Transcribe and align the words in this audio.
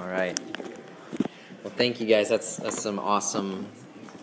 All 0.00 0.08
right. 0.08 0.38
Well, 1.62 1.72
thank 1.76 2.00
you 2.00 2.06
guys. 2.06 2.28
That's, 2.28 2.56
that's 2.56 2.82
some 2.82 2.98
awesome 2.98 3.68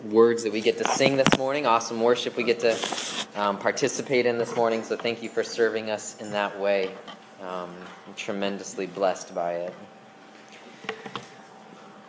words 0.04 0.44
that 0.44 0.52
we 0.52 0.60
get 0.60 0.78
to 0.80 0.88
sing 0.90 1.16
this 1.16 1.38
morning, 1.38 1.66
awesome 1.66 2.02
worship 2.02 2.36
we 2.36 2.44
get 2.44 2.60
to 2.60 2.78
um, 3.36 3.58
participate 3.58 4.26
in 4.26 4.38
this 4.38 4.54
morning. 4.54 4.84
So 4.84 4.98
thank 4.98 5.24
you 5.24 5.30
for 5.30 5.44
serving 5.44 5.90
us 5.90 6.18
in 6.20 6.32
that 6.32 6.60
way. 6.60 6.92
Um, 7.42 7.74
I'm 8.06 8.14
tremendously 8.18 8.86
blessed 8.86 9.34
by 9.34 9.54
it. 9.54 9.74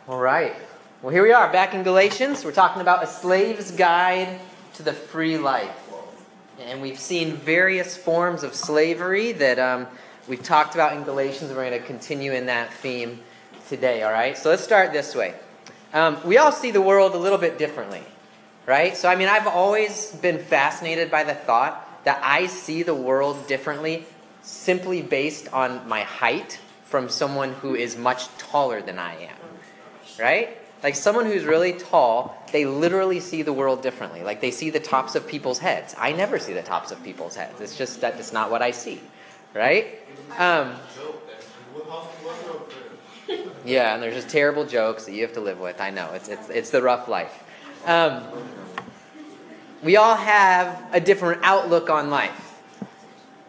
All 0.09 0.21
right. 0.21 0.57
Well, 1.01 1.13
here 1.13 1.23
we 1.23 1.33
are 1.33 1.51
back 1.53 1.73
in 1.73 1.85
Galatians. 1.85 2.45
We're 2.45 2.51
talking 2.51 2.83
about 2.83 3.05
a 3.05 3.07
slave's 3.07 3.71
guide 3.71 4.41
to 4.75 4.83
the 4.83 4.93
free 4.93 5.39
life. 5.39 5.89
And 6.61 6.83
we've 6.83 6.99
seen 6.99 7.33
various 7.33 7.97
forms 7.97 8.43
of 8.43 8.55
slavery 8.55 9.33
that 9.33 9.61
um, 9.61 9.87
we've 10.27 10.43
talked 10.43 10.75
about 10.75 10.97
in 10.97 11.05
Galatians. 11.05 11.53
We're 11.53 11.71
going 11.71 11.81
to 11.81 11.87
continue 11.87 12.33
in 12.33 12.47
that 12.47 12.73
theme 12.75 13.21
today, 13.69 14.03
all 14.03 14.13
right? 14.13 14.37
So 14.37 14.51
let's 14.51 14.63
start 14.63 14.93
this 14.93 15.15
way. 15.15 15.35
Um, 15.93 16.19
we 16.25 16.39
all 16.39 16.53
see 16.53 16.71
the 16.71 16.83
world 16.83 17.15
a 17.15 17.19
little 17.19 17.39
bit 17.39 17.59
differently, 17.59 18.03
right? 18.67 18.97
So, 18.97 19.09
I 19.09 19.17
mean, 19.17 19.29
I've 19.29 19.47
always 19.47 20.13
been 20.13 20.39
fascinated 20.39 21.11
by 21.11 21.25
the 21.25 21.35
thought 21.35 22.05
that 22.05 22.21
I 22.23 22.47
see 22.47 22.83
the 22.83 22.95
world 22.95 23.47
differently 23.47 24.07
simply 24.43 25.03
based 25.03 25.53
on 25.53 25.89
my 25.89 26.03
height 26.03 26.61
from 26.85 27.09
someone 27.09 27.53
who 27.55 27.75
is 27.75 27.97
much 27.97 28.29
taller 28.39 28.81
than 28.81 28.99
I 28.99 29.15
am, 29.15 29.37
right? 30.19 30.57
Like 30.83 30.95
someone 30.95 31.27
who's 31.27 31.45
really 31.45 31.73
tall, 31.73 32.41
they 32.53 32.65
literally 32.65 33.19
see 33.19 33.43
the 33.43 33.53
world 33.53 33.83
differently. 33.83 34.23
Like 34.23 34.41
they 34.41 34.53
see 34.53 34.71
the 34.71 34.79
tops 34.79 35.17
of 35.17 35.27
people's 35.27 35.59
heads. 35.59 35.97
I 35.99 36.13
never 36.13 36.39
see 36.39 36.53
the 36.53 36.63
tops 36.63 36.93
of 36.93 37.03
people's 37.03 37.35
heads. 37.35 37.61
It's 37.61 37.77
just 37.77 38.01
that 38.03 38.19
it's 38.21 38.33
not 38.33 38.51
what 38.51 38.63
I 38.63 38.71
see, 38.71 39.01
right? 39.53 39.99
Um, 40.39 40.77
yeah, 43.65 43.95
and 43.95 44.03
there's 44.03 44.15
just 44.15 44.29
terrible 44.29 44.65
jokes 44.65 45.05
that 45.07 45.13
you 45.13 45.23
have 45.23 45.33
to 45.35 45.41
live 45.41 45.61
with. 45.61 45.81
I 45.81 45.91
know 45.91 46.13
it's 46.13 46.29
it's 46.29 46.49
it's 46.49 46.71
the 46.71 46.83
rough 46.83 47.09
life. 47.09 47.43
Um, 47.85 48.23
we 49.83 49.97
all 49.97 50.17
have 50.17 50.83
a 50.93 51.01
different 51.01 51.43
outlook 51.43 51.91
on 51.91 52.11
life, 52.11 52.61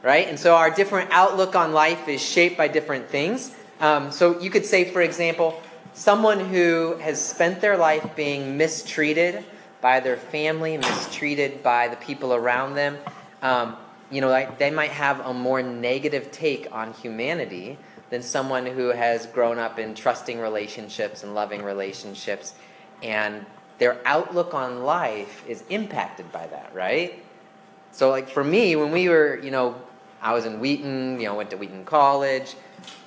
right? 0.04 0.28
And 0.28 0.40
so 0.40 0.56
our 0.56 0.70
different 0.70 1.10
outlook 1.12 1.56
on 1.56 1.74
life 1.74 2.08
is 2.08 2.22
shaped 2.22 2.58
by 2.58 2.68
different 2.68 3.10
things. 3.10 3.56
Um, 3.80 4.12
so 4.12 4.40
you 4.40 4.50
could 4.50 4.66
say, 4.66 4.86
for 4.86 5.02
example, 5.02 5.62
someone 5.94 6.40
who 6.40 6.96
has 7.02 7.24
spent 7.24 7.62
their 7.62 7.78
life 7.78 8.16
being 8.16 8.58
mistreated 8.58 9.44
by 9.82 10.00
their 10.00 10.18
family, 10.18 10.78
mistreated 10.78 11.64
by 11.64 11.88
the 11.88 11.96
people 11.98 12.34
around 12.34 12.76
them. 12.76 12.98
Um, 13.42 13.78
you 14.10 14.22
know, 14.22 14.56
they 14.58 14.72
might 14.72 14.92
have 14.92 15.20
a 15.26 15.34
more 15.34 15.62
negative 15.62 16.32
take 16.32 16.68
on 16.72 16.94
humanity 16.94 17.78
than 18.10 18.22
someone 18.22 18.66
who 18.66 18.90
has 18.90 19.26
grown 19.28 19.60
up 19.60 19.80
in 19.80 19.94
trusting 19.94 20.40
relationships 20.40 21.24
and 21.24 21.36
loving 21.36 21.64
relationships, 21.64 22.54
and 23.04 23.46
their 23.78 24.00
outlook 24.06 24.54
on 24.54 24.84
life 24.84 25.44
is 25.48 25.64
impacted 25.70 26.32
by 26.32 26.48
that, 26.48 26.74
right? 26.74 27.24
So, 27.92 28.10
like 28.10 28.30
for 28.30 28.44
me, 28.44 28.76
when 28.76 28.92
we 28.92 29.10
were, 29.10 29.40
you 29.40 29.52
know, 29.52 29.76
I 30.22 30.34
was 30.34 30.46
in 30.46 30.60
Wheaton, 30.60 31.20
you 31.20 31.28
know, 31.28 31.36
went 31.36 31.52
to 31.52 31.58
Wheaton 31.58 31.86
College. 31.86 32.56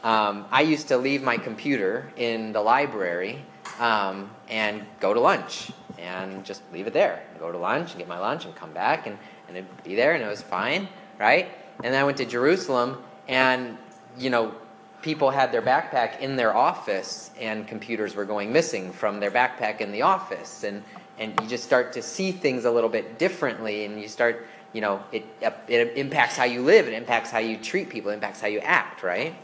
Um, 0.02 0.46
I 0.50 0.62
used 0.62 0.88
to 0.88 0.96
leave 0.96 1.22
my 1.22 1.36
computer 1.36 2.12
in 2.16 2.52
the 2.52 2.60
library 2.60 3.44
um, 3.78 4.30
and 4.48 4.84
go 5.00 5.12
to 5.12 5.20
lunch 5.20 5.70
and 5.98 6.44
just 6.44 6.62
leave 6.72 6.86
it 6.86 6.92
there. 6.92 7.22
Go 7.38 7.52
to 7.52 7.58
lunch 7.58 7.90
and 7.90 7.98
get 7.98 8.08
my 8.08 8.18
lunch 8.18 8.44
and 8.44 8.54
come 8.54 8.72
back 8.72 9.06
and, 9.06 9.18
and 9.48 9.56
it'd 9.56 9.84
be 9.84 9.94
there 9.94 10.14
and 10.14 10.22
it 10.22 10.28
was 10.28 10.42
fine, 10.42 10.88
right? 11.18 11.48
And 11.82 11.92
then 11.92 12.00
I 12.00 12.04
went 12.04 12.18
to 12.18 12.24
Jerusalem 12.24 13.02
and, 13.28 13.76
you 14.18 14.30
know, 14.30 14.54
people 15.02 15.30
had 15.30 15.52
their 15.52 15.62
backpack 15.62 16.20
in 16.20 16.36
their 16.36 16.54
office 16.54 17.30
and 17.38 17.66
computers 17.66 18.14
were 18.14 18.24
going 18.24 18.52
missing 18.52 18.92
from 18.92 19.20
their 19.20 19.30
backpack 19.30 19.80
in 19.80 19.92
the 19.92 20.02
office. 20.02 20.64
And, 20.64 20.82
and 21.18 21.38
you 21.40 21.48
just 21.48 21.64
start 21.64 21.92
to 21.94 22.02
see 22.02 22.32
things 22.32 22.64
a 22.64 22.70
little 22.70 22.90
bit 22.90 23.18
differently 23.18 23.84
and 23.84 24.00
you 24.00 24.08
start, 24.08 24.46
you 24.72 24.80
know, 24.80 25.02
it, 25.12 25.24
it 25.68 25.96
impacts 25.96 26.36
how 26.36 26.44
you 26.44 26.62
live, 26.62 26.86
it 26.86 26.94
impacts 26.94 27.30
how 27.30 27.38
you 27.38 27.56
treat 27.56 27.88
people, 27.88 28.10
it 28.10 28.14
impacts 28.14 28.40
how 28.40 28.48
you 28.48 28.60
act, 28.60 29.02
right? 29.02 29.34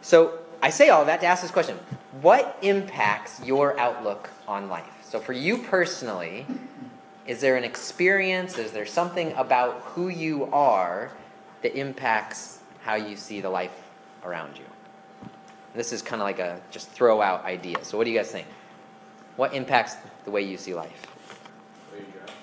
So 0.00 0.38
I 0.62 0.70
say 0.70 0.88
all 0.88 1.04
that 1.04 1.20
to 1.20 1.26
ask 1.26 1.42
this 1.42 1.50
question 1.50 1.78
What 2.20 2.58
impacts 2.62 3.44
your 3.44 3.78
outlook 3.78 4.30
on 4.46 4.68
life? 4.68 4.84
So 5.02 5.20
for 5.20 5.32
you 5.32 5.58
personally, 5.58 6.46
is 7.26 7.40
there 7.40 7.56
an 7.56 7.64
experience, 7.64 8.56
is 8.56 8.72
there 8.72 8.86
something 8.86 9.32
about 9.32 9.80
who 9.82 10.08
you 10.08 10.44
are 10.52 11.10
that 11.62 11.76
impacts 11.76 12.60
how 12.82 12.94
you 12.94 13.16
see 13.16 13.40
the 13.40 13.50
life 13.50 13.72
around 14.24 14.56
you? 14.56 14.64
This 15.76 15.92
is 15.92 16.00
kind 16.00 16.22
of 16.22 16.26
like 16.26 16.38
a 16.38 16.60
just 16.70 16.88
throw 16.88 17.20
out 17.20 17.44
idea. 17.44 17.84
So 17.84 17.98
what 17.98 18.04
do 18.04 18.10
you 18.10 18.16
guys 18.16 18.30
think? 18.30 18.46
What 19.36 19.52
impacts 19.52 19.96
the 20.24 20.30
way 20.30 20.40
you 20.42 20.56
see 20.56 20.74
life? 20.74 21.06
The 21.92 21.98
way 21.98 22.00
you 22.00 22.12
dress. 22.12 22.34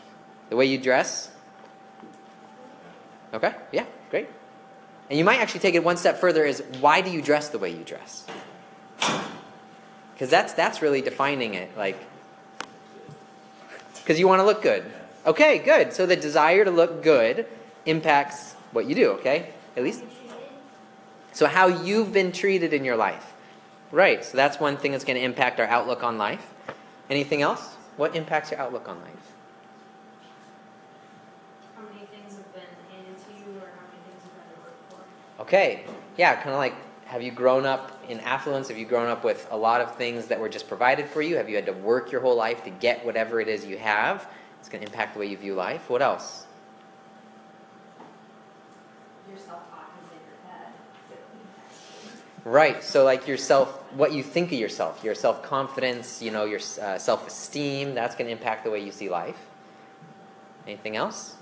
The 0.50 0.56
way 0.56 0.66
you 0.66 0.78
dress? 0.78 1.32
Okay, 3.34 3.56
yeah, 3.72 3.86
great. 4.12 4.28
And 5.10 5.18
you 5.18 5.26
might 5.26 5.40
actually 5.40 5.62
take 5.62 5.74
it 5.74 5.84
one 5.84 5.98
step 5.98 6.20
further 6.20 6.46
is 6.46 6.64
why 6.80 7.02
do 7.02 7.10
you 7.10 7.22
dress 7.22 7.50
the 7.50 7.58
way 7.58 7.72
you 7.72 7.84
dress? 7.84 8.26
Because 10.14 10.30
that's 10.30 10.54
that's 10.54 10.84
really 10.84 11.02
defining 11.02 11.56
it. 11.56 11.76
Like 11.76 11.98
because 13.96 14.20
you 14.20 14.28
want 14.28 14.42
to 14.42 14.46
look 14.46 14.62
good. 14.62 14.84
Okay, 15.26 15.58
good. 15.58 15.94
So 15.94 16.06
the 16.06 16.16
desire 16.16 16.66
to 16.66 16.72
look 16.72 17.02
good 17.02 17.48
impacts 17.86 18.54
what 18.72 18.86
you 18.86 18.94
do, 18.94 19.12
okay? 19.14 19.50
At 19.76 19.84
least 19.84 20.04
so 21.34 21.48
how 21.48 21.68
you've 21.68 22.14
been 22.14 22.32
treated 22.32 22.74
in 22.74 22.86
your 22.86 22.96
life. 22.96 23.34
Right. 23.92 24.24
So 24.24 24.38
that's 24.38 24.60
one 24.60 24.78
thing 24.78 24.92
that's 24.92 25.04
going 25.04 25.18
to 25.18 25.24
impact 25.24 25.60
our 25.60 25.68
outlook 25.68 26.04
on 26.04 26.18
life. 26.18 26.54
Anything 27.10 27.42
else? 27.42 27.76
What 27.98 28.16
impacts 28.16 28.50
your 28.50 28.60
outlook 28.60 28.88
on 28.88 29.00
life? 29.02 29.12
How 31.76 31.84
many 31.84 32.06
things 32.08 32.38
have 32.38 32.54
been 32.54 32.64
handed 32.92 33.18
to 33.18 33.34
you 33.34 33.60
or 33.60 33.68
how 33.68 33.86
many 33.86 34.02
things 34.10 34.24
you've 34.24 34.38
had 34.38 34.56
to 34.56 34.62
work 34.62 34.78
for? 35.38 35.44
Okay. 35.44 35.84
Yeah, 36.18 36.36
kind 36.36 36.50
of 36.50 36.58
like 36.58 36.74
have 37.06 37.22
you 37.22 37.32
grown 37.32 37.68
up 37.68 37.92
in 38.10 38.20
affluence? 38.22 38.70
Have 38.70 38.78
you 38.80 38.86
grown 38.88 39.08
up 39.08 39.24
with 39.24 39.48
a 39.52 39.58
lot 39.58 39.82
of 39.82 39.96
things 39.96 40.26
that 40.28 40.40
were 40.40 40.50
just 40.50 40.68
provided 40.68 41.08
for 41.08 41.22
you? 41.22 41.36
Have 41.36 41.48
you 41.48 41.56
had 41.56 41.68
to 41.68 41.74
work 41.74 42.12
your 42.12 42.22
whole 42.22 42.36
life 42.36 42.64
to 42.64 42.72
get 42.72 43.06
whatever 43.06 43.40
it 43.40 43.48
is 43.48 43.64
you 43.64 43.78
have? 43.78 44.28
It's 44.60 44.68
going 44.68 44.84
to 44.84 44.88
impact 44.88 45.14
the 45.14 45.20
way 45.20 45.28
you 45.28 45.38
view 45.38 45.54
life. 45.54 45.90
What 45.92 46.02
else? 46.02 46.48
Your 49.30 49.38
self-talk 49.38 49.92
is 50.02 50.10
in 50.10 50.18
your 50.26 50.52
head. 50.52 50.74
Right. 52.46 52.84
So, 52.84 53.06
like 53.06 53.28
yourself, 53.28 53.70
what 53.94 54.12
you 54.12 54.22
think 54.22 54.52
of 54.52 54.60
yourself, 54.60 55.02
your 55.04 55.16
self 55.16 55.44
confidence, 55.44 56.22
you 56.22 56.32
know, 56.32 56.44
your 56.44 56.60
uh, 56.82 56.98
self 56.98 57.28
esteem, 57.28 57.96
that's 57.96 58.16
going 58.16 58.26
to 58.26 58.32
impact 58.32 58.66
the 58.66 58.72
way 58.72 58.84
you 58.84 58.92
see 58.92 59.10
life. 59.10 59.38
Anything 60.68 60.96
else? 60.98 61.36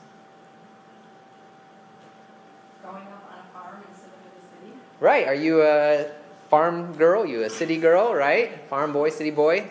growing 2.81 3.05
up 3.07 3.31
on 3.31 3.39
a 3.39 3.53
farm 3.53 3.83
instead 3.89 4.07
of 4.07 4.25
in 4.25 4.69
the 4.69 4.69
city. 4.69 4.79
Right. 4.99 5.27
Are 5.27 5.35
you 5.35 5.61
a 5.63 6.11
farm 6.49 6.93
girl? 6.93 7.25
You 7.25 7.43
a 7.43 7.49
city 7.49 7.77
girl, 7.77 8.13
right? 8.13 8.67
Farm 8.69 8.93
boy, 8.93 9.09
city 9.09 9.31
boy? 9.31 9.69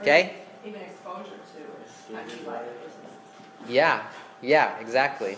Okay. 0.00 0.34
Even 0.64 0.80
exposure 0.80 1.30
to 1.30 2.50
life 2.50 2.62
versus 2.82 3.68
Yeah. 3.68 4.02
Yeah, 4.40 4.78
exactly. 4.78 5.36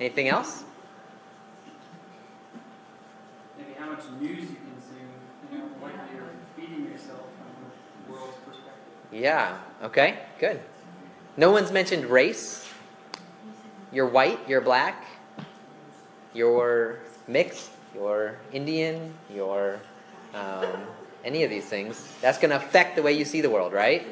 Anything 0.00 0.28
else? 0.28 0.64
maybe 3.56 3.73
how 3.84 3.90
much 3.90 4.04
news 4.20 4.40
you 4.40 4.56
consume, 4.56 5.10
you 5.52 5.58
know, 5.58 5.64
what 5.78 5.92
you're 6.14 6.30
feeding 6.56 6.90
yourself 6.90 7.20
from 7.36 7.66
the 8.06 8.12
world's 8.12 8.36
perspective. 8.38 8.72
Yeah. 9.12 9.58
Okay. 9.82 10.18
Good. 10.38 10.60
No 11.36 11.50
one's 11.52 11.70
mentioned 11.70 12.06
race. 12.06 12.66
You're 13.92 14.08
white, 14.08 14.40
you're 14.48 14.60
black, 14.60 15.04
you're 16.32 16.98
mixed, 17.28 17.70
you're 17.94 18.38
Indian, 18.52 19.14
you're 19.32 19.78
um, 20.34 20.66
any 21.24 21.44
of 21.44 21.50
these 21.50 21.64
things. 21.64 22.12
That's 22.20 22.38
going 22.38 22.50
to 22.50 22.56
affect 22.56 22.96
the 22.96 23.02
way 23.02 23.12
you 23.12 23.24
see 23.24 23.40
the 23.40 23.50
world, 23.50 23.72
right? 23.72 24.04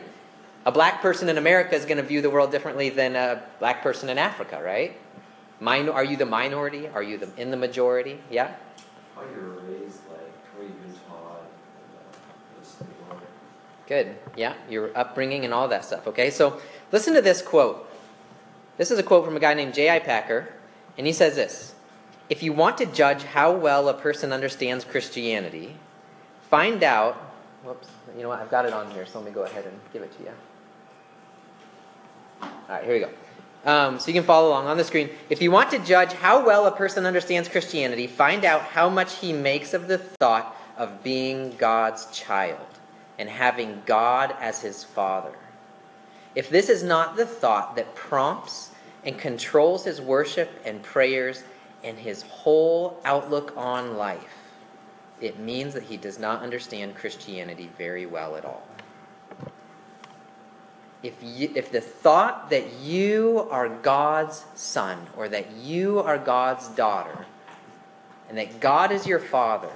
A 0.67 0.71
black 0.71 1.03
person 1.03 1.29
in 1.29 1.37
America 1.37 1.75
is 1.75 1.85
going 1.85 1.97
to 1.97 2.05
view 2.05 2.23
the 2.23 2.31
world 2.31 2.53
differently 2.53 2.91
than 2.91 3.17
a 3.17 3.43
black 3.59 3.83
person 3.83 4.09
in 4.09 4.19
Africa, 4.19 4.63
right? 4.63 4.97
Minor, 5.59 5.93
are 5.93 6.05
you 6.05 6.17
the 6.17 6.27
minority? 6.27 6.87
Are 6.87 7.03
you 7.03 7.19
the, 7.19 7.29
in 7.37 7.51
the 7.51 7.57
majority? 7.57 8.21
Yeah? 8.31 8.55
How 9.17 9.23
you're 9.23 9.51
raised, 9.51 10.01
like, 10.09 10.21
what 10.57 10.63
you've 10.63 10.81
been 10.81 10.95
taught, 11.09 11.43
and, 11.43 11.99
uh, 11.99 12.61
this 12.61 12.75
thing, 12.75 12.89
or- 13.11 13.17
Good. 13.93 14.17
Yeah, 14.39 14.55
your 14.71 14.91
upbringing 14.97 15.45
and 15.45 15.53
all 15.53 15.69
that 15.69 15.85
stuff. 15.85 16.07
Okay, 16.07 16.31
so 16.31 16.59
listen 16.93 17.13
to 17.13 17.21
this 17.21 17.43
quote. 17.43 17.87
This 18.79 18.91
is 18.91 18.99
a 18.99 19.03
quote 19.03 19.23
from 19.23 19.37
a 19.37 19.39
guy 19.39 19.53
named 19.53 19.75
J.I. 19.75 19.99
Packer, 19.99 20.49
and 20.97 21.07
he 21.07 21.13
says 21.13 21.37
this 21.37 21.75
If 22.31 22.43
you 22.43 22.55
want 22.55 22.79
to 22.79 22.87
judge 22.87 23.23
how 23.23 23.53
well 23.53 23.91
a 23.91 23.93
person 23.93 24.33
understands 24.33 24.83
Christianity, 24.83 25.77
find 26.49 26.83
out. 26.83 27.17
Whoops, 27.65 27.89
you 28.17 28.23
know 28.23 28.31
what? 28.31 28.41
I've 28.41 28.51
got 28.51 28.65
it 28.65 28.73
on 28.73 28.91
here, 28.93 29.05
so 29.05 29.19
let 29.19 29.29
me 29.29 29.31
go 29.31 29.43
ahead 29.43 29.67
and 29.67 29.79
give 29.93 30.01
it 30.01 30.17
to 30.17 30.23
you. 30.23 30.31
All 32.41 32.49
right, 32.71 32.85
here 32.85 32.95
we 32.95 33.01
go. 33.01 33.11
Um, 33.71 34.01
so 34.01 34.07
you 34.07 34.15
can 34.15 34.25
follow 34.25 34.49
along 34.49 34.69
on 34.69 34.79
the 34.79 34.85
screen. 34.85 35.11
If 35.29 35.43
you 35.43 35.51
want 35.51 35.71
to 35.71 35.79
judge 35.81 36.15
how 36.15 36.47
well 36.47 36.67
a 36.67 36.73
person 36.73 37.05
understands 37.05 37.47
Christianity, 37.47 38.07
find 38.07 38.47
out 38.47 38.63
how 38.63 38.89
much 38.89 39.19
he 39.19 39.35
makes 39.35 39.75
of 39.75 39.87
the 39.87 39.99
thought 39.99 40.57
of 40.79 41.03
being 41.03 41.55
God's 41.59 42.07
child 42.07 42.72
and 43.19 43.29
having 43.29 43.83
God 43.87 44.35
as 44.41 44.61
his 44.61 44.85
father. 44.85 45.35
If 46.35 46.49
this 46.49 46.69
is 46.69 46.83
not 46.83 47.17
the 47.17 47.27
thought 47.27 47.77
that 47.77 47.95
prompts 47.95 48.71
and 49.05 49.19
controls 49.19 49.85
his 49.85 50.01
worship 50.01 50.51
and 50.65 50.83
prayers 50.83 51.45
and 51.85 51.99
his 51.99 52.23
whole 52.23 53.01
outlook 53.05 53.53
on 53.57 53.97
life, 53.97 54.35
it 55.21 55.39
means 55.39 55.75
that 55.75 55.85
he 55.85 55.97
does 55.97 56.19
not 56.19 56.43
understand 56.43 56.97
Christianity 56.97 57.71
very 57.77 58.07
well 58.07 58.37
at 58.37 58.45
all. 58.45 58.67
If, 61.03 61.15
you, 61.23 61.51
if 61.55 61.71
the 61.73 61.81
thought 61.81 62.51
that 62.51 62.73
you 62.75 63.47
are 63.51 63.69
God's 63.69 64.45
son 64.55 65.07
or 65.17 65.29
that 65.29 65.51
you 65.53 65.99
are 65.99 66.17
God's 66.17 66.69
daughter 66.69 67.27
and 68.29 68.39
that 68.39 68.61
God 68.61 68.93
is 68.93 69.07
your 69.07 69.19
father 69.19 69.71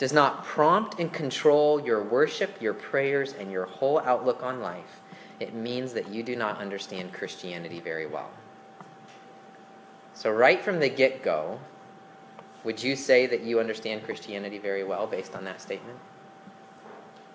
does 0.00 0.14
not 0.14 0.42
prompt 0.46 0.98
and 0.98 1.12
control 1.12 1.78
your 1.78 2.02
worship, 2.02 2.62
your 2.62 2.72
prayers, 2.72 3.34
and 3.34 3.52
your 3.52 3.66
whole 3.66 3.98
outlook 3.98 4.42
on 4.42 4.62
life, 4.62 5.02
it 5.40 5.52
means 5.52 5.92
that 5.92 6.08
you 6.08 6.22
do 6.22 6.34
not 6.34 6.56
understand 6.56 7.12
Christianity 7.12 7.80
very 7.80 8.06
well. 8.06 8.30
So, 10.14 10.30
right 10.30 10.58
from 10.58 10.80
the 10.80 10.88
get 10.88 11.22
go, 11.22 11.60
would 12.64 12.82
you 12.82 12.96
say 12.96 13.26
that 13.26 13.42
you 13.42 13.60
understand 13.60 14.02
Christianity 14.02 14.56
very 14.56 14.84
well 14.84 15.06
based 15.06 15.34
on 15.34 15.44
that 15.44 15.60
statement? 15.60 15.98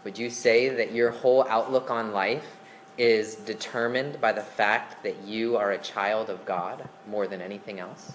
Would 0.03 0.17
you 0.17 0.31
say 0.31 0.69
that 0.69 0.91
your 0.91 1.11
whole 1.11 1.45
outlook 1.47 1.91
on 1.91 2.13
life 2.13 2.57
is 2.97 3.35
determined 3.35 4.19
by 4.19 4.31
the 4.31 4.41
fact 4.41 5.03
that 5.03 5.21
you 5.23 5.55
are 5.55 5.73
a 5.73 5.77
child 5.77 6.31
of 6.31 6.43
God 6.45 6.89
more 7.07 7.27
than 7.27 7.41
anything 7.41 7.79
else? 7.79 8.13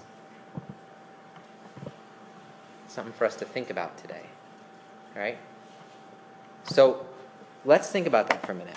Something 2.89 3.13
for 3.13 3.27
us 3.27 3.37
to 3.37 3.45
think 3.45 3.71
about 3.71 3.97
today. 3.97 4.25
Right? 5.15 5.39
So, 6.65 7.07
let's 7.65 7.91
think 7.91 8.07
about 8.07 8.29
that 8.31 8.45
for 8.45 8.53
a 8.53 8.55
minute. 8.55 8.77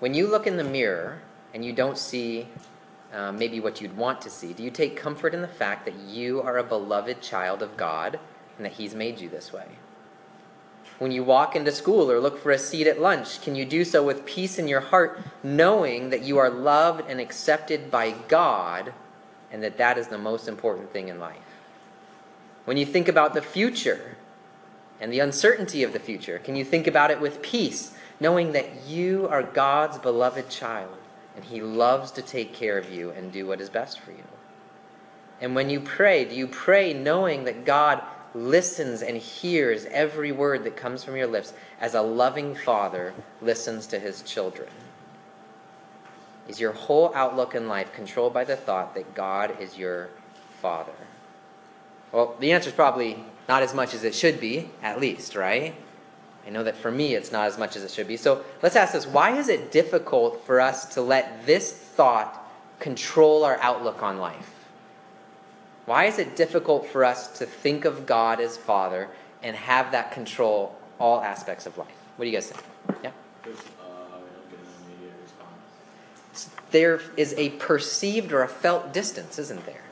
When 0.00 0.14
you 0.14 0.28
look 0.28 0.46
in 0.46 0.56
the 0.56 0.64
mirror 0.64 1.20
and 1.52 1.64
you 1.64 1.72
don't 1.72 1.98
see 1.98 2.46
uh, 3.12 3.32
maybe 3.32 3.58
what 3.58 3.80
you'd 3.80 3.96
want 3.96 4.20
to 4.22 4.30
see, 4.30 4.52
do 4.52 4.62
you 4.62 4.70
take 4.70 4.96
comfort 4.96 5.34
in 5.34 5.42
the 5.42 5.48
fact 5.48 5.84
that 5.86 5.94
you 5.94 6.40
are 6.42 6.58
a 6.58 6.62
beloved 6.62 7.20
child 7.20 7.62
of 7.62 7.76
God 7.76 8.20
and 8.56 8.64
that 8.64 8.72
He's 8.72 8.94
made 8.94 9.20
you 9.20 9.28
this 9.28 9.52
way? 9.52 9.66
When 10.98 11.12
you 11.12 11.22
walk 11.22 11.54
into 11.54 11.72
school 11.72 12.10
or 12.10 12.18
look 12.18 12.42
for 12.42 12.50
a 12.50 12.58
seat 12.58 12.86
at 12.86 13.00
lunch, 13.00 13.40
can 13.40 13.54
you 13.54 13.64
do 13.64 13.84
so 13.84 14.04
with 14.04 14.26
peace 14.26 14.58
in 14.58 14.66
your 14.68 14.80
heart, 14.80 15.20
knowing 15.42 16.10
that 16.10 16.22
you 16.22 16.38
are 16.38 16.50
loved 16.50 17.08
and 17.08 17.20
accepted 17.20 17.90
by 17.90 18.12
God 18.26 18.92
and 19.50 19.62
that 19.62 19.78
that 19.78 19.96
is 19.96 20.08
the 20.08 20.18
most 20.18 20.48
important 20.48 20.92
thing 20.92 21.08
in 21.08 21.20
life? 21.20 21.36
When 22.64 22.76
you 22.76 22.84
think 22.84 23.08
about 23.08 23.32
the 23.32 23.42
future 23.42 24.17
and 25.00 25.12
the 25.12 25.20
uncertainty 25.20 25.82
of 25.82 25.92
the 25.92 25.98
future, 25.98 26.38
can 26.38 26.56
you 26.56 26.64
think 26.64 26.86
about 26.86 27.10
it 27.10 27.20
with 27.20 27.42
peace, 27.42 27.94
knowing 28.20 28.52
that 28.52 28.86
you 28.86 29.28
are 29.30 29.42
God's 29.42 29.98
beloved 29.98 30.48
child 30.48 30.96
and 31.36 31.44
He 31.44 31.60
loves 31.60 32.10
to 32.12 32.22
take 32.22 32.52
care 32.52 32.78
of 32.78 32.90
you 32.90 33.10
and 33.10 33.32
do 33.32 33.46
what 33.46 33.60
is 33.60 33.70
best 33.70 34.00
for 34.00 34.10
you? 34.10 34.24
And 35.40 35.54
when 35.54 35.70
you 35.70 35.80
pray, 35.80 36.24
do 36.24 36.34
you 36.34 36.48
pray 36.48 36.92
knowing 36.92 37.44
that 37.44 37.64
God 37.64 38.02
listens 38.34 39.02
and 39.02 39.16
hears 39.16 39.84
every 39.86 40.32
word 40.32 40.64
that 40.64 40.76
comes 40.76 41.04
from 41.04 41.16
your 41.16 41.26
lips 41.26 41.52
as 41.80 41.94
a 41.94 42.02
loving 42.02 42.54
father 42.54 43.14
listens 43.40 43.86
to 43.88 43.98
his 43.98 44.22
children? 44.22 44.68
Is 46.48 46.58
your 46.58 46.72
whole 46.72 47.12
outlook 47.14 47.54
in 47.54 47.68
life 47.68 47.92
controlled 47.92 48.34
by 48.34 48.44
the 48.44 48.56
thought 48.56 48.94
that 48.94 49.14
God 49.14 49.60
is 49.60 49.78
your 49.78 50.08
father? 50.60 50.92
Well, 52.10 52.34
the 52.40 52.52
answer 52.52 52.70
is 52.70 52.74
probably 52.74 53.22
not 53.48 53.62
as 53.62 53.74
much 53.74 53.94
as 53.94 54.04
it 54.04 54.14
should 54.14 54.38
be, 54.38 54.68
at 54.82 55.00
least, 55.00 55.34
right? 55.34 55.74
I 56.46 56.50
know 56.50 56.64
that 56.64 56.76
for 56.76 56.90
me 56.90 57.14
it's 57.14 57.32
not 57.32 57.46
as 57.46 57.58
much 57.58 57.76
as 57.76 57.82
it 57.82 57.90
should 57.90 58.08
be. 58.08 58.16
So 58.16 58.44
let's 58.62 58.76
ask 58.76 58.92
this 58.92 59.06
why 59.06 59.36
is 59.36 59.48
it 59.48 59.72
difficult 59.72 60.44
for 60.46 60.60
us 60.60 60.84
to 60.94 61.02
let 61.02 61.46
this 61.46 61.72
thought 61.72 62.46
control 62.78 63.44
our 63.44 63.58
outlook 63.60 64.02
on 64.02 64.18
life? 64.18 64.54
Why 65.86 66.04
is 66.04 66.18
it 66.18 66.36
difficult 66.36 66.86
for 66.86 67.04
us 67.04 67.38
to 67.38 67.46
think 67.46 67.84
of 67.84 68.06
God 68.06 68.40
as 68.40 68.56
Father 68.56 69.08
and 69.42 69.56
have 69.56 69.92
that 69.92 70.12
control 70.12 70.76
all 70.98 71.22
aspects 71.22 71.66
of 71.66 71.76
life? 71.78 71.88
What 72.16 72.24
do 72.24 72.30
you 72.30 72.36
guys 72.36 72.50
think? 72.50 72.64
Yeah? 73.02 73.08
Uh, 73.08 73.12
we 73.44 73.50
don't 73.52 74.50
get 74.50 74.58
an 74.58 74.66
immediate 74.86 75.14
response. 75.22 76.50
There 76.70 77.00
is 77.16 77.34
a 77.38 77.50
perceived 77.50 78.32
or 78.32 78.42
a 78.42 78.48
felt 78.48 78.92
distance, 78.92 79.38
isn't 79.38 79.64
there? 79.64 79.82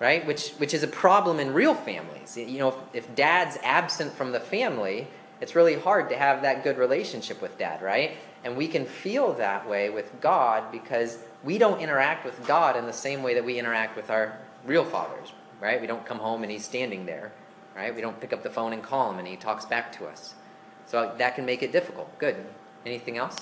Right? 0.00 0.26
Which, 0.26 0.52
which 0.52 0.72
is 0.72 0.82
a 0.82 0.88
problem 0.88 1.38
in 1.38 1.52
real 1.52 1.74
families. 1.74 2.36
You 2.36 2.58
know, 2.58 2.68
if, 2.68 3.04
if 3.04 3.14
dad's 3.14 3.58
absent 3.62 4.12
from 4.12 4.32
the 4.32 4.40
family, 4.40 5.06
it's 5.40 5.54
really 5.54 5.74
hard 5.74 6.08
to 6.08 6.16
have 6.16 6.42
that 6.42 6.64
good 6.64 6.78
relationship 6.78 7.40
with 7.40 7.58
dad, 7.58 7.82
right? 7.82 8.16
And 8.42 8.56
we 8.56 8.66
can 8.66 8.86
feel 8.86 9.34
that 9.34 9.68
way 9.68 9.90
with 9.90 10.20
God 10.20 10.72
because 10.72 11.18
we 11.44 11.58
don't 11.58 11.80
interact 11.80 12.24
with 12.24 12.46
God 12.46 12.76
in 12.76 12.86
the 12.86 12.92
same 12.92 13.22
way 13.22 13.34
that 13.34 13.44
we 13.44 13.58
interact 13.58 13.94
with 13.96 14.10
our 14.10 14.38
real 14.64 14.84
fathers, 14.84 15.32
right? 15.60 15.80
We 15.80 15.86
don't 15.86 16.04
come 16.04 16.18
home 16.18 16.42
and 16.42 16.50
he's 16.50 16.64
standing 16.64 17.06
there, 17.06 17.32
right? 17.76 17.94
We 17.94 18.00
don't 18.00 18.18
pick 18.20 18.32
up 18.32 18.42
the 18.42 18.50
phone 18.50 18.72
and 18.72 18.82
call 18.82 19.10
him 19.10 19.18
and 19.18 19.28
he 19.28 19.36
talks 19.36 19.64
back 19.64 19.92
to 19.98 20.06
us. 20.06 20.34
So 20.86 21.14
that 21.18 21.34
can 21.36 21.44
make 21.44 21.62
it 21.62 21.72
difficult. 21.72 22.18
Good. 22.18 22.36
Anything 22.84 23.18
else? 23.18 23.36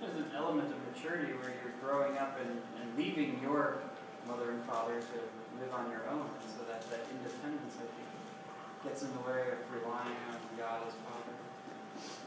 There's 0.00 0.14
an 0.14 0.30
element 0.36 0.72
of 0.72 0.94
maturity 0.94 1.32
where 1.34 1.50
you're 1.50 1.74
growing 1.82 2.16
up 2.16 2.38
and, 2.40 2.50
and 2.80 2.96
leaving 2.96 3.38
your 3.42 3.78
mother 4.26 4.52
and 4.52 4.64
father 4.64 5.00
to 5.00 5.39
live 5.70 5.80
on 5.80 5.90
your 5.90 6.02
own. 6.10 6.20
And 6.20 6.50
so 6.50 6.64
that, 6.68 6.88
that 6.90 7.00
independence, 7.10 7.74
I 7.76 7.80
think, 7.80 8.84
gets 8.84 9.02
in 9.02 9.08
the 9.12 9.20
way 9.20 9.40
of 9.40 9.82
relying 9.82 10.16
on 10.30 10.38
God 10.58 10.80
as 10.86 10.94
Father. 10.94 11.32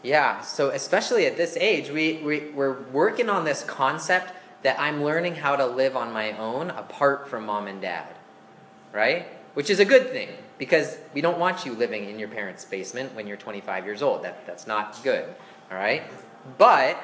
Yeah, 0.02 0.42
so 0.42 0.70
especially 0.70 1.26
at 1.26 1.38
this 1.38 1.58
age, 1.58 1.90
we, 1.90 2.18
we, 2.18 2.52
we're 2.52 2.82
working 2.92 3.30
on 3.30 3.46
this 3.46 3.64
concept 3.64 4.34
that 4.64 4.80
I'm 4.80 5.04
learning 5.04 5.36
how 5.36 5.56
to 5.56 5.66
live 5.66 5.96
on 5.96 6.14
my 6.14 6.38
own 6.38 6.70
apart 6.72 7.28
from 7.28 7.46
mom 7.46 7.68
and 7.68 7.82
dad, 7.82 8.08
right? 8.92 9.28
Which 9.54 9.70
is 9.70 9.80
a 9.80 9.86
good 9.86 10.10
thing 10.10 10.30
because 10.58 10.98
we 11.14 11.22
don't 11.22 11.40
want 11.40 11.66
you 11.66 11.74
living 11.74 12.10
in 12.10 12.20
your 12.20 12.30
parents' 12.30 12.64
basement 12.64 13.14
when 13.16 13.28
you're 13.28 13.38
25 13.38 13.86
years 13.86 14.02
old. 14.02 14.24
That, 14.24 14.46
that's 14.46 14.68
not 14.68 15.02
good, 15.04 15.26
all 15.72 15.78
right? 15.78 16.04
But 16.58 16.98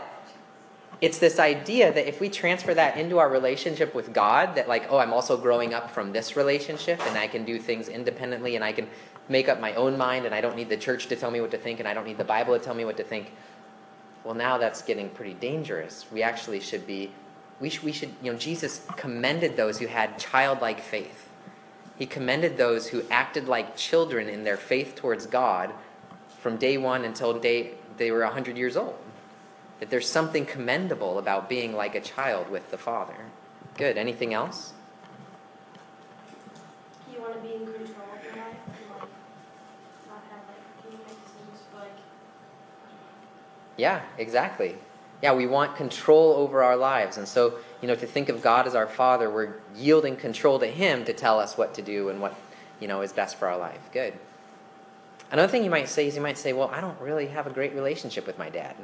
it's 1.01 1.18
this 1.18 1.40
idea 1.40 1.94
that 1.94 2.07
if 2.07 2.19
we 2.19 2.30
transfer 2.30 2.74
that 2.74 2.98
into 2.98 3.19
our 3.19 3.30
relationship 3.30 3.96
with 3.96 4.13
God, 4.13 4.56
that 4.56 4.68
like, 4.68 4.88
oh, 4.90 4.98
I'm 4.98 5.13
also 5.13 5.38
growing 5.38 5.74
up 5.74 5.90
from 5.90 6.12
this 6.12 6.36
relationship 6.36 7.00
and 7.07 7.18
I 7.18 7.28
can 7.28 7.46
do 7.46 7.57
things 7.57 7.88
independently 7.88 8.56
and 8.56 8.66
I 8.66 8.74
can 8.74 8.88
make 9.30 9.48
up 9.48 9.62
my 9.62 9.74
own 9.75 9.98
mind 9.98 10.25
and 10.25 10.36
I 10.36 10.42
don't 10.42 10.57
need 10.57 10.68
the 10.68 10.78
church 10.78 11.07
to 11.07 11.16
tell 11.16 11.31
me 11.31 11.39
what 11.39 11.51
to 11.51 11.58
think 11.58 11.79
and 11.79 11.88
I 11.88 11.94
don't 11.94 12.06
need 12.06 12.18
the 12.18 12.25
Bible 12.25 12.58
to 12.58 12.63
tell 12.63 12.74
me 12.74 12.84
what 12.84 12.98
to 12.98 13.03
think. 13.03 13.32
Well, 14.25 14.34
now 14.34 14.58
that's 14.58 14.82
getting 14.82 15.10
pretty 15.10 15.36
dangerous. 15.36 16.06
We 16.12 16.22
actually 16.22 16.60
should 16.60 16.86
be, 16.86 17.12
we, 17.62 17.70
sh- 17.70 17.82
we 17.82 17.94
should, 17.94 18.13
you 18.22 18.34
know, 18.34 18.38
Jesus 18.38 18.86
commended 18.98 19.56
those 19.56 19.79
who 19.79 19.88
had 19.88 20.20
childlike 20.20 20.82
faith. 20.82 21.29
He 21.98 22.06
commended 22.06 22.58
those 22.58 22.89
who 22.89 23.03
acted 23.10 23.48
like 23.48 23.77
children 23.77 24.27
in 24.27 24.44
their 24.44 24.58
faith 24.58 24.96
towards 24.96 25.25
God 25.27 25.72
from 26.39 26.58
day 26.58 26.77
one 26.77 27.06
until 27.06 27.39
day 27.39 27.75
they 27.98 28.12
were 28.12 28.24
100 28.24 28.58
years 28.58 28.75
old. 28.75 28.98
That 29.79 29.89
there's 29.89 30.09
something 30.09 30.45
commendable 30.45 31.19
about 31.19 31.48
being 31.48 31.75
like 31.75 31.95
a 31.95 32.01
child 32.01 32.50
with 32.50 32.69
the 32.71 32.77
Father. 32.77 33.15
Good. 33.77 33.98
Anything 33.98 34.33
else? 34.33 34.74
You 37.12 37.21
want 37.21 37.36
to 37.36 37.39
be 37.39 37.55
in 37.55 37.65
control 37.65 38.07
of 38.13 38.24
your 38.24 38.36
life 38.36 38.55
and 38.65 39.00
like 39.00 39.09
not 40.07 40.24
have 40.29 40.41
like 40.48 40.91
decisions 40.91 41.63
like 41.74 41.91
Yeah, 43.77 44.01
exactly. 44.17 44.75
Yeah, 45.21 45.33
we 45.33 45.48
want 45.48 45.75
control 45.75 46.33
over 46.33 46.63
our 46.63 46.77
lives. 46.77 47.17
And 47.17 47.27
so, 47.27 47.55
you 47.81 47.88
know, 47.88 47.95
to 47.95 48.05
think 48.05 48.29
of 48.29 48.41
God 48.41 48.67
as 48.67 48.75
our 48.75 48.88
Father, 48.88 49.29
we're 49.29 49.55
yielding 49.75 50.15
control 50.15 50.59
to 50.59 50.67
Him 50.67 51.05
to 51.05 51.13
tell 51.13 51.39
us 51.39 51.57
what 51.57 51.74
to 51.75 51.81
do 51.81 52.09
and 52.09 52.21
what, 52.21 52.36
you 52.79 52.88
know, 52.88 53.01
is 53.01 53.12
best 53.12 53.38
for 53.38 53.48
our 53.48 53.57
life. 53.57 53.89
Good. 53.91 54.13
Another 55.31 55.50
thing 55.50 55.63
you 55.63 55.69
might 55.69 55.89
say 55.89 56.07
is 56.07 56.15
you 56.15 56.21
might 56.21 56.38
say, 56.38 56.53
well, 56.53 56.69
I 56.74 56.81
don't 56.81 57.00
really 57.00 57.27
have 57.27 57.48
a 57.48 57.50
great 57.50 57.74
relationship 57.74 58.25
with 58.25 58.38
my 58.38 58.50
dad. 58.50 58.75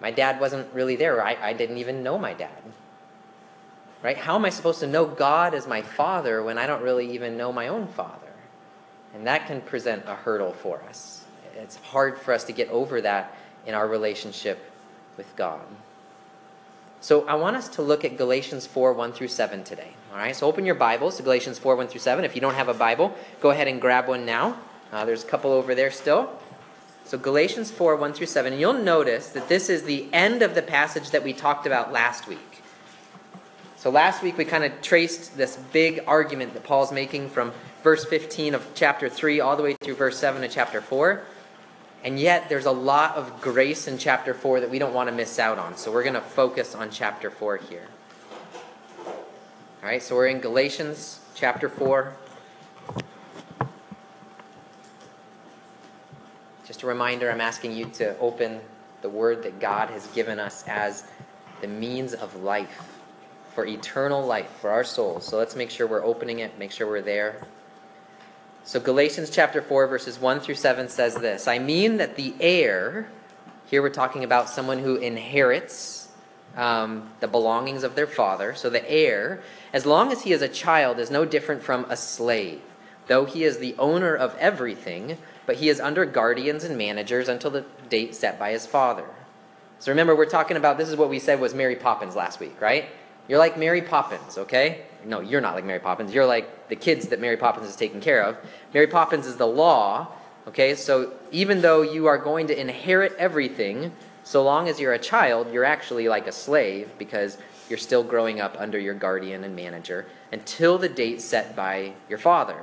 My 0.00 0.10
dad 0.10 0.40
wasn't 0.40 0.72
really 0.72 0.96
there. 0.96 1.22
I, 1.24 1.36
I 1.40 1.52
didn't 1.52 1.78
even 1.78 2.02
know 2.02 2.18
my 2.18 2.34
dad. 2.34 2.62
Right? 4.02 4.16
How 4.16 4.36
am 4.36 4.44
I 4.44 4.50
supposed 4.50 4.80
to 4.80 4.86
know 4.86 5.06
God 5.06 5.54
as 5.54 5.66
my 5.66 5.82
father 5.82 6.42
when 6.42 6.56
I 6.56 6.66
don't 6.66 6.82
really 6.82 7.10
even 7.12 7.36
know 7.36 7.52
my 7.52 7.68
own 7.68 7.88
father? 7.88 8.32
And 9.14 9.26
that 9.26 9.46
can 9.46 9.60
present 9.60 10.04
a 10.06 10.14
hurdle 10.14 10.52
for 10.52 10.82
us. 10.88 11.24
It's 11.56 11.76
hard 11.76 12.18
for 12.18 12.32
us 12.32 12.44
to 12.44 12.52
get 12.52 12.68
over 12.68 13.00
that 13.00 13.34
in 13.66 13.74
our 13.74 13.88
relationship 13.88 14.70
with 15.16 15.34
God. 15.34 15.60
So 17.00 17.26
I 17.26 17.34
want 17.34 17.56
us 17.56 17.68
to 17.70 17.82
look 17.82 18.04
at 18.04 18.16
Galatians 18.16 18.66
4 18.66 18.92
1 18.92 19.12
through 19.12 19.28
7 19.28 19.64
today. 19.64 19.92
All 20.12 20.18
right, 20.18 20.34
so 20.34 20.46
open 20.46 20.64
your 20.64 20.74
Bibles 20.74 21.16
to 21.16 21.22
Galatians 21.22 21.58
4 21.58 21.76
1 21.76 21.88
through 21.88 22.00
7. 22.00 22.24
If 22.24 22.34
you 22.34 22.40
don't 22.40 22.54
have 22.54 22.68
a 22.68 22.74
Bible, 22.74 23.14
go 23.40 23.50
ahead 23.50 23.68
and 23.68 23.80
grab 23.80 24.08
one 24.08 24.24
now. 24.24 24.58
Uh, 24.92 25.04
there's 25.04 25.24
a 25.24 25.26
couple 25.26 25.52
over 25.52 25.74
there 25.74 25.90
still. 25.90 26.30
So 27.08 27.16
Galatians 27.16 27.70
4 27.70 27.96
1 27.96 28.12
through 28.12 28.26
7. 28.26 28.52
And 28.52 28.60
you'll 28.60 28.74
notice 28.74 29.30
that 29.30 29.48
this 29.48 29.70
is 29.70 29.84
the 29.84 30.08
end 30.12 30.42
of 30.42 30.54
the 30.54 30.60
passage 30.60 31.10
that 31.12 31.24
we 31.24 31.32
talked 31.32 31.66
about 31.66 31.90
last 31.90 32.28
week. 32.28 32.62
So 33.76 33.88
last 33.88 34.22
week 34.22 34.36
we 34.36 34.44
kind 34.44 34.62
of 34.62 34.82
traced 34.82 35.34
this 35.34 35.56
big 35.72 36.04
argument 36.06 36.52
that 36.52 36.64
Paul's 36.64 36.92
making 36.92 37.30
from 37.30 37.52
verse 37.82 38.04
15 38.04 38.54
of 38.54 38.66
chapter 38.74 39.08
3 39.08 39.40
all 39.40 39.56
the 39.56 39.62
way 39.62 39.72
through 39.72 39.94
verse 39.94 40.18
7 40.18 40.44
of 40.44 40.50
chapter 40.50 40.82
4. 40.82 41.22
And 42.04 42.20
yet, 42.20 42.50
there's 42.50 42.66
a 42.66 42.70
lot 42.70 43.16
of 43.16 43.40
grace 43.40 43.88
in 43.88 43.96
chapter 43.96 44.34
4 44.34 44.60
that 44.60 44.70
we 44.70 44.78
don't 44.78 44.92
want 44.92 45.08
to 45.08 45.14
miss 45.14 45.38
out 45.38 45.58
on. 45.58 45.76
So, 45.76 45.90
we're 45.90 46.04
going 46.04 46.14
to 46.14 46.20
focus 46.20 46.74
on 46.74 46.90
chapter 46.90 47.28
4 47.30 47.56
here. 47.56 47.88
All 49.06 49.14
right, 49.82 50.02
so 50.02 50.14
we're 50.14 50.28
in 50.28 50.40
Galatians 50.40 51.20
chapter 51.34 51.68
4. 51.68 52.14
Just 56.78 56.84
a 56.84 56.86
reminder 56.86 57.28
I'm 57.28 57.40
asking 57.40 57.72
you 57.72 57.86
to 57.94 58.16
open 58.20 58.60
the 59.02 59.08
word 59.08 59.42
that 59.42 59.58
God 59.58 59.90
has 59.90 60.06
given 60.14 60.38
us 60.38 60.62
as 60.68 61.02
the 61.60 61.66
means 61.66 62.14
of 62.14 62.36
life, 62.36 63.00
for 63.52 63.66
eternal 63.66 64.24
life, 64.24 64.48
for 64.60 64.70
our 64.70 64.84
souls. 64.84 65.26
So 65.26 65.38
let's 65.38 65.56
make 65.56 65.70
sure 65.70 65.88
we're 65.88 66.04
opening 66.04 66.38
it, 66.38 66.56
make 66.56 66.70
sure 66.70 66.86
we're 66.86 67.02
there. 67.02 67.44
So 68.62 68.78
Galatians 68.78 69.28
chapter 69.28 69.60
4, 69.60 69.88
verses 69.88 70.20
1 70.20 70.38
through 70.38 70.54
7 70.54 70.88
says 70.88 71.16
this 71.16 71.48
I 71.48 71.58
mean 71.58 71.96
that 71.96 72.14
the 72.14 72.32
heir, 72.38 73.08
here 73.66 73.82
we're 73.82 73.90
talking 73.90 74.22
about 74.22 74.48
someone 74.48 74.78
who 74.78 74.94
inherits 74.94 76.08
um, 76.56 77.10
the 77.18 77.26
belongings 77.26 77.82
of 77.82 77.96
their 77.96 78.06
father. 78.06 78.54
So 78.54 78.70
the 78.70 78.88
heir, 78.88 79.42
as 79.72 79.84
long 79.84 80.12
as 80.12 80.22
he 80.22 80.32
is 80.32 80.42
a 80.42 80.48
child, 80.48 81.00
is 81.00 81.10
no 81.10 81.24
different 81.24 81.60
from 81.60 81.86
a 81.88 81.96
slave, 81.96 82.62
though 83.08 83.24
he 83.24 83.42
is 83.42 83.58
the 83.58 83.74
owner 83.80 84.14
of 84.14 84.36
everything 84.38 85.18
but 85.48 85.56
he 85.56 85.70
is 85.70 85.80
under 85.80 86.04
guardians 86.04 86.62
and 86.62 86.76
managers 86.76 87.26
until 87.26 87.50
the 87.50 87.64
date 87.88 88.14
set 88.14 88.38
by 88.38 88.50
his 88.50 88.66
father. 88.66 89.06
So 89.78 89.90
remember, 89.90 90.14
we're 90.14 90.26
talking 90.26 90.58
about 90.58 90.76
this 90.76 90.90
is 90.90 90.96
what 90.96 91.08
we 91.08 91.18
said 91.18 91.40
was 91.40 91.54
Mary 91.54 91.74
Poppins 91.74 92.14
last 92.14 92.38
week, 92.38 92.60
right? 92.60 92.84
You're 93.28 93.38
like 93.38 93.56
Mary 93.56 93.80
Poppins, 93.80 94.36
okay? 94.36 94.82
No, 95.06 95.20
you're 95.20 95.40
not 95.40 95.54
like 95.54 95.64
Mary 95.64 95.78
Poppins. 95.78 96.12
You're 96.12 96.26
like 96.26 96.68
the 96.68 96.76
kids 96.76 97.08
that 97.08 97.18
Mary 97.18 97.38
Poppins 97.38 97.66
is 97.66 97.76
taking 97.76 98.02
care 98.02 98.22
of. 98.22 98.36
Mary 98.74 98.88
Poppins 98.88 99.26
is 99.26 99.36
the 99.36 99.46
law, 99.46 100.08
okay? 100.48 100.74
So 100.74 101.14
even 101.30 101.62
though 101.62 101.80
you 101.80 102.08
are 102.08 102.18
going 102.18 102.48
to 102.48 102.60
inherit 102.60 103.14
everything, 103.18 103.92
so 104.24 104.44
long 104.44 104.68
as 104.68 104.78
you're 104.78 104.92
a 104.92 104.98
child, 104.98 105.50
you're 105.50 105.64
actually 105.64 106.10
like 106.10 106.26
a 106.26 106.32
slave 106.32 106.92
because 106.98 107.38
you're 107.70 107.78
still 107.78 108.02
growing 108.02 108.38
up 108.38 108.54
under 108.58 108.78
your 108.78 108.92
guardian 108.92 109.44
and 109.44 109.56
manager 109.56 110.04
until 110.30 110.76
the 110.76 110.90
date 110.90 111.22
set 111.22 111.56
by 111.56 111.94
your 112.06 112.18
father. 112.18 112.62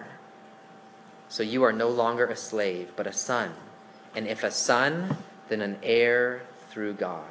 So 1.31 1.43
you 1.43 1.63
are 1.63 1.71
no 1.71 1.87
longer 1.87 2.25
a 2.25 2.35
slave, 2.35 2.91
but 2.97 3.07
a 3.07 3.13
son. 3.13 3.53
And 4.13 4.27
if 4.27 4.43
a 4.43 4.51
son, 4.51 5.15
then 5.47 5.61
an 5.61 5.77
heir 5.81 6.41
through 6.69 6.95
God. 6.95 7.23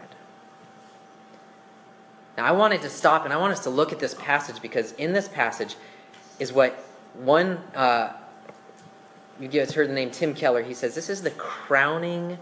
Now, 2.39 2.47
I 2.47 2.53
wanted 2.53 2.81
to 2.81 2.89
stop 2.89 3.27
and 3.27 3.35
I 3.35 3.37
want 3.37 3.53
us 3.53 3.61
to 3.65 3.71
look 3.71 3.93
at 3.93 3.99
this 3.99 4.15
passage 4.15 4.63
because 4.63 4.93
in 4.93 5.13
this 5.13 5.29
passage 5.29 5.77
is 6.39 6.51
what 6.51 6.83
one, 7.13 7.59
uh, 7.75 8.15
you 9.39 9.49
guys 9.49 9.75
heard 9.75 9.91
the 9.91 9.95
name 9.95 10.11
Tim 10.11 10.33
Keller, 10.33 10.63
he 10.63 10.73
says 10.73 10.95
this 10.95 11.11
is 11.11 11.21
the 11.21 11.33
crowning 11.33 12.39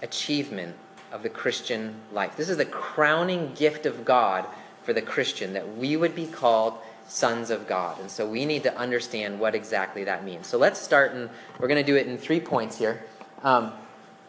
achievement 0.00 0.74
of 1.12 1.22
the 1.22 1.28
Christian 1.28 1.94
life. 2.10 2.38
This 2.38 2.48
is 2.48 2.56
the 2.56 2.64
crowning 2.64 3.52
gift 3.54 3.84
of 3.84 4.06
God 4.06 4.46
for 4.82 4.94
the 4.94 5.02
Christian 5.02 5.52
that 5.52 5.76
we 5.76 5.94
would 5.98 6.14
be 6.14 6.26
called 6.26 6.78
sons 7.08 7.50
of 7.50 7.66
God. 7.66 8.00
And 8.00 8.10
so 8.10 8.28
we 8.28 8.44
need 8.44 8.62
to 8.64 8.76
understand 8.76 9.38
what 9.38 9.54
exactly 9.54 10.04
that 10.04 10.24
means. 10.24 10.46
So 10.46 10.58
let's 10.58 10.80
start, 10.80 11.12
and 11.12 11.30
we're 11.58 11.68
going 11.68 11.84
to 11.84 11.86
do 11.86 11.96
it 11.96 12.06
in 12.06 12.18
three 12.18 12.40
points 12.40 12.78
here. 12.78 13.04
Um, 13.42 13.72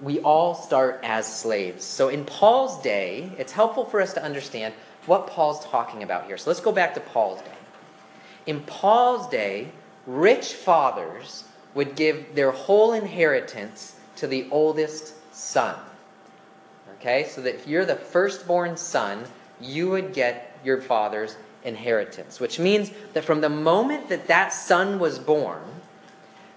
we 0.01 0.19
all 0.19 0.53
start 0.53 0.99
as 1.03 1.25
slaves. 1.25 1.83
So 1.83 2.09
in 2.09 2.23
Paul's 2.25 2.81
day, 2.81 3.31
it's 3.37 3.51
helpful 3.51 3.85
for 3.85 3.99
us 3.99 4.13
to 4.13 4.23
understand 4.23 4.73
what 5.07 5.27
Paul's 5.27 5.65
talking 5.65 6.03
about 6.03 6.25
here. 6.25 6.37
So 6.37 6.49
let's 6.49 6.59
go 6.59 6.71
back 6.71 6.93
to 6.93 6.99
Paul's 6.99 7.41
day. 7.41 7.51
In 8.45 8.61
Paul's 8.61 9.27
day, 9.29 9.69
rich 10.05 10.53
fathers 10.53 11.45
would 11.73 11.95
give 11.95 12.35
their 12.35 12.51
whole 12.51 12.93
inheritance 12.93 13.95
to 14.17 14.27
the 14.27 14.47
oldest 14.51 15.13
son. 15.33 15.75
Okay, 16.99 17.25
so 17.25 17.41
that 17.41 17.55
if 17.55 17.67
you're 17.67 17.85
the 17.85 17.95
firstborn 17.95 18.75
son, 18.75 19.23
you 19.61 19.89
would 19.89 20.13
get 20.13 20.57
your 20.63 20.81
father's 20.81 21.35
inheritance, 21.67 22.39
which 22.39 22.57
means 22.57 22.91
that 23.13 23.25
from 23.25 23.41
the 23.41 23.49
moment 23.49 24.09
that 24.09 24.27
that 24.27 24.53
son 24.53 24.97
was 24.97 25.19
born, 25.19 25.61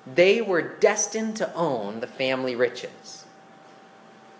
they 0.06 0.40
were 0.40 0.62
destined 0.62 1.36
to 1.36 1.52
own 1.54 2.00
the 2.00 2.06
family 2.06 2.54
riches. 2.54 3.26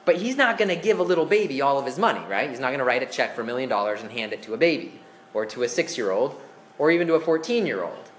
But 0.05 0.17
he's 0.17 0.37
not 0.37 0.57
going 0.57 0.69
to 0.69 0.77
give 0.77 0.99
a 0.99 1.03
little 1.03 1.27
baby 1.27 1.61
all 1.61 1.79
of 1.79 1.85
his 1.85 1.99
money, 1.99 2.25
right? 2.29 2.49
He's 2.49 2.61
not 2.61 2.69
going 2.69 2.79
to 2.79 2.85
write 2.85 3.03
a 3.03 3.07
check 3.07 3.35
for 3.35 3.43
a 3.43 3.45
million 3.45 3.69
dollars 3.69 4.01
and 4.01 4.11
hand 4.11 4.33
it 4.33 4.43
to 4.43 4.55
a 4.55 4.57
baby, 4.57 5.01
or 5.35 5.45
to 5.47 5.63
a 5.63 5.69
six 5.69 5.99
year 5.99 6.11
old, 6.11 6.41
or 6.79 6.91
even 6.91 7.07
to 7.09 7.15
a 7.15 7.21
14 7.21 7.67
year 7.67 7.83
old. 7.83 8.11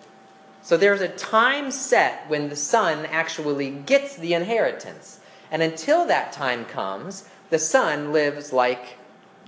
So 0.62 0.78
there's 0.78 1.02
a 1.02 1.08
time 1.08 1.72
set 1.72 2.30
when 2.30 2.50
the 2.50 2.56
son 2.56 3.08
actually 3.08 3.72
gets 3.72 4.16
the 4.16 4.36
inheritance. 4.36 5.20
And 5.50 5.62
until 5.62 6.06
that 6.06 6.32
time 6.32 6.66
comes, 6.66 7.28
the 7.50 7.60
son 7.60 8.14
lives 8.14 8.54
like 8.54 8.98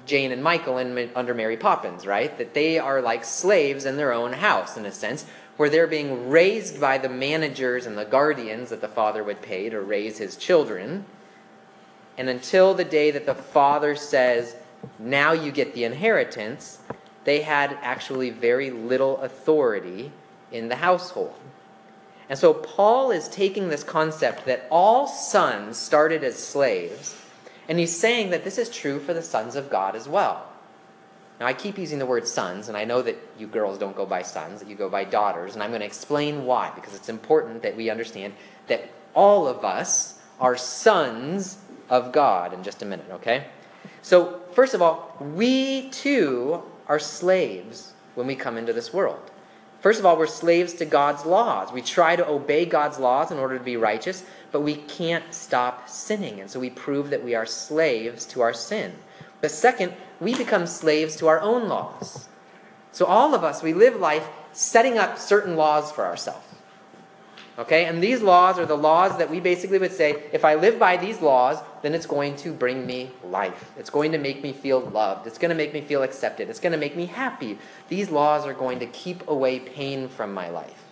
Jane 0.06 0.32
and 0.32 0.44
Michael 0.44 0.78
in, 0.78 1.10
under 1.16 1.34
Mary 1.34 1.58
Poppins, 1.58 2.06
right? 2.06 2.38
That 2.38 2.54
they 2.54 2.80
are 2.80 3.02
like 3.02 3.24
slaves 3.24 3.86
in 3.86 3.98
their 3.98 4.14
own 4.14 4.34
house, 4.34 4.78
in 4.78 4.86
a 4.86 4.92
sense, 4.92 5.26
where 5.58 5.70
they're 5.70 5.88
being 5.88 6.30
raised 6.30 6.80
by 6.82 6.98
the 6.98 7.10
managers 7.10 7.86
and 7.86 7.98
the 7.98 8.06
guardians 8.06 8.70
that 8.70 8.82
the 8.82 8.88
father 8.88 9.24
would 9.24 9.42
pay 9.42 9.70
to 9.70 9.80
raise 9.80 10.18
his 10.18 10.36
children. 10.36 11.06
And 12.18 12.30
until 12.30 12.74
the 12.74 12.84
day 12.84 13.12
that 13.12 13.26
the 13.26 13.36
father 13.36 13.96
says, 13.96 14.56
now 15.00 15.32
you 15.32 15.52
get 15.52 15.74
the 15.74 15.84
inheritance, 15.84 16.80
they 17.24 17.42
had 17.42 17.78
actually 17.82 18.30
very 18.30 18.72
little 18.72 19.18
authority 19.22 20.12
in 20.52 20.70
the 20.70 20.76
household. 20.76 21.36
And 22.30 22.38
so 22.38 22.54
Paul 22.54 23.12
is 23.12 23.28
taking 23.30 23.70
this 23.70 23.84
concept 23.84 24.46
that 24.46 24.66
all 24.70 25.08
sons 25.08 25.78
started 25.78 26.24
as 26.24 26.36
slaves 26.36 27.23
and 27.68 27.80
he's 27.80 27.96
saying 27.96 28.32
that 28.32 28.44
this 28.44 28.58
is 28.58 28.70
true 28.70 29.00
for 29.00 29.14
the 29.14 29.22
sons 29.22 29.56
of 29.56 29.70
God 29.70 29.96
as 29.96 30.08
well. 30.08 30.48
Now, 31.40 31.48
I 31.48 31.54
keep 31.54 31.78
using 31.78 32.00
the 32.00 32.06
word 32.06 32.28
sons, 32.28 32.68
and 32.68 32.78
I 32.78 32.86
know 32.86 33.02
that 33.02 33.18
you 33.38 33.48
girls 33.48 33.78
don't 33.78 33.96
go 33.96 34.06
by 34.06 34.22
sons, 34.22 34.60
that 34.60 34.70
you 34.70 34.76
go 34.76 34.90
by 34.90 35.04
daughters, 35.04 35.56
and 35.56 35.64
I'm 35.64 35.72
going 35.72 35.82
to 35.82 35.86
explain 35.86 36.46
why, 36.46 36.72
because 36.76 36.96
it's 36.96 37.10
important 37.10 37.64
that 37.64 37.76
we 37.76 37.90
understand 37.90 38.34
that 38.68 38.90
all 39.14 39.48
of 39.48 39.66
us 39.66 40.20
are 40.40 40.56
sons 40.56 41.58
of 41.90 42.12
God 42.12 42.54
in 42.54 42.64
just 42.64 42.82
a 42.82 42.86
minute, 42.86 43.08
okay? 43.12 43.48
So, 44.02 44.42
first 44.54 44.74
of 44.74 44.82
all, 44.82 45.16
we 45.20 45.90
too 45.90 46.64
are 46.88 47.00
slaves 47.00 47.94
when 48.16 48.28
we 48.28 48.36
come 48.36 48.58
into 48.58 48.74
this 48.74 48.94
world. 48.94 49.32
First 49.82 50.00
of 50.00 50.06
all, 50.06 50.18
we're 50.18 50.28
slaves 50.28 50.74
to 50.76 50.86
God's 50.86 51.26
laws. 51.26 51.74
We 51.74 51.82
try 51.82 52.16
to 52.16 52.26
obey 52.26 52.66
God's 52.66 53.00
laws 53.00 53.32
in 53.32 53.38
order 53.38 53.58
to 53.58 53.64
be 53.64 53.76
righteous, 53.76 54.24
but 54.54 54.62
we 54.62 54.76
can't 54.76 55.34
stop 55.34 55.90
sinning. 55.90 56.40
And 56.40 56.50
so 56.50 56.60
we 56.60 56.70
prove 56.70 57.10
that 57.10 57.24
we 57.24 57.34
are 57.34 57.46
slaves 57.46 58.24
to 58.28 58.42
our 58.42 58.54
sin. 58.54 58.94
But 59.42 59.50
second, 59.52 59.94
we 60.22 60.36
become 60.36 60.68
slaves 60.68 61.16
to 61.18 61.28
our 61.28 61.42
own 61.42 61.68
laws. 61.68 62.30
So 62.92 63.06
all 63.06 63.34
of 63.34 63.44
us, 63.44 63.64
we 63.64 63.74
live 63.74 63.96
life 63.96 64.26
setting 64.54 65.00
up 65.00 65.18
certain 65.18 65.56
laws 65.56 65.92
for 65.92 66.06
ourselves. 66.06 66.46
Okay? 67.58 67.86
And 67.86 68.02
these 68.02 68.22
laws 68.22 68.60
are 68.60 68.68
the 68.68 68.78
laws 68.78 69.18
that 69.18 69.32
we 69.32 69.40
basically 69.40 69.80
would 69.80 69.92
say 69.92 70.24
if 70.32 70.46
I 70.46 70.54
live 70.54 70.78
by 70.78 70.98
these 70.98 71.20
laws, 71.20 71.58
then 71.82 71.96
it's 71.96 72.06
going 72.06 72.36
to 72.38 72.54
bring 72.54 72.86
me 72.86 73.10
life. 73.24 73.72
It's 73.76 73.90
going 73.90 74.12
to 74.12 74.20
make 74.20 74.44
me 74.44 74.54
feel 74.54 74.82
loved. 74.82 75.26
It's 75.26 75.40
going 75.40 75.50
to 75.50 75.56
make 75.56 75.74
me 75.74 75.82
feel 75.82 76.04
accepted. 76.04 76.48
It's 76.50 76.60
going 76.60 76.74
to 76.74 76.78
make 76.78 76.96
me 76.96 77.08
happy. 77.08 77.58
These 77.90 78.12
laws 78.12 78.46
are 78.46 78.54
going 78.54 78.80
to 78.80 78.86
keep 78.86 79.28
away 79.28 79.60
pain 79.60 80.10
from 80.10 80.32
my 80.32 80.50
life. 80.50 80.84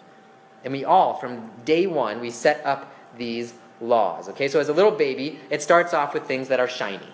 And 0.64 0.74
we 0.74 0.84
all, 0.84 1.14
from 1.14 1.52
day 1.64 1.86
one, 1.86 2.20
we 2.22 2.32
set 2.32 2.66
up 2.66 2.92
these 3.18 3.54
laws. 3.80 4.30
Okay? 4.30 4.48
So 4.48 4.60
as 4.60 4.70
a 4.70 4.74
little 4.74 4.92
baby, 4.92 5.40
it 5.50 5.62
starts 5.62 5.94
off 5.94 6.14
with 6.14 6.24
things 6.24 6.48
that 6.50 6.60
are 6.60 6.68
shiny. 6.68 7.10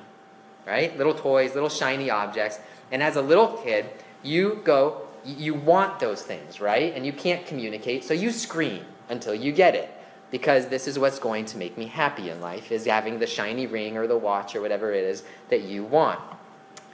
Right? 0.66 0.98
Little 0.98 1.14
toys, 1.14 1.54
little 1.54 1.70
shiny 1.70 2.10
objects. 2.10 2.60
And 2.92 3.02
as 3.02 3.16
a 3.16 3.22
little 3.22 3.58
kid, 3.64 3.86
you 4.22 4.62
go, 4.64 5.08
you 5.26 5.54
want 5.54 6.00
those 6.00 6.22
things, 6.22 6.60
right? 6.60 6.94
And 6.94 7.06
you 7.06 7.14
can't 7.14 7.46
communicate, 7.46 8.04
so 8.04 8.14
you 8.14 8.32
scream 8.32 8.84
until 9.10 9.34
you 9.34 9.52
get 9.52 9.76
it 9.76 9.94
because 10.32 10.68
this 10.68 10.88
is 10.88 11.00
what's 11.00 11.20
going 11.20 11.46
to 11.46 11.58
make 11.58 11.78
me 11.78 11.86
happy 11.86 12.30
in 12.30 12.42
life 12.42 12.72
is 12.72 12.86
having 12.86 13.20
the 13.20 13.28
shiny 13.28 13.68
ring 13.68 13.98
or 13.98 14.08
the 14.08 14.18
watch 14.18 14.56
or 14.56 14.62
whatever 14.62 14.92
it 14.92 15.04
is 15.04 15.24
that 15.50 15.62
you 15.62 15.84
want 15.84 16.20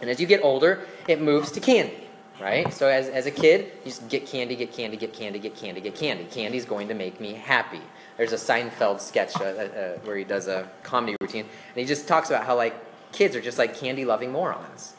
and 0.02 0.10
as 0.10 0.20
you 0.20 0.28
get 0.28 0.44
older 0.44 0.86
it 1.08 1.22
moves 1.22 1.52
to 1.52 1.60
candy 1.60 2.03
right 2.42 2.74
so 2.74 2.88
as, 2.88 3.08
as 3.10 3.26
a 3.26 3.32
kid 3.32 3.72
you 3.84 3.92
just 3.92 4.08
get 4.10 4.26
candy 4.26 4.56
get 4.56 4.72
candy 4.72 4.98
get 4.98 5.14
candy 5.14 5.40
get 5.40 5.56
candy 5.56 5.82
get 5.82 5.96
candy 5.96 6.26
Candy's 6.26 6.66
going 6.66 6.88
to 6.88 6.94
make 6.94 7.20
me 7.20 7.34
happy 7.34 7.82
there's 8.18 8.34
a 8.34 8.38
Seinfeld 8.38 9.00
sketch 9.00 9.36
uh, 9.38 9.44
uh, 9.44 9.98
where 10.04 10.18
he 10.18 10.24
does 10.24 10.48
a 10.48 10.70
comedy 10.84 11.16
routine, 11.20 11.46
and 11.46 11.76
he 11.76 11.86
just 11.86 12.08
talks 12.08 12.30
about 12.30 12.46
how 12.46 12.56
like 12.56 12.76
kids 13.12 13.36
are 13.36 13.42
just 13.42 13.58
like 13.58 13.76
candy 13.78 14.06
loving 14.06 14.32
morons. 14.32 14.94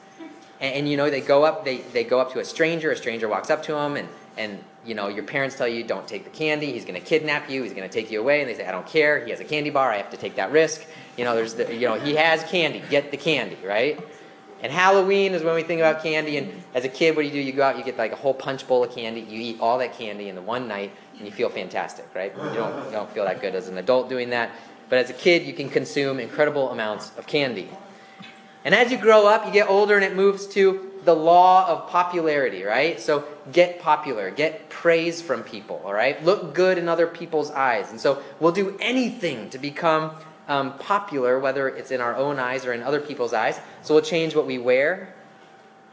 And, 0.61 0.75
and, 0.75 0.89
you 0.89 0.97
know, 0.97 1.11
they 1.11 1.21
go 1.21 1.45
up, 1.45 1.65
they, 1.65 1.79
they 1.79 2.05
go 2.05 2.21
up 2.21 2.33
to 2.33 2.39
a 2.39 2.45
stranger, 2.45 2.93
a 2.93 2.97
stranger 2.97 3.29
walks 3.29 3.51
up 3.51 3.65
to 3.65 3.73
them, 3.73 3.97
and, 3.97 4.09
and 4.37 4.63
you 4.85 4.95
know, 4.95 5.09
your 5.09 5.25
parents 5.25 5.57
tell 5.57 5.67
you, 5.67 5.83
don't 5.83 6.07
take 6.07 6.25
the 6.25 6.31
candy, 6.31 6.73
he's 6.73 6.85
going 6.85 6.99
to 6.99 7.05
kidnap 7.05 7.51
you, 7.51 7.63
he's 7.65 7.73
going 7.73 7.89
to 7.89 7.93
take 7.93 8.11
you 8.11 8.21
away, 8.21 8.41
and 8.41 8.49
they 8.49 8.55
say, 8.55 8.67
I 8.67 8.71
don't 8.71 8.87
care, 8.87 9.25
he 9.25 9.31
has 9.31 9.41
a 9.41 9.45
candy 9.45 9.71
bar, 9.71 9.91
I 9.91 9.97
have 9.97 10.11
to 10.11 10.17
take 10.17 10.37
that 10.37 10.53
risk. 10.53 10.87
You 11.17 11.25
know, 11.25 11.35
there's 11.35 11.55
the, 11.55 11.75
you 11.75 11.89
know, 11.89 11.95
he 11.95 12.15
has 12.15 12.45
candy, 12.45 12.83
get 12.89 13.11
the 13.11 13.17
candy, 13.17 13.59
right? 13.65 13.99
And 14.65 14.73
Halloween 14.73 15.35
is 15.35 15.43
when 15.43 15.55
we 15.55 15.63
think 15.63 15.83
about 15.83 16.03
candy, 16.03 16.39
and 16.39 16.65
as 16.73 16.87
a 16.87 16.89
kid, 16.89 17.15
what 17.15 17.21
do 17.21 17.29
you 17.29 17.35
do? 17.35 17.39
You 17.39 17.53
go 17.53 17.65
out, 17.65 17.77
you 17.77 17.85
get 17.85 17.99
like 17.99 18.13
a 18.13 18.17
whole 18.17 18.33
punch 18.33 18.67
bowl 18.67 18.83
of 18.83 18.95
candy, 18.95 19.21
you 19.21 19.39
eat 19.39 19.61
all 19.61 19.77
that 19.77 19.93
candy 19.93 20.31
in 20.31 20.35
the 20.35 20.41
one 20.41 20.67
night, 20.67 20.91
and 21.19 21.27
you 21.27 21.31
feel 21.31 21.51
fantastic, 21.51 22.07
right? 22.15 22.35
You 22.35 22.55
don't, 22.55 22.87
you 22.87 22.91
don't 22.91 23.11
feel 23.11 23.27
that 23.27 23.43
good 23.43 23.55
as 23.55 23.69
an 23.69 23.77
adult 23.77 24.09
doing 24.09 24.31
that, 24.31 24.53
but 24.89 24.99
as 24.99 25.11
a 25.11 25.13
kid, 25.13 25.43
you 25.43 25.53
can 25.53 25.69
consume 25.69 26.19
incredible 26.19 26.71
amounts 26.71 27.13
of 27.19 27.27
candy. 27.27 27.69
And 28.65 28.75
as 28.75 28.91
you 28.91 28.97
grow 28.97 29.27
up, 29.27 29.45
you 29.45 29.53
get 29.53 29.69
older, 29.69 29.97
and 29.97 30.05
it 30.05 30.17
moves 30.17 30.47
to 30.55 30.93
the 31.05 31.15
law 31.15 31.69
of 31.69 31.91
popularity, 31.91 32.63
right? 32.63 32.99
So 32.99 33.25
get 33.53 33.83
popular, 33.83 34.31
get 34.31 34.71
praise 34.71 35.21
from 35.21 35.43
people, 35.43 35.83
all 35.85 35.93
right? 35.93 36.25
Look 36.25 36.55
good 36.55 36.79
in 36.79 36.89
other 36.89 37.07
people's 37.07 37.51
eyes. 37.51 37.91
And 37.91 38.01
so 38.01 38.23
we'll 38.41 38.53
do 38.53 38.79
anything 38.81 39.51
to 39.51 39.59
become 39.59 40.13
um, 40.49 40.79
popular, 40.79 41.39
whether 41.39 41.69
it's 41.69 41.91
in 41.91 42.01
our 42.01 42.15
own 42.17 42.39
eyes 42.39 42.67
or 42.67 42.73
in 42.73 42.83
other 42.83 43.01
people's 43.01 43.33
eyes. 43.33 43.61
So 43.83 43.95
we'll 43.95 44.03
change 44.05 44.35
what 44.35 44.47
we 44.47 44.59
wear, 44.59 45.15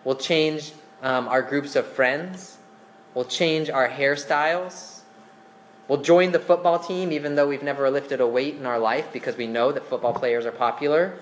we'll 0.04 0.16
change 0.16 0.74
um, 1.02 1.28
our 1.28 1.42
groups 1.42 1.76
of 1.76 1.86
friends, 1.88 2.58
we'll 3.14 3.26
change 3.26 3.70
our 3.70 3.88
hairstyles. 3.90 5.00
We'll 5.88 6.02
join 6.02 6.32
the 6.32 6.40
football 6.40 6.80
team 6.80 7.12
even 7.12 7.36
though 7.36 7.50
we've 7.50 7.64
never 7.64 7.90
lifted 7.90 8.22
a 8.22 8.28
weight 8.28 8.56
in 8.56 8.66
our 8.66 8.80
life 8.80 9.12
because 9.12 9.36
we 9.36 9.46
know 9.46 9.74
that 9.74 9.86
football 9.86 10.14
players 10.14 10.46
are 10.46 10.52
popular. 10.52 11.20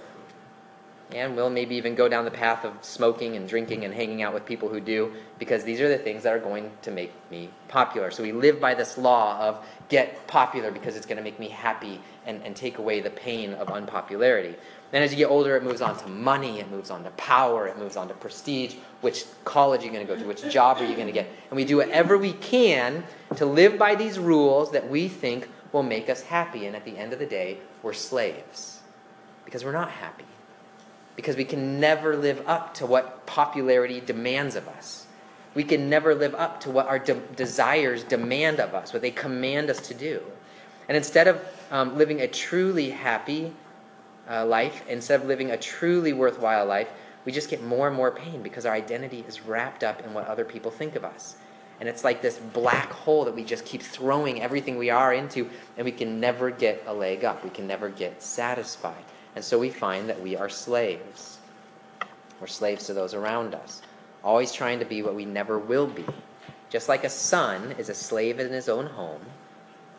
And 1.13 1.35
we'll 1.35 1.49
maybe 1.49 1.75
even 1.75 1.95
go 1.95 2.07
down 2.07 2.23
the 2.23 2.31
path 2.31 2.63
of 2.63 2.73
smoking 2.81 3.35
and 3.35 3.49
drinking 3.49 3.83
and 3.83 3.91
hanging 3.91 4.21
out 4.21 4.31
with 4.31 4.45
people 4.45 4.69
who 4.69 4.79
do, 4.79 5.11
because 5.39 5.63
these 5.63 5.81
are 5.81 5.89
the 5.89 5.97
things 5.97 6.21
that 6.23 6.33
are 6.33 6.39
going 6.39 6.69
to 6.83 6.91
make 6.91 7.11
me 7.31 7.49
popular. 7.67 8.11
So 8.11 8.21
we 8.21 8.31
live 8.31 8.59
by 8.59 8.75
this 8.75 8.95
law 8.95 9.39
of 9.39 9.65
get 9.89 10.27
popular 10.27 10.69
because 10.69 10.95
it's 10.95 11.07
going 11.07 11.17
to 11.17 11.23
make 11.23 11.39
me 11.39 11.49
happy 11.49 11.99
and, 12.27 12.43
and 12.43 12.55
take 12.55 12.77
away 12.77 13.01
the 13.01 13.09
pain 13.09 13.53
of 13.55 13.69
unpopularity. 13.71 14.53
Then 14.91 15.01
as 15.01 15.11
you 15.11 15.17
get 15.17 15.31
older, 15.31 15.55
it 15.55 15.63
moves 15.63 15.81
on 15.81 15.97
to 15.97 16.07
money, 16.07 16.59
it 16.59 16.69
moves 16.69 16.91
on 16.91 17.03
to 17.03 17.09
power, 17.11 17.67
it 17.67 17.77
moves 17.79 17.97
on 17.97 18.07
to 18.07 18.13
prestige. 18.13 18.75
Which 19.01 19.25
college 19.45 19.81
are 19.81 19.85
you 19.85 19.91
going 19.91 20.05
to 20.05 20.13
go 20.13 20.19
to? 20.19 20.27
Which 20.27 20.47
job 20.51 20.77
are 20.77 20.85
you 20.85 20.95
going 20.95 21.07
to 21.07 21.13
get? 21.13 21.27
And 21.49 21.57
we 21.57 21.65
do 21.65 21.77
whatever 21.77 22.19
we 22.19 22.33
can 22.33 23.03
to 23.35 23.47
live 23.47 23.79
by 23.79 23.95
these 23.95 24.19
rules 24.19 24.71
that 24.73 24.87
we 24.87 25.07
think 25.07 25.49
will 25.71 25.83
make 25.83 26.07
us 26.07 26.21
happy. 26.21 26.67
And 26.67 26.75
at 26.75 26.85
the 26.85 26.97
end 26.97 27.13
of 27.13 27.19
the 27.19 27.25
day, 27.25 27.57
we're 27.81 27.93
slaves 27.93 28.81
because 29.45 29.65
we're 29.65 29.71
not 29.71 29.89
happy 29.89 30.25
because 31.19 31.35
we 31.35 31.43
can 31.43 31.81
never 31.81 32.15
live 32.15 32.41
up 32.47 32.73
to 32.73 32.85
what 32.85 33.25
popularity 33.25 33.99
demands 33.99 34.55
of 34.55 34.65
us. 34.69 35.05
We 35.53 35.65
can 35.65 35.89
never 35.89 36.15
live 36.15 36.33
up 36.33 36.61
to 36.61 36.71
what 36.71 36.87
our 36.87 36.97
de- 36.97 37.19
desires 37.35 38.05
demand 38.05 38.61
of 38.61 38.73
us, 38.73 38.93
what 38.93 39.01
they 39.01 39.11
command 39.11 39.69
us 39.69 39.85
to 39.89 39.93
do. 39.93 40.21
And 40.87 40.95
instead 40.95 41.27
of 41.27 41.43
um, 41.71 41.97
living 41.97 42.21
a 42.21 42.27
truly 42.29 42.91
happy 42.91 43.51
uh, 44.29 44.45
life, 44.45 44.81
instead 44.87 45.19
of 45.19 45.27
living 45.27 45.51
a 45.51 45.57
truly 45.57 46.13
worthwhile 46.13 46.65
life, 46.65 46.87
we 47.25 47.33
just 47.33 47.49
get 47.49 47.61
more 47.61 47.87
and 47.87 47.97
more 47.97 48.11
pain 48.11 48.41
because 48.41 48.65
our 48.65 48.73
identity 48.73 49.25
is 49.27 49.41
wrapped 49.41 49.83
up 49.83 50.01
in 50.05 50.13
what 50.13 50.25
other 50.25 50.45
people 50.45 50.71
think 50.71 50.95
of 50.95 51.03
us. 51.03 51.35
And 51.81 51.89
it's 51.89 52.05
like 52.05 52.21
this 52.21 52.37
black 52.37 52.93
hole 52.93 53.25
that 53.25 53.35
we 53.35 53.43
just 53.43 53.65
keep 53.65 53.81
throwing 53.81 54.41
everything 54.41 54.77
we 54.77 54.89
are 54.89 55.13
into, 55.13 55.49
and 55.75 55.83
we 55.83 55.91
can 55.91 56.21
never 56.21 56.49
get 56.49 56.81
a 56.87 56.93
leg 56.93 57.25
up. 57.25 57.43
We 57.43 57.49
can 57.49 57.67
never 57.67 57.89
get 57.89 58.23
satisfied. 58.23 59.03
And 59.39 59.45
so 59.45 59.57
we 59.57 59.69
find 59.69 60.09
that 60.09 60.21
we 60.21 60.35
are 60.35 60.49
slaves. 60.49 61.37
We're 62.41 62.47
slaves 62.47 62.87
to 62.87 62.93
those 62.93 63.13
around 63.13 63.55
us, 63.55 63.81
always 64.21 64.51
trying 64.51 64.79
to 64.79 64.85
be 64.85 65.01
what 65.01 65.15
we 65.15 65.23
never 65.23 65.57
will 65.57 65.87
be. 65.87 66.03
Just 66.69 66.89
like 66.89 67.05
a 67.05 67.09
son 67.09 67.73
is 67.77 67.87
a 67.87 67.93
slave 67.93 68.41
in 68.41 68.51
his 68.51 68.67
own 68.67 68.87
home 68.87 69.21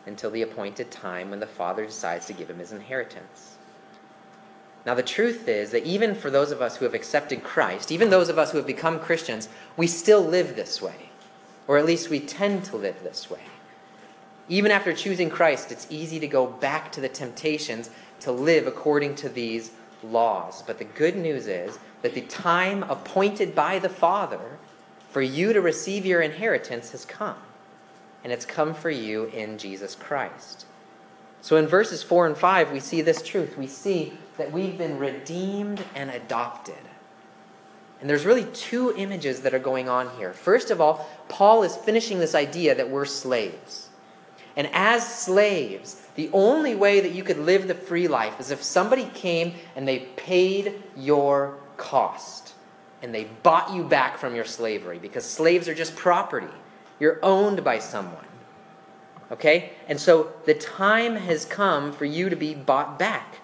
until 0.05 0.29
the 0.29 0.43
appointed 0.43 0.91
time 0.91 1.31
when 1.31 1.39
the 1.39 1.47
father 1.47 1.87
decides 1.87 2.27
to 2.27 2.33
give 2.33 2.51
him 2.51 2.59
his 2.59 2.71
inheritance. 2.71 3.55
Now, 4.85 4.93
the 4.93 5.01
truth 5.01 5.47
is 5.47 5.71
that 5.71 5.87
even 5.87 6.13
for 6.13 6.29
those 6.29 6.51
of 6.51 6.61
us 6.61 6.77
who 6.77 6.85
have 6.85 6.93
accepted 6.93 7.43
Christ, 7.43 7.91
even 7.91 8.11
those 8.11 8.29
of 8.29 8.37
us 8.37 8.51
who 8.51 8.59
have 8.59 8.67
become 8.67 8.99
Christians, 8.99 9.49
we 9.75 9.87
still 9.87 10.21
live 10.21 10.55
this 10.55 10.83
way. 10.83 11.09
Or 11.67 11.79
at 11.79 11.87
least 11.87 12.11
we 12.11 12.19
tend 12.19 12.63
to 12.65 12.77
live 12.77 13.01
this 13.01 13.27
way. 13.27 13.41
Even 14.47 14.69
after 14.69 14.93
choosing 14.93 15.31
Christ, 15.31 15.71
it's 15.71 15.87
easy 15.89 16.19
to 16.19 16.27
go 16.27 16.45
back 16.45 16.91
to 16.91 17.01
the 17.01 17.09
temptations 17.09 17.89
to 18.21 18.31
live 18.31 18.67
according 18.67 19.15
to 19.15 19.29
these 19.29 19.71
laws. 20.03 20.61
But 20.61 20.77
the 20.77 20.85
good 20.85 21.15
news 21.15 21.47
is 21.47 21.77
that 22.01 22.13
the 22.13 22.21
time 22.21 22.83
appointed 22.83 23.53
by 23.53 23.79
the 23.79 23.89
Father 23.89 24.57
for 25.09 25.21
you 25.21 25.53
to 25.53 25.61
receive 25.61 26.05
your 26.05 26.21
inheritance 26.21 26.91
has 26.91 27.05
come. 27.05 27.37
And 28.23 28.31
it's 28.31 28.45
come 28.45 28.73
for 28.73 28.89
you 28.89 29.25
in 29.25 29.57
Jesus 29.57 29.95
Christ. 29.95 30.65
So 31.41 31.57
in 31.57 31.67
verses 31.67 32.03
4 32.03 32.27
and 32.27 32.37
5, 32.37 32.71
we 32.71 32.79
see 32.79 33.01
this 33.01 33.21
truth. 33.21 33.57
We 33.57 33.67
see 33.67 34.13
that 34.37 34.51
we've 34.51 34.77
been 34.77 34.99
redeemed 34.99 35.83
and 35.95 36.11
adopted. 36.11 36.75
And 37.99 38.09
there's 38.09 38.25
really 38.25 38.45
two 38.45 38.95
images 38.95 39.41
that 39.41 39.53
are 39.53 39.59
going 39.59 39.89
on 39.89 40.09
here. 40.17 40.33
First 40.33 40.71
of 40.71 40.81
all, 40.81 41.07
Paul 41.29 41.63
is 41.63 41.75
finishing 41.75 42.19
this 42.19 42.35
idea 42.35 42.73
that 42.75 42.89
we're 42.89 43.05
slaves. 43.05 43.89
And 44.55 44.67
as 44.73 45.07
slaves, 45.07 46.07
the 46.15 46.29
only 46.33 46.75
way 46.75 46.99
that 46.99 47.13
you 47.13 47.23
could 47.23 47.37
live 47.37 47.67
the 47.67 47.75
free 47.75 48.07
life 48.07 48.39
is 48.39 48.51
if 48.51 48.61
somebody 48.61 49.05
came 49.13 49.53
and 49.75 49.87
they 49.87 49.99
paid 49.99 50.81
your 50.95 51.57
cost 51.77 52.53
and 53.01 53.15
they 53.15 53.25
bought 53.43 53.73
you 53.73 53.83
back 53.83 54.17
from 54.17 54.35
your 54.35 54.45
slavery 54.45 54.99
because 54.99 55.25
slaves 55.25 55.67
are 55.67 55.73
just 55.73 55.95
property. 55.95 56.53
You're 56.99 57.19
owned 57.23 57.63
by 57.63 57.79
someone. 57.79 58.25
Okay? 59.31 59.71
And 59.87 59.99
so 59.99 60.31
the 60.45 60.53
time 60.53 61.15
has 61.15 61.45
come 61.45 61.93
for 61.93 62.05
you 62.05 62.29
to 62.29 62.35
be 62.35 62.53
bought 62.53 62.99
back. 62.99 63.37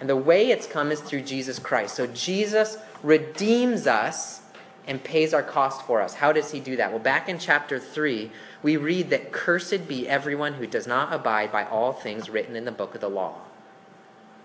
And 0.00 0.08
the 0.08 0.16
way 0.16 0.50
it's 0.50 0.66
come 0.66 0.90
is 0.90 1.00
through 1.00 1.22
Jesus 1.22 1.58
Christ. 1.58 1.94
So 1.94 2.06
Jesus 2.06 2.78
redeems 3.02 3.86
us 3.86 4.42
and 4.86 5.02
pays 5.02 5.34
our 5.34 5.42
cost 5.42 5.82
for 5.82 6.00
us. 6.00 6.14
How 6.14 6.32
does 6.32 6.50
he 6.50 6.60
do 6.60 6.76
that? 6.76 6.90
Well, 6.90 7.00
back 7.00 7.28
in 7.28 7.38
chapter 7.38 7.78
3, 7.78 8.30
we 8.66 8.76
read 8.76 9.10
that 9.10 9.30
cursed 9.30 9.86
be 9.86 10.08
everyone 10.08 10.54
who 10.54 10.66
does 10.66 10.88
not 10.88 11.12
abide 11.12 11.52
by 11.52 11.64
all 11.64 11.92
things 11.92 12.28
written 12.28 12.56
in 12.56 12.64
the 12.64 12.72
book 12.72 12.96
of 12.96 13.00
the 13.00 13.08
law. 13.08 13.36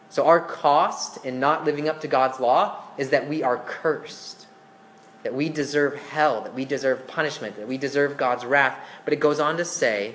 So, 0.09 0.27
our 0.27 0.39
cost 0.39 1.25
in 1.25 1.39
not 1.39 1.65
living 1.65 1.89
up 1.89 2.01
to 2.01 2.07
God's 2.07 2.39
law 2.39 2.83
is 2.99 3.09
that 3.09 3.27
we 3.27 3.41
are 3.41 3.57
cursed, 3.57 4.45
that 5.23 5.33
we 5.33 5.49
deserve 5.49 5.95
hell, 5.95 6.41
that 6.41 6.53
we 6.53 6.65
deserve 6.65 7.07
punishment, 7.07 7.55
that 7.55 7.67
we 7.67 7.79
deserve 7.79 8.15
God's 8.15 8.45
wrath. 8.45 8.77
But 9.05 9.13
it 9.13 9.19
goes 9.19 9.39
on 9.39 9.57
to 9.57 9.65
say, 9.65 10.13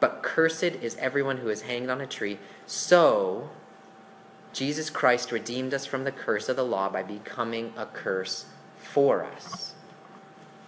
But 0.00 0.22
cursed 0.22 0.62
is 0.62 0.96
everyone 0.96 1.36
who 1.36 1.50
is 1.50 1.60
hanged 1.60 1.90
on 1.90 2.00
a 2.00 2.06
tree. 2.06 2.38
So, 2.64 3.50
Jesus 4.54 4.88
Christ 4.88 5.30
redeemed 5.30 5.74
us 5.74 5.84
from 5.84 6.04
the 6.04 6.12
curse 6.12 6.48
of 6.48 6.56
the 6.56 6.64
law 6.64 6.88
by 6.88 7.02
becoming 7.02 7.74
a 7.76 7.84
curse 7.84 8.46
for 8.78 9.22
us. 9.22 9.73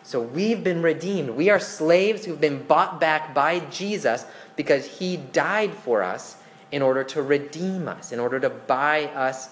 So 0.06 0.20
we've 0.20 0.62
been 0.62 0.82
redeemed. 0.82 1.30
We 1.30 1.50
are 1.50 1.58
slaves 1.58 2.24
who've 2.24 2.40
been 2.40 2.62
bought 2.62 3.00
back 3.00 3.34
by 3.34 3.58
Jesus 3.70 4.24
because 4.54 4.86
he 4.86 5.16
died 5.16 5.74
for 5.74 6.04
us 6.04 6.36
in 6.70 6.80
order 6.80 7.02
to 7.02 7.22
redeem 7.22 7.88
us, 7.88 8.12
in 8.12 8.20
order 8.20 8.38
to 8.38 8.48
buy 8.48 9.06
us 9.06 9.48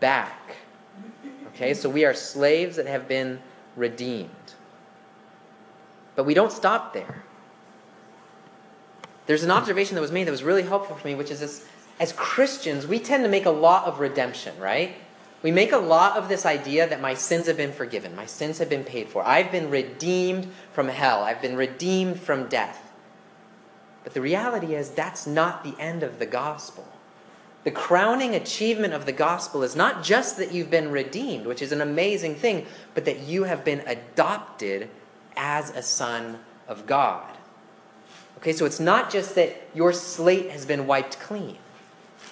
back. 0.00 0.56
Okay, 1.54 1.72
so 1.72 1.88
we 1.88 2.04
are 2.04 2.12
slaves 2.12 2.76
that 2.76 2.86
have 2.86 3.08
been 3.08 3.40
redeemed. 3.76 4.28
But 6.16 6.24
we 6.24 6.34
don't 6.34 6.52
stop 6.52 6.92
there. 6.92 7.22
There's 9.24 9.42
an 9.42 9.50
observation 9.50 9.94
that 9.94 10.02
was 10.02 10.12
made 10.12 10.26
that 10.26 10.32
was 10.32 10.42
really 10.42 10.64
helpful 10.64 10.96
for 10.96 11.08
me, 11.08 11.14
which 11.14 11.30
is 11.30 11.40
this 11.40 11.66
as 11.98 12.12
Christians, 12.12 12.86
we 12.86 12.98
tend 12.98 13.24
to 13.24 13.30
make 13.30 13.46
a 13.46 13.50
lot 13.50 13.86
of 13.86 14.00
redemption, 14.00 14.54
right? 14.58 14.96
We 15.44 15.52
make 15.52 15.72
a 15.72 15.78
lot 15.78 16.16
of 16.16 16.30
this 16.30 16.46
idea 16.46 16.88
that 16.88 17.02
my 17.02 17.12
sins 17.12 17.48
have 17.48 17.58
been 17.58 17.70
forgiven, 17.70 18.16
my 18.16 18.24
sins 18.24 18.56
have 18.60 18.70
been 18.70 18.82
paid 18.82 19.10
for. 19.10 19.22
I've 19.22 19.52
been 19.52 19.68
redeemed 19.68 20.50
from 20.72 20.88
hell, 20.88 21.22
I've 21.22 21.42
been 21.42 21.54
redeemed 21.54 22.18
from 22.18 22.48
death. 22.48 22.90
But 24.04 24.14
the 24.14 24.22
reality 24.22 24.74
is, 24.74 24.88
that's 24.88 25.26
not 25.26 25.62
the 25.62 25.74
end 25.78 26.02
of 26.02 26.18
the 26.18 26.24
gospel. 26.24 26.88
The 27.64 27.70
crowning 27.70 28.34
achievement 28.34 28.94
of 28.94 29.04
the 29.04 29.12
gospel 29.12 29.62
is 29.62 29.76
not 29.76 30.02
just 30.02 30.38
that 30.38 30.52
you've 30.52 30.70
been 30.70 30.90
redeemed, 30.90 31.44
which 31.44 31.60
is 31.60 31.72
an 31.72 31.82
amazing 31.82 32.36
thing, 32.36 32.64
but 32.94 33.04
that 33.04 33.20
you 33.20 33.44
have 33.44 33.66
been 33.66 33.80
adopted 33.86 34.88
as 35.36 35.68
a 35.70 35.82
son 35.82 36.38
of 36.66 36.86
God. 36.86 37.36
Okay, 38.38 38.54
so 38.54 38.64
it's 38.64 38.80
not 38.80 39.10
just 39.10 39.34
that 39.34 39.54
your 39.74 39.92
slate 39.92 40.50
has 40.50 40.64
been 40.64 40.86
wiped 40.86 41.20
clean. 41.20 41.58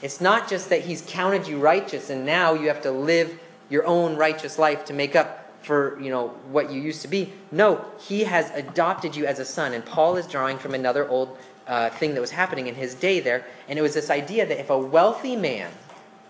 It's 0.03 0.21
not 0.21 0.49
just 0.49 0.69
that 0.71 0.83
he's 0.83 1.03
counted 1.07 1.47
you 1.47 1.59
righteous 1.59 2.11
and 2.11 2.27
now 2.27 2.55
you 2.55 2.69
have 2.69 2.83
to 2.83 2.91
live 2.91 3.39
your 3.71 3.87
own 3.87 4.17
righteous 4.17 4.59
life 4.59 4.85
to 4.87 4.93
make 4.93 5.17
up 5.17 5.39
for 5.63 5.99
you 6.01 6.11
know 6.11 6.29
what 6.51 6.73
you 6.73 6.81
used 6.81 7.03
to 7.03 7.09
be 7.09 7.33
no 7.53 7.85
he 8.01 8.25
has 8.25 8.51
adopted 8.51 9.15
you 9.15 9.25
as 9.25 9.39
a 9.39 9.45
son 9.45 9.73
and 9.73 9.87
paul 9.87 10.17
is 10.17 10.27
drawing 10.27 10.59
from 10.59 10.75
another 10.75 11.09
old 11.09 11.39
uh, 11.67 11.91
thing 11.91 12.15
that 12.15 12.21
was 12.21 12.31
happening 12.31 12.67
in 12.67 12.75
his 12.75 12.95
day 12.95 13.21
there, 13.21 13.45
and 13.69 13.79
it 13.79 13.83
was 13.83 13.95
this 13.95 14.11
idea 14.11 14.47
that 14.47 14.59
if 14.59 14.71
a 14.71 14.79
wealthy 14.79 15.37
man 15.37 15.71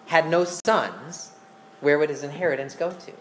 had 0.06 0.28
no 0.28 0.44
sons, 0.44 1.32
where 1.80 1.98
would 1.98 2.10
his 2.10 2.22
inheritance 2.22 2.74
go 2.74 2.90
to? 2.90 3.12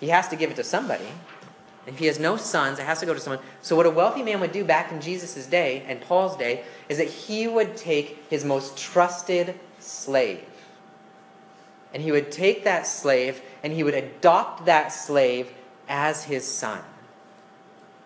He 0.00 0.08
has 0.08 0.28
to 0.28 0.36
give 0.36 0.50
it 0.50 0.56
to 0.56 0.64
somebody. 0.64 1.08
If 1.86 1.98
he 1.98 2.06
has 2.06 2.20
no 2.20 2.36
sons, 2.36 2.78
it 2.78 2.86
has 2.86 3.00
to 3.00 3.06
go 3.06 3.14
to 3.14 3.20
someone. 3.20 3.42
So, 3.60 3.74
what 3.74 3.86
a 3.86 3.90
wealthy 3.90 4.22
man 4.22 4.40
would 4.40 4.52
do 4.52 4.64
back 4.64 4.92
in 4.92 5.00
Jesus' 5.00 5.46
day 5.46 5.84
and 5.88 6.00
Paul's 6.00 6.36
day 6.36 6.64
is 6.88 6.98
that 6.98 7.08
he 7.08 7.48
would 7.48 7.76
take 7.76 8.24
his 8.30 8.44
most 8.44 8.76
trusted 8.76 9.58
slave. 9.80 10.44
And 11.92 12.02
he 12.02 12.12
would 12.12 12.30
take 12.30 12.64
that 12.64 12.86
slave 12.86 13.42
and 13.62 13.72
he 13.72 13.82
would 13.82 13.94
adopt 13.94 14.64
that 14.66 14.88
slave 14.88 15.52
as 15.88 16.24
his 16.24 16.46
son. 16.46 16.80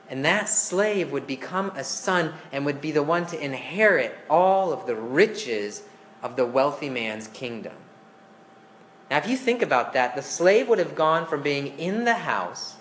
And 0.08 0.24
that 0.24 0.48
slave 0.48 1.12
would 1.12 1.26
become 1.26 1.70
a 1.74 1.84
son 1.84 2.32
and 2.52 2.64
would 2.64 2.80
be 2.80 2.92
the 2.92 3.02
one 3.02 3.26
to 3.26 3.44
inherit 3.44 4.16
all 4.30 4.72
of 4.72 4.86
the 4.86 4.94
riches 4.94 5.82
of 6.22 6.36
the 6.36 6.46
wealthy 6.46 6.88
man's 6.88 7.28
kingdom. 7.28 7.74
Now, 9.10 9.18
if 9.18 9.28
you 9.28 9.36
think 9.36 9.62
about 9.62 9.92
that, 9.92 10.16
the 10.16 10.22
slave 10.22 10.68
would 10.68 10.78
have 10.78 10.94
gone 10.94 11.26
from 11.26 11.42
being 11.42 11.78
in 11.78 12.04
the 12.04 12.14
house 12.14 12.75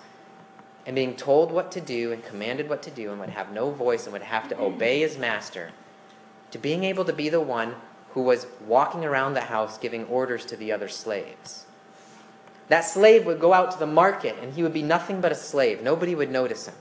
and 0.86 0.94
being 0.94 1.16
told 1.16 1.50
what 1.50 1.72
to 1.72 1.80
do 1.80 2.12
and 2.12 2.24
commanded 2.24 2.68
what 2.68 2.82
to 2.82 2.90
do 2.90 3.10
and 3.10 3.20
would 3.20 3.30
have 3.30 3.52
no 3.52 3.70
voice 3.70 4.04
and 4.04 4.12
would 4.12 4.22
have 4.22 4.48
to 4.48 4.60
obey 4.60 5.00
his 5.00 5.18
master 5.18 5.72
to 6.52 6.58
being 6.58 6.84
able 6.84 7.04
to 7.04 7.12
be 7.12 7.28
the 7.28 7.40
one 7.40 7.74
who 8.10 8.22
was 8.22 8.46
walking 8.66 9.04
around 9.04 9.34
the 9.34 9.42
house 9.42 9.76
giving 9.76 10.04
orders 10.06 10.46
to 10.46 10.56
the 10.56 10.72
other 10.72 10.88
slaves. 10.88 11.66
That 12.68 12.82
slave 12.82 13.26
would 13.26 13.40
go 13.40 13.52
out 13.52 13.72
to 13.72 13.78
the 13.78 13.86
market 13.86 14.36
and 14.40 14.54
he 14.54 14.62
would 14.62 14.72
be 14.72 14.82
nothing 14.82 15.20
but 15.20 15.32
a 15.32 15.36
slave. 15.36 15.82
Nobody 15.82 16.14
would 16.14 16.30
notice 16.30 16.66
him. 16.66 16.74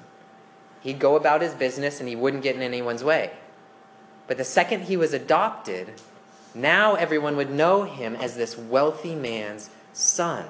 He'd 0.81 0.99
go 0.99 1.15
about 1.15 1.41
his 1.41 1.53
business 1.53 1.99
and 1.99 2.07
he 2.07 2.15
wouldn't 2.15 2.43
get 2.43 2.55
in 2.55 2.61
anyone's 2.61 3.03
way. 3.03 3.31
But 4.27 4.37
the 4.37 4.43
second 4.43 4.83
he 4.83 4.97
was 4.97 5.13
adopted, 5.13 5.93
now 6.53 6.95
everyone 6.95 7.35
would 7.37 7.51
know 7.51 7.83
him 7.83 8.15
as 8.15 8.35
this 8.35 8.57
wealthy 8.57 9.15
man's 9.15 9.69
son. 9.93 10.45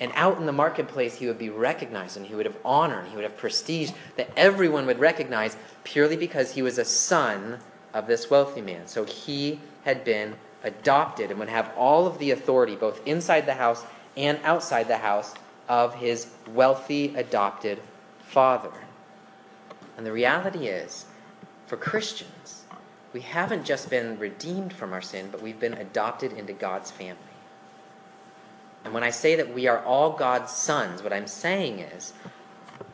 And 0.00 0.12
out 0.14 0.38
in 0.38 0.46
the 0.46 0.52
marketplace, 0.52 1.16
he 1.16 1.26
would 1.26 1.38
be 1.38 1.50
recognized 1.50 2.16
and 2.16 2.26
he 2.26 2.34
would 2.34 2.46
have 2.46 2.56
honor 2.64 3.00
and 3.00 3.08
he 3.08 3.16
would 3.16 3.24
have 3.24 3.36
prestige 3.36 3.90
that 4.16 4.30
everyone 4.36 4.86
would 4.86 5.00
recognize 5.00 5.56
purely 5.82 6.16
because 6.16 6.52
he 6.52 6.62
was 6.62 6.78
a 6.78 6.84
son 6.84 7.58
of 7.92 8.06
this 8.06 8.30
wealthy 8.30 8.60
man. 8.60 8.86
So 8.86 9.04
he 9.04 9.60
had 9.84 10.04
been 10.04 10.36
adopted 10.62 11.30
and 11.30 11.40
would 11.40 11.48
have 11.48 11.72
all 11.76 12.06
of 12.06 12.18
the 12.18 12.30
authority, 12.30 12.76
both 12.76 13.04
inside 13.06 13.46
the 13.46 13.54
house 13.54 13.84
and 14.16 14.38
outside 14.44 14.88
the 14.88 14.98
house, 14.98 15.34
of 15.68 15.94
his 15.96 16.28
wealthy 16.54 17.14
adopted 17.14 17.78
father. 18.20 18.72
And 19.96 20.06
the 20.06 20.12
reality 20.12 20.66
is, 20.66 21.04
for 21.66 21.76
Christians, 21.76 22.64
we 23.12 23.20
haven't 23.20 23.64
just 23.64 23.90
been 23.90 24.18
redeemed 24.18 24.72
from 24.72 24.92
our 24.92 25.02
sin, 25.02 25.28
but 25.30 25.42
we've 25.42 25.60
been 25.60 25.74
adopted 25.74 26.32
into 26.32 26.52
God's 26.52 26.90
family. 26.90 27.18
And 28.84 28.94
when 28.94 29.02
I 29.02 29.10
say 29.10 29.36
that 29.36 29.52
we 29.52 29.66
are 29.66 29.82
all 29.84 30.12
God's 30.12 30.52
sons, 30.52 31.02
what 31.02 31.12
I'm 31.12 31.26
saying 31.26 31.80
is 31.80 32.12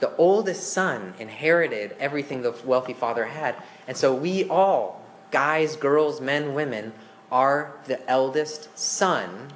the 0.00 0.14
oldest 0.16 0.72
son 0.72 1.14
inherited 1.18 1.94
everything 1.98 2.42
the 2.42 2.54
wealthy 2.64 2.92
father 2.92 3.26
had. 3.26 3.54
And 3.86 3.96
so 3.96 4.14
we 4.14 4.48
all, 4.48 5.04
guys, 5.30 5.76
girls, 5.76 6.20
men, 6.20 6.54
women, 6.54 6.92
are 7.30 7.74
the 7.86 8.08
eldest 8.08 8.76
son 8.78 9.48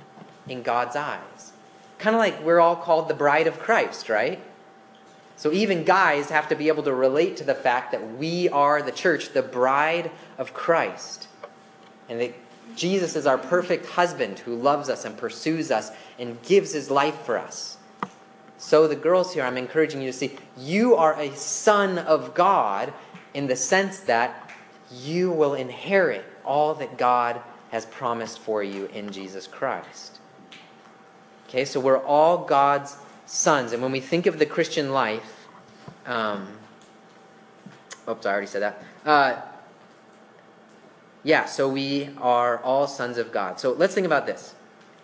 in 0.48 0.62
God's 0.62 0.96
eyes. 0.96 1.52
Kind 1.98 2.14
of 2.14 2.20
like 2.20 2.42
we're 2.44 2.60
all 2.60 2.76
called 2.76 3.08
the 3.08 3.14
bride 3.14 3.46
of 3.46 3.58
Christ, 3.58 4.08
right? 4.08 4.40
So 5.36 5.52
even 5.52 5.84
guys 5.84 6.30
have 6.30 6.48
to 6.48 6.56
be 6.56 6.68
able 6.68 6.82
to 6.84 6.94
relate 6.94 7.36
to 7.36 7.44
the 7.44 7.54
fact 7.54 7.92
that 7.92 8.16
we 8.16 8.48
are 8.48 8.82
the 8.82 8.92
church, 8.92 9.30
the 9.30 9.42
bride 9.42 10.10
of 10.36 10.52
Christ. 10.54 11.28
And 12.08 12.20
that 12.20 12.34
Jesus 12.74 13.16
is 13.16 13.26
our 13.26 13.38
perfect 13.38 13.86
husband 13.86 14.40
who 14.40 14.54
loves 14.54 14.88
us 14.88 15.04
and 15.04 15.16
pursues 15.16 15.70
us 15.70 15.90
and 16.18 16.40
gives 16.42 16.72
his 16.72 16.90
life 16.90 17.20
for 17.22 17.38
us. 17.38 17.76
So, 18.58 18.88
the 18.88 18.96
girls 18.96 19.34
here, 19.34 19.44
I'm 19.44 19.56
encouraging 19.56 20.02
you 20.02 20.10
to 20.10 20.16
see 20.16 20.36
you 20.56 20.96
are 20.96 21.18
a 21.18 21.34
son 21.36 21.98
of 21.98 22.34
God 22.34 22.92
in 23.32 23.46
the 23.46 23.54
sense 23.54 24.00
that 24.00 24.50
you 24.92 25.30
will 25.30 25.54
inherit 25.54 26.24
all 26.44 26.74
that 26.74 26.98
God 26.98 27.40
has 27.70 27.86
promised 27.86 28.38
for 28.40 28.62
you 28.62 28.86
in 28.86 29.12
Jesus 29.12 29.46
Christ. 29.46 30.18
Okay, 31.48 31.64
so 31.64 31.78
we're 31.78 32.02
all 32.02 32.38
God's 32.38 32.96
sons. 33.26 33.72
And 33.72 33.82
when 33.82 33.92
we 33.92 34.00
think 34.00 34.26
of 34.26 34.38
the 34.38 34.46
Christian 34.46 34.92
life, 34.92 35.46
um, 36.06 36.48
oops, 38.08 38.26
I 38.26 38.32
already 38.32 38.46
said 38.46 38.62
that. 38.62 38.82
Uh, 39.04 39.40
yeah, 41.22 41.44
so 41.44 41.68
we 41.68 42.10
are 42.18 42.58
all 42.58 42.86
sons 42.86 43.18
of 43.18 43.32
God. 43.32 43.60
So 43.60 43.72
let's 43.72 43.94
think 43.94 44.06
about 44.06 44.26
this. 44.26 44.54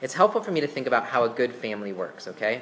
It's 0.04 0.12
helpful 0.12 0.42
for 0.42 0.50
me 0.50 0.60
to 0.60 0.66
think 0.66 0.86
about 0.86 1.06
how 1.06 1.24
a 1.24 1.30
good 1.30 1.54
family 1.54 1.90
works, 1.90 2.28
okay? 2.28 2.60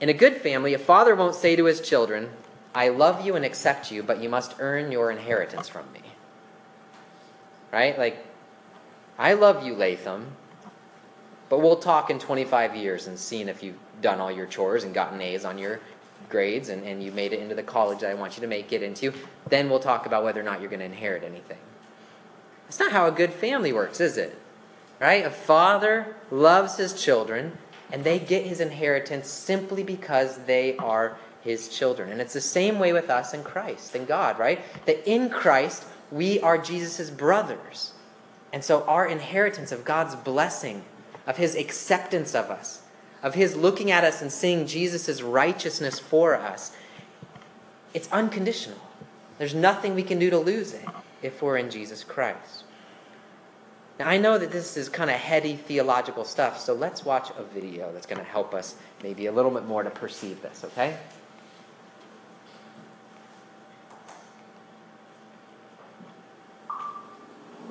In 0.00 0.08
a 0.08 0.12
good 0.12 0.36
family, 0.38 0.74
a 0.74 0.80
father 0.80 1.14
won't 1.14 1.36
say 1.36 1.54
to 1.54 1.66
his 1.66 1.80
children, 1.80 2.28
I 2.74 2.88
love 2.88 3.24
you 3.24 3.36
and 3.36 3.44
accept 3.44 3.92
you, 3.92 4.02
but 4.02 4.20
you 4.20 4.28
must 4.28 4.56
earn 4.58 4.90
your 4.90 5.12
inheritance 5.12 5.68
from 5.68 5.84
me. 5.92 6.00
Right? 7.72 7.96
Like, 7.96 8.26
I 9.16 9.34
love 9.34 9.64
you, 9.64 9.76
Latham, 9.76 10.32
but 11.48 11.60
we'll 11.60 11.76
talk 11.76 12.10
in 12.10 12.18
25 12.18 12.74
years 12.74 13.06
and 13.06 13.16
seeing 13.16 13.46
if 13.46 13.62
you've 13.62 13.78
done 14.02 14.20
all 14.20 14.32
your 14.32 14.46
chores 14.46 14.82
and 14.82 14.92
gotten 14.92 15.20
A's 15.20 15.44
on 15.44 15.56
your 15.56 15.78
grades 16.30 16.68
and, 16.68 16.82
and 16.82 17.00
you 17.00 17.12
made 17.12 17.32
it 17.32 17.38
into 17.38 17.54
the 17.54 17.62
college 17.62 18.00
that 18.00 18.10
I 18.10 18.14
want 18.14 18.36
you 18.36 18.40
to 18.40 18.48
make 18.48 18.72
it 18.72 18.82
into. 18.82 19.12
Then 19.50 19.70
we'll 19.70 19.78
talk 19.78 20.04
about 20.04 20.24
whether 20.24 20.40
or 20.40 20.44
not 20.44 20.60
you're 20.60 20.70
going 20.70 20.80
to 20.80 20.86
inherit 20.86 21.22
anything. 21.22 21.58
That's 22.64 22.80
not 22.80 22.90
how 22.90 23.06
a 23.06 23.12
good 23.12 23.32
family 23.32 23.72
works, 23.72 24.00
is 24.00 24.16
it? 24.16 24.36
Right? 25.00 25.26
A 25.26 25.30
father 25.30 26.16
loves 26.30 26.76
his 26.76 27.00
children 27.00 27.58
and 27.92 28.04
they 28.04 28.18
get 28.18 28.46
his 28.46 28.60
inheritance 28.60 29.28
simply 29.28 29.82
because 29.82 30.38
they 30.46 30.76
are 30.78 31.16
his 31.42 31.68
children. 31.68 32.10
And 32.10 32.20
it's 32.20 32.32
the 32.32 32.40
same 32.40 32.78
way 32.78 32.92
with 32.92 33.10
us 33.10 33.34
in 33.34 33.44
Christ 33.44 33.94
and 33.94 34.06
God, 34.06 34.38
right? 34.38 34.60
That 34.86 35.08
in 35.08 35.28
Christ, 35.28 35.84
we 36.10 36.40
are 36.40 36.56
Jesus' 36.56 37.10
brothers. 37.10 37.92
And 38.52 38.64
so 38.64 38.82
our 38.84 39.06
inheritance 39.06 39.72
of 39.72 39.84
God's 39.84 40.16
blessing, 40.16 40.84
of 41.26 41.36
his 41.36 41.54
acceptance 41.54 42.34
of 42.34 42.50
us, 42.50 42.82
of 43.22 43.34
his 43.34 43.56
looking 43.56 43.90
at 43.90 44.04
us 44.04 44.22
and 44.22 44.32
seeing 44.32 44.66
Jesus' 44.66 45.22
righteousness 45.22 45.98
for 45.98 46.34
us, 46.34 46.72
it's 47.92 48.10
unconditional. 48.10 48.78
There's 49.38 49.54
nothing 49.54 49.94
we 49.94 50.02
can 50.02 50.18
do 50.18 50.30
to 50.30 50.38
lose 50.38 50.72
it 50.72 50.84
if 51.22 51.42
we're 51.42 51.58
in 51.58 51.70
Jesus 51.70 52.04
Christ. 52.04 52.63
Now, 53.98 54.08
I 54.08 54.18
know 54.18 54.38
that 54.38 54.50
this 54.50 54.76
is 54.76 54.88
kind 54.88 55.08
of 55.08 55.16
heady 55.16 55.54
theological 55.54 56.24
stuff, 56.24 56.58
so 56.58 56.74
let's 56.74 57.04
watch 57.04 57.30
a 57.38 57.44
video 57.44 57.92
that's 57.92 58.06
going 58.06 58.18
to 58.18 58.24
help 58.24 58.52
us 58.52 58.74
maybe 59.04 59.26
a 59.26 59.32
little 59.32 59.52
bit 59.52 59.66
more 59.66 59.84
to 59.84 59.90
perceive 59.90 60.42
this, 60.42 60.64
okay? 60.64 60.96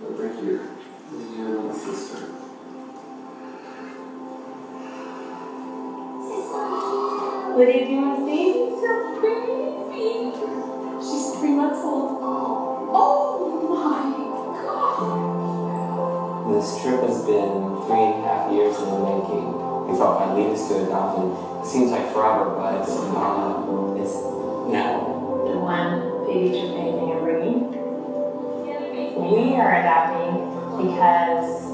Over 0.05 0.29
here, 0.41 0.61
your 1.11 1.49
little 1.49 1.73
sister. 1.73 2.19
What 7.53 7.65
did 7.65 7.89
you 7.89 8.01
want 8.01 8.19
to 8.19 8.25
see? 8.25 8.42
This 16.63 16.79
trip 16.81 17.03
has 17.03 17.19
been 17.27 17.75
three 17.91 18.07
and 18.07 18.23
a 18.23 18.27
half 18.31 18.47
years 18.47 18.79
in 18.79 18.87
the 18.87 18.99
making. 19.03 19.51
We 19.83 19.99
thought 19.99 20.23
I'd 20.23 20.31
lead 20.39 20.55
us 20.55 20.63
to 20.71 20.87
adopt, 20.87 21.19
and 21.19 21.35
it 21.59 21.67
seems 21.67 21.91
like 21.91 22.07
forever, 22.15 22.55
but 22.55 22.79
it's 22.79 22.87
uh, 22.87 23.99
it's 23.99 24.15
now. 24.71 25.43
The 25.43 25.59
one 25.59 26.23
baby 26.23 26.55
trip 26.55 26.71
anything 26.71 27.11
I'm 27.11 27.19
bringing. 27.19 27.67
We 29.27 29.59
are 29.59 29.75
adopting 29.75 30.55
because 30.87 31.67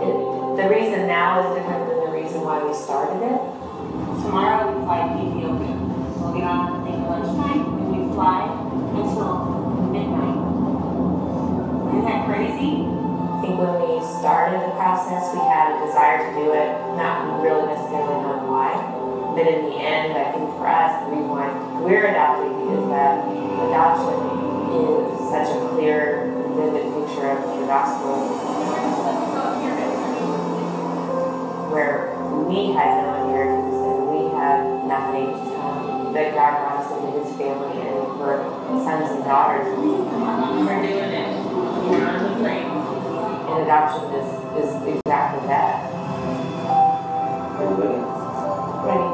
it, 0.00 0.16
the 0.56 0.66
reason 0.72 1.04
now 1.04 1.44
is 1.44 1.60
different 1.60 1.84
than 1.92 2.08
the 2.08 2.12
reason 2.16 2.40
why 2.48 2.64
we 2.64 2.72
started 2.72 3.20
it. 3.20 3.36
Tomorrow 4.24 4.72
we 4.72 4.88
fly 4.88 5.04
to 5.04 5.20
Ethiopia. 5.20 5.76
We'll 6.16 6.32
get 6.32 6.48
on 6.48 6.80
the 6.80 6.88
thing 6.88 7.04
lunchtime 7.04 7.76
and 7.76 7.92
we 7.92 8.08
fly 8.16 8.48
until 8.96 9.92
midnight. 9.92 10.40
Isn't 11.92 12.08
that 12.08 12.24
crazy? 12.24 13.07
Think 13.48 13.64
when 13.64 13.80
we 13.80 14.04
started 14.20 14.60
the 14.60 14.76
process, 14.76 15.32
we 15.32 15.40
had 15.40 15.72
a 15.72 15.80
desire 15.88 16.20
to 16.20 16.36
do 16.36 16.52
it, 16.52 16.68
not 17.00 17.40
really 17.40 17.64
necessarily 17.64 18.20
knowing 18.20 18.44
why. 18.44 18.76
But 19.32 19.48
in 19.48 19.72
the 19.72 19.76
end, 19.80 20.12
I 20.12 20.36
think 20.36 20.52
for 20.60 20.68
us, 20.68 20.92
the 21.08 21.16
reason 21.16 21.32
why 21.32 21.48
we're 21.80 22.12
adopting 22.12 22.52
is 22.76 22.84
that 22.92 23.24
adoption 23.24 24.20
is 24.76 25.32
such 25.32 25.48
a 25.48 25.64
clear, 25.72 26.28
vivid 26.60 26.92
picture 26.92 27.32
of 27.32 27.40
the 27.40 27.64
gospel 27.64 28.20
where 31.72 32.12
we 32.44 32.76
had 32.76 33.00
no 33.00 33.16
inheritance 33.32 33.80
and 33.80 34.12
we 34.12 34.28
have 34.36 34.60
nothing, 34.84 35.32
that 36.12 36.36
God 36.36 36.52
brought 36.52 36.84
us 36.84 36.92
into 37.00 37.16
his 37.16 37.32
family 37.40 37.80
and 37.80 37.96
we're 38.20 38.44
sons 38.84 39.08
and 39.08 39.24
daughters. 39.24 39.72
We're 39.72 40.84
doing 40.84 41.16
it. 41.16 41.32
We're 41.88 42.04
on 42.04 42.28
the 42.28 42.44
train. 42.44 42.77
And 43.58 43.66
adoption 43.66 44.06
is, 44.14 44.30
is 44.62 44.70
exactly 44.86 45.42
that. 45.50 45.90
Are 47.58 47.66
you 47.66 47.74
ready? 47.74 47.98
Ready? 48.86 49.10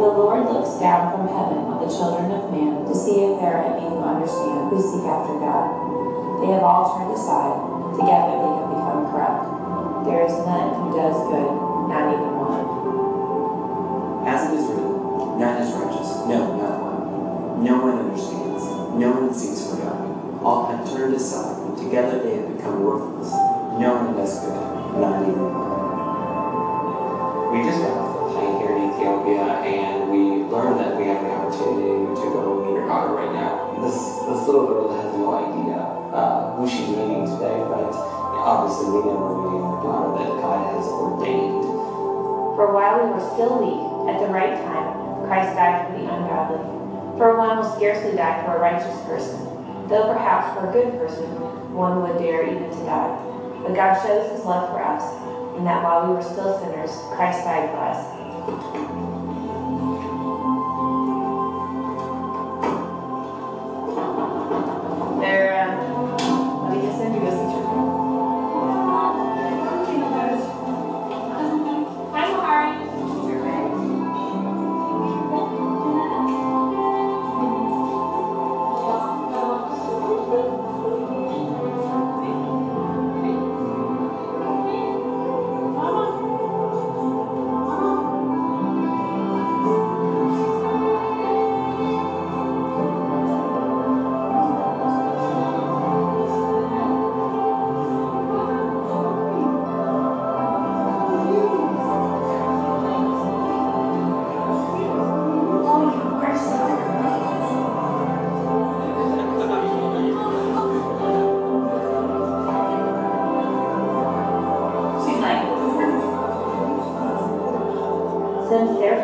The 0.00 0.08
Lord 0.08 0.40
looks 0.48 0.80
down 0.80 1.12
from 1.12 1.28
heaven 1.28 1.68
on 1.68 1.84
the 1.84 1.92
children 1.92 2.32
of 2.32 2.48
man 2.48 2.88
to 2.88 2.96
see 2.96 3.28
if 3.28 3.44
there 3.44 3.60
are 3.60 3.76
any 3.76 3.92
who 3.92 4.00
understand, 4.00 4.72
who 4.72 4.80
seek 4.80 5.04
after 5.04 5.36
God. 5.36 5.68
They 6.40 6.56
have 6.56 6.64
all 6.64 6.96
turned 6.96 7.12
aside. 7.12 7.60
Together 8.00 8.40
they 8.40 8.52
have 8.56 8.72
become 8.72 9.12
corrupt. 9.12 10.08
There 10.08 10.24
is 10.24 10.32
none 10.48 10.72
who 10.72 10.96
does 10.96 11.12
good, 11.28 11.52
not 11.92 12.08
even 12.08 12.40
one. 12.40 12.72
As 14.24 14.48
it 14.48 14.56
is 14.56 14.64
written, 14.64 15.36
none 15.36 15.60
is 15.60 15.76
righteous, 15.76 16.24
no, 16.24 16.56
not 16.56 16.72
one. 16.80 17.60
No 17.60 17.84
one 17.84 18.00
understands, 18.00 18.64
no 18.96 19.12
one 19.12 19.36
seeks 19.36 19.68
for 19.68 19.76
God. 19.76 20.00
All 20.40 20.72
have 20.72 20.88
turned 20.88 21.12
aside, 21.14 21.51
and 21.62 21.78
together 21.78 22.22
they 22.22 22.36
have 22.36 22.56
become 22.56 22.82
worthless. 22.82 23.30
No 23.78 23.94
one 24.02 24.16
does 24.16 24.38
good, 24.40 24.52
not 25.00 25.22
even 25.22 25.38
one. 25.38 25.72
We 27.52 27.64
just 27.68 27.80
got 27.84 27.96
off 27.96 28.12
the 28.16 28.24
plane 28.32 28.54
here 28.60 28.72
in 28.76 28.92
Ethiopia, 28.92 29.44
and 29.64 30.10
we 30.10 30.44
learned 30.48 30.80
that 30.80 30.96
we 30.96 31.04
have 31.08 31.20
the 31.20 31.30
opportunity 31.32 32.12
to 32.16 32.24
go 32.32 32.64
meet 32.64 32.80
our 32.80 32.88
daughter 32.88 33.12
right 33.14 33.32
now. 33.32 33.76
This 33.80 33.96
this 34.28 34.40
little 34.48 34.66
girl 34.66 34.88
has 34.96 35.12
no 35.16 35.36
idea 35.36 35.76
uh, 36.12 36.56
who 36.56 36.64
she's 36.68 36.88
meeting 36.88 37.24
today, 37.28 37.60
but 37.68 37.92
obviously 37.92 38.88
we 38.92 39.04
know 39.04 39.16
we're 39.20 39.36
meeting 39.52 39.64
our 39.68 39.80
daughter 39.84 40.10
that 40.20 40.32
God 40.40 40.60
has 40.72 40.86
ordained. 40.88 41.64
For 42.56 42.72
while 42.72 43.04
we 43.04 43.12
were 43.12 43.26
still 43.32 43.60
weak, 43.60 43.80
at 44.12 44.20
the 44.20 44.28
right 44.32 44.56
time, 44.64 45.28
Christ 45.28 45.56
died 45.56 45.86
for 45.86 45.92
the 45.96 46.04
ungodly. 46.08 46.60
For 47.16 47.36
one 47.36 47.56
will 47.58 47.70
scarcely 47.76 48.16
die 48.16 48.44
for 48.44 48.56
a 48.56 48.60
righteous 48.60 48.96
person, 49.04 49.51
though 49.88 50.12
perhaps 50.12 50.58
for 50.58 50.68
a 50.68 50.72
good 50.72 50.98
person 50.98 51.26
one 51.74 52.02
would 52.02 52.18
dare 52.18 52.46
even 52.46 52.70
to 52.70 52.84
die. 52.84 53.16
But 53.62 53.74
God 53.74 54.02
shows 54.02 54.30
his 54.30 54.44
love 54.44 54.70
for 54.70 54.82
us, 54.82 55.02
in 55.56 55.64
that 55.64 55.82
while 55.82 56.08
we 56.08 56.14
were 56.14 56.22
still 56.22 56.58
sinners, 56.60 56.90
Christ 57.14 57.44
died 57.44 57.70
for 57.70 57.78
us. 57.78 58.21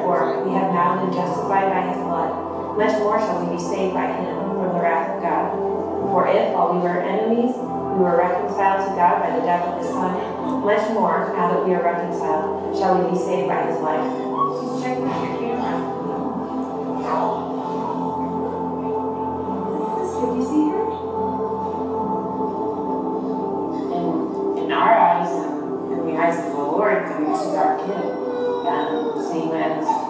Therefore 0.09 0.45
we 0.45 0.53
have 0.53 0.73
now 0.73 1.05
been 1.05 1.13
justified 1.13 1.69
by 1.69 1.93
his 1.93 2.01
blood, 2.03 2.79
much 2.79 2.99
more 3.01 3.19
shall 3.21 3.45
we 3.45 3.57
be 3.57 3.61
saved 3.61 3.95
by 3.95 4.07
him 4.07 4.37
from 4.57 4.73
the 4.73 4.81
wrath 4.81 5.17
of 5.17 5.23
God. 5.23 5.53
For 6.09 6.29
if, 6.29 6.53
while 6.55 6.73
we 6.73 6.81
were 6.81 7.03
enemies, 7.03 7.55
we 7.57 8.01
were 8.01 8.17
reconciled 8.17 8.89
to 8.89 8.97
God 8.97 9.21
by 9.21 9.37
the 9.37 9.45
death 9.45 9.69
of 9.69 9.79
his 9.79 9.89
Son, 9.89 10.65
much 10.65 10.89
more, 10.91 11.33
now 11.37 11.53
that 11.53 11.67
we 11.67 11.75
are 11.75 11.83
reconciled, 11.83 12.77
shall 12.77 12.97
we 12.97 13.11
be 13.11 13.17
saved 13.17 13.49
by 13.49 13.67
his 13.67 13.79
life. 13.81 14.01
Checking 14.83 15.05
out 15.05 15.29
your 15.29 15.39
camera. 15.39 15.98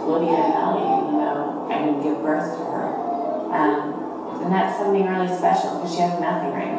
Lydia 0.09 0.41
and 0.41 0.55
Ellie, 0.55 1.13
you 1.13 1.19
know, 1.21 1.67
didn't 1.69 2.03
give 2.03 2.23
birth 2.23 2.57
to 2.57 2.65
her. 2.65 2.85
Um, 3.53 4.43
and 4.43 4.53
that's 4.53 4.79
something 4.79 5.05
really 5.05 5.29
special 5.29 5.77
because 5.77 5.95
she 5.95 6.01
has 6.01 6.19
nothing 6.21 6.53
right 6.53 6.73
now. 6.73 6.78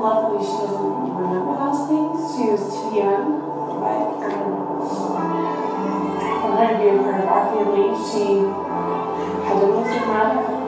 Luckily 0.00 0.40
she 0.44 0.52
doesn't 0.52 1.14
remember 1.14 1.54
those 1.60 1.88
things. 1.88 2.16
She 2.34 2.44
was 2.50 2.62
too 2.72 2.96
young, 2.96 3.40
but 3.80 4.16
um, 4.24 4.80
for 6.40 6.50
her 6.56 6.68
to 6.72 6.78
be 6.80 6.88
a 6.88 7.02
part 7.02 7.20
of 7.20 7.28
our 7.28 7.44
family, 7.52 7.92
she 8.08 8.48
had 9.44 9.60
to 9.60 9.66
lose 9.66 9.92
her 9.92 10.06
mother. 10.06 10.59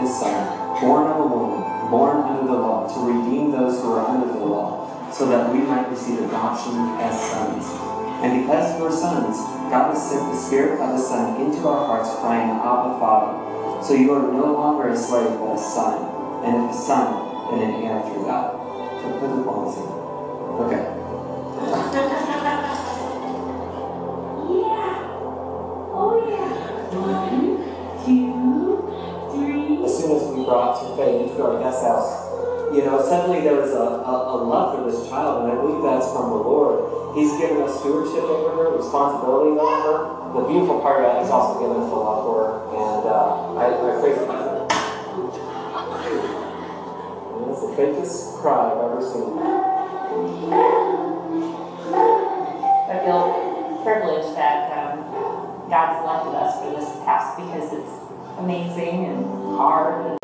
His 0.00 0.18
Son, 0.18 0.80
born 0.80 1.06
of 1.06 1.16
a 1.16 1.26
woman, 1.26 1.90
born 1.90 2.22
under 2.22 2.46
the 2.46 2.58
law, 2.58 2.88
to 2.88 3.00
redeem 3.12 3.52
those 3.52 3.80
who 3.80 3.92
are 3.92 4.06
under 4.06 4.26
the 4.26 4.44
law, 4.44 5.10
so 5.12 5.26
that 5.28 5.52
we 5.52 5.60
might 5.60 5.88
receive 5.90 6.20
adoption 6.20 6.74
as 6.98 7.20
sons. 7.30 7.64
And 8.22 8.42
because 8.42 8.80
we're 8.80 8.92
sons, 8.92 9.36
God 9.70 9.94
has 9.94 10.10
sent 10.10 10.32
the 10.32 10.36
Spirit 10.36 10.80
of 10.80 10.96
the 10.96 10.98
Son 10.98 11.40
into 11.40 11.66
our 11.68 11.86
hearts, 11.86 12.10
crying, 12.20 12.50
Abba, 12.50 12.98
Father. 12.98 13.82
So 13.82 13.94
you 13.94 14.12
are 14.12 14.32
no 14.32 14.52
longer 14.52 14.88
a 14.88 14.96
slave, 14.96 15.38
but 15.38 15.54
a 15.54 15.58
son. 15.58 16.44
And 16.44 16.64
if 16.64 16.70
a 16.70 16.74
son, 16.78 17.50
then 17.50 17.60
an 17.70 17.82
heir 17.82 18.02
through 18.02 18.24
God. 18.24 18.56
So 19.00 19.10
put 19.18 19.36
the 19.36 19.42
phones 19.44 19.76
in. 19.76 19.82
Okay. 20.60 20.82
go 31.40 31.56
to 31.56 31.64
house. 31.64 32.28
You 32.70 32.84
know, 32.84 33.00
suddenly 33.00 33.40
there 33.40 33.56
was 33.56 33.72
a, 33.72 34.04
a, 34.04 34.14
a, 34.30 34.36
love 34.44 34.76
for 34.76 34.84
this 34.84 35.08
child, 35.08 35.42
and 35.42 35.50
I 35.50 35.54
believe 35.56 35.82
that's 35.82 36.12
from 36.12 36.30
the 36.30 36.36
Lord. 36.38 37.16
He's 37.16 37.32
given 37.40 37.64
us 37.64 37.80
stewardship 37.80 38.22
over 38.22 38.54
her, 38.54 38.76
responsibility 38.76 39.58
over 39.58 39.64
her. 39.66 39.98
The 40.36 40.46
beautiful 40.46 40.78
part 40.84 41.02
of 41.02 41.10
that, 41.10 41.24
He's 41.24 41.32
also 41.32 41.58
given 41.58 41.82
us 41.82 41.90
a 41.90 41.96
love 41.96 42.22
for 42.22 42.36
her, 42.38 42.62
and 42.76 43.02
uh, 43.08 43.58
I, 43.58 43.74
I 43.74 43.90
praise 43.98 44.20
Him. 44.22 44.28
That's 47.48 47.62
the 47.66 47.72
faintest 47.74 48.38
cry 48.38 48.70
I've 48.70 48.78
ever 48.78 49.02
seen. 49.02 49.34
I 52.86 53.02
feel 53.02 53.80
privileged 53.82 54.36
that 54.36 54.70
um, 54.78 55.02
God's 55.66 56.06
us 56.06 56.62
for 56.62 56.70
this 56.78 56.86
task 57.02 57.34
because 57.36 57.72
it's 57.72 57.94
amazing 58.38 59.06
and 59.06 59.26
hard. 59.56 60.19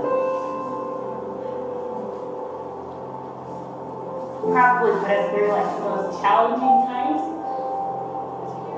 Probably 4.52 4.92
put 5.00 5.10
us 5.10 5.30
through 5.30 5.48
like 5.48 5.76
the 5.76 5.82
most 5.82 6.20
challenging 6.20 6.86
times, 6.86 7.22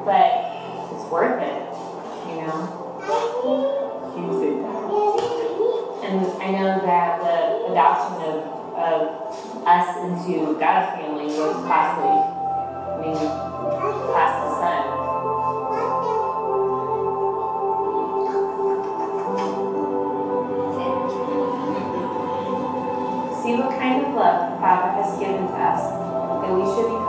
but 0.05 0.29
it's 0.93 1.07
worth 1.11 1.43
it, 1.43 1.69
you 2.29 2.37
know. 2.43 2.57
You 4.17 4.33
say 4.41 4.51
that? 4.63 4.79
And 6.05 6.25
I 6.43 6.51
know 6.53 6.81
that 6.81 7.21
the 7.21 7.73
adoption 7.73 8.17
of, 8.25 8.37
of 8.75 9.67
us 9.67 9.89
into 10.05 10.59
God's 10.59 10.97
family 10.97 11.27
was 11.27 11.55
costly. 11.67 12.17
I 12.89 13.01
mean, 13.01 13.17
cost 13.17 14.38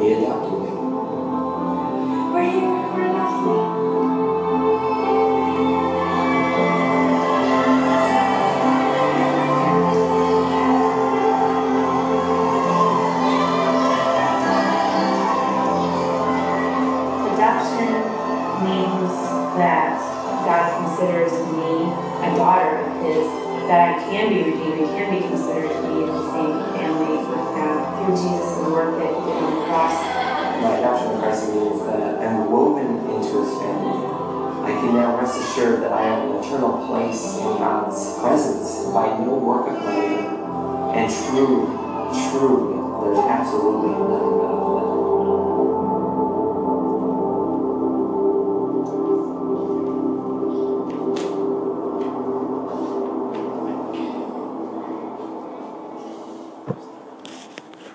none. 0.00 0.47
He 0.47 0.47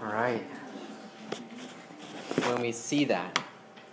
All 0.04 0.12
right. 0.12 0.44
When 2.50 2.62
we 2.62 2.74
see 2.74 3.06
that, 3.06 3.42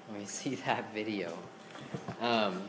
when 0.09 0.18
we 0.18 0.27
see 0.27 0.57
that 0.57 0.92
video, 0.92 1.38
um, 2.20 2.62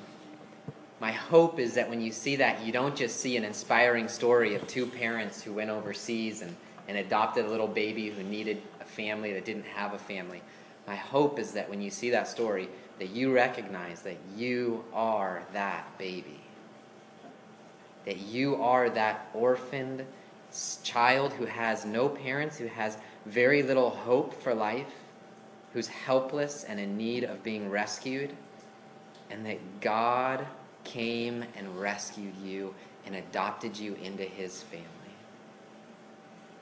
my 0.99 1.11
hope 1.11 1.57
is 1.59 1.73
that 1.73 1.89
when 1.89 2.01
you 2.01 2.11
see 2.11 2.35
that, 2.35 2.63
you 2.63 2.71
don't 2.71 2.95
just 2.95 3.19
see 3.19 3.37
an 3.37 3.43
inspiring 3.43 4.07
story 4.07 4.53
of 4.53 4.67
two 4.67 4.85
parents 4.85 5.41
who 5.41 5.53
went 5.53 5.71
overseas 5.71 6.43
and, 6.43 6.55
and 6.87 6.99
adopted 6.99 7.45
a 7.45 7.49
little 7.49 7.67
baby 7.67 8.11
who 8.11 8.21
needed 8.21 8.61
a 8.79 8.85
family 8.85 9.33
that 9.33 9.43
didn't 9.43 9.65
have 9.65 9.95
a 9.95 9.99
family. 9.99 10.43
My 10.85 10.95
hope 10.95 11.39
is 11.39 11.53
that 11.53 11.67
when 11.67 11.81
you 11.81 11.89
see 11.89 12.11
that 12.11 12.27
story, 12.27 12.69
that 12.99 13.09
you 13.09 13.33
recognize 13.33 14.03
that 14.03 14.17
you 14.37 14.83
are 14.93 15.41
that 15.53 15.97
baby. 15.97 16.41
That 18.05 18.17
you 18.17 18.61
are 18.61 18.87
that 18.91 19.31
orphaned 19.33 20.05
child 20.83 21.33
who 21.33 21.45
has 21.45 21.85
no 21.85 22.09
parents, 22.09 22.57
who 22.57 22.67
has 22.67 22.97
very 23.25 23.63
little 23.63 23.89
hope 23.89 24.33
for 24.33 24.53
life, 24.53 24.93
who's 25.73 25.87
helpless 25.87 26.63
and 26.63 26.79
in 26.79 26.97
need 26.97 27.23
of 27.23 27.43
being 27.43 27.69
rescued, 27.69 28.35
and 29.29 29.45
that 29.45 29.81
God 29.81 30.45
came 30.83 31.45
and 31.55 31.79
rescued 31.79 32.35
you 32.43 32.73
and 33.05 33.15
adopted 33.15 33.77
you 33.77 33.95
into 33.95 34.23
his 34.23 34.63
family. 34.63 34.87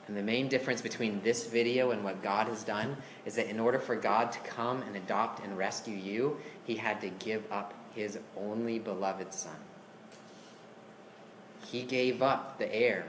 And 0.06 0.16
the 0.16 0.22
main 0.22 0.48
difference 0.48 0.82
between 0.82 1.22
this 1.22 1.46
video 1.46 1.92
and 1.92 2.02
what 2.02 2.20
God 2.22 2.48
has 2.48 2.64
done 2.64 2.96
is 3.24 3.36
that 3.36 3.48
in 3.48 3.60
order 3.60 3.78
for 3.78 3.94
God 3.94 4.32
to 4.32 4.40
come 4.40 4.82
and 4.82 4.96
adopt 4.96 5.44
and 5.44 5.56
rescue 5.56 5.96
you, 5.96 6.36
he 6.64 6.74
had 6.74 7.00
to 7.02 7.10
give 7.10 7.44
up 7.52 7.74
his 7.94 8.18
only 8.36 8.78
beloved 8.78 9.32
son. 9.32 9.54
He 11.66 11.82
gave 11.82 12.22
up 12.22 12.58
the 12.58 12.74
heir. 12.74 13.04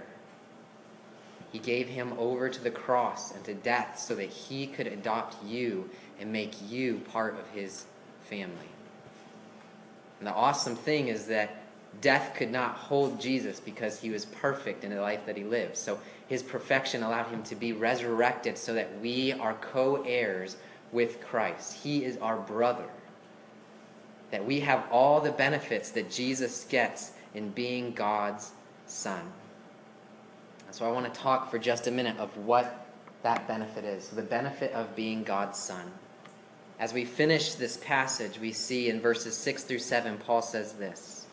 He 1.51 1.59
gave 1.59 1.87
him 1.87 2.13
over 2.17 2.49
to 2.49 2.63
the 2.63 2.71
cross 2.71 3.33
and 3.35 3.43
to 3.43 3.53
death 3.53 3.99
so 3.99 4.15
that 4.15 4.29
he 4.29 4.67
could 4.67 4.87
adopt 4.87 5.43
you 5.43 5.89
and 6.19 6.31
make 6.31 6.53
you 6.69 7.01
part 7.11 7.37
of 7.37 7.47
his 7.49 7.85
family. 8.21 8.69
And 10.19 10.27
the 10.27 10.33
awesome 10.33 10.75
thing 10.75 11.07
is 11.07 11.25
that 11.27 11.57
death 11.99 12.35
could 12.35 12.51
not 12.51 12.75
hold 12.75 13.19
Jesus 13.19 13.59
because 13.59 13.99
he 13.99 14.09
was 14.09 14.25
perfect 14.25 14.83
in 14.83 14.91
the 14.91 15.01
life 15.01 15.25
that 15.25 15.35
he 15.35 15.43
lived. 15.43 15.75
So 15.75 15.99
his 16.27 16.41
perfection 16.41 17.03
allowed 17.03 17.27
him 17.27 17.43
to 17.43 17.55
be 17.55 17.73
resurrected 17.73 18.57
so 18.57 18.73
that 18.75 19.01
we 19.01 19.33
are 19.33 19.55
co 19.55 20.03
heirs 20.03 20.55
with 20.91 21.19
Christ. 21.19 21.73
He 21.73 22.05
is 22.05 22.17
our 22.17 22.37
brother. 22.37 22.85
That 24.29 24.45
we 24.45 24.61
have 24.61 24.85
all 24.89 25.19
the 25.19 25.31
benefits 25.31 25.91
that 25.91 26.09
Jesus 26.09 26.65
gets 26.69 27.11
in 27.33 27.49
being 27.49 27.91
God's 27.91 28.51
son. 28.85 29.21
So 30.71 30.87
I 30.87 30.91
want 30.91 31.13
to 31.13 31.19
talk 31.19 31.51
for 31.51 31.59
just 31.59 31.87
a 31.87 31.91
minute 31.91 32.17
of 32.17 32.35
what 32.37 32.87
that 33.23 33.45
benefit 33.47 33.83
is 33.83 34.07
So 34.07 34.15
the 34.15 34.21
benefit 34.21 34.71
of 34.71 34.95
being 34.95 35.23
God's 35.23 35.59
son. 35.59 35.91
As 36.79 36.93
we 36.93 37.05
finish 37.05 37.53
this 37.53 37.77
passage, 37.77 38.39
we 38.39 38.53
see 38.53 38.89
in 38.89 39.01
verses 39.01 39.35
6 39.35 39.63
through 39.65 39.79
7, 39.79 40.17
Paul 40.17 40.41
says 40.41 40.73
this 40.73 41.27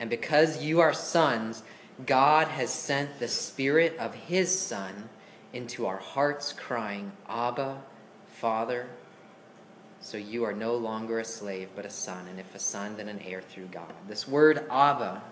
And 0.00 0.10
because 0.10 0.62
you 0.62 0.80
are 0.80 0.92
sons, 0.92 1.62
God 2.04 2.48
has 2.48 2.70
sent 2.70 3.18
the 3.18 3.28
Spirit 3.28 3.96
of 3.98 4.14
His 4.14 4.56
Son 4.56 5.08
into 5.52 5.86
our 5.86 5.96
hearts, 5.96 6.52
crying, 6.52 7.12
Abba, 7.28 7.82
Father. 8.26 8.88
So 10.00 10.18
you 10.18 10.44
are 10.44 10.52
no 10.52 10.74
longer 10.74 11.20
a 11.20 11.24
slave, 11.24 11.70
but 11.74 11.86
a 11.86 11.90
son, 11.90 12.26
and 12.28 12.38
if 12.38 12.54
a 12.54 12.58
son, 12.58 12.96
then 12.96 13.08
an 13.08 13.20
heir 13.20 13.40
through 13.40 13.66
God. 13.66 13.92
This 14.06 14.28
word, 14.28 14.66
Abba, 14.70 15.22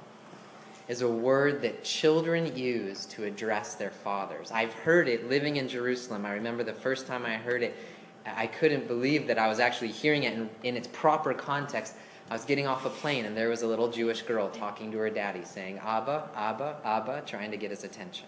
is 0.86 1.00
a 1.00 1.08
word 1.08 1.62
that 1.62 1.82
children 1.82 2.56
use 2.56 3.06
to 3.06 3.24
address 3.24 3.74
their 3.74 3.90
fathers. 3.90 4.50
I've 4.50 4.72
heard 4.72 5.08
it 5.08 5.28
living 5.30 5.56
in 5.56 5.68
Jerusalem. 5.68 6.26
I 6.26 6.32
remember 6.32 6.62
the 6.62 6.74
first 6.74 7.06
time 7.06 7.24
I 7.24 7.36
heard 7.36 7.62
it, 7.62 7.74
I 8.26 8.46
couldn't 8.46 8.86
believe 8.86 9.26
that 9.28 9.38
I 9.38 9.48
was 9.48 9.60
actually 9.60 9.92
hearing 9.92 10.24
it 10.24 10.34
in, 10.34 10.50
in 10.62 10.76
its 10.76 10.88
proper 10.88 11.32
context. 11.32 11.94
I 12.30 12.34
was 12.34 12.44
getting 12.44 12.66
off 12.66 12.86
a 12.86 12.90
plane, 12.90 13.24
and 13.24 13.36
there 13.36 13.48
was 13.48 13.62
a 13.62 13.66
little 13.66 13.90
Jewish 13.90 14.22
girl 14.22 14.48
talking 14.50 14.90
to 14.92 14.98
her 14.98 15.10
daddy, 15.10 15.44
saying, 15.44 15.78
Abba, 15.78 16.30
Abba, 16.34 16.76
Abba, 16.84 17.22
trying 17.26 17.50
to 17.50 17.56
get 17.56 17.70
his 17.70 17.84
attention. 17.84 18.26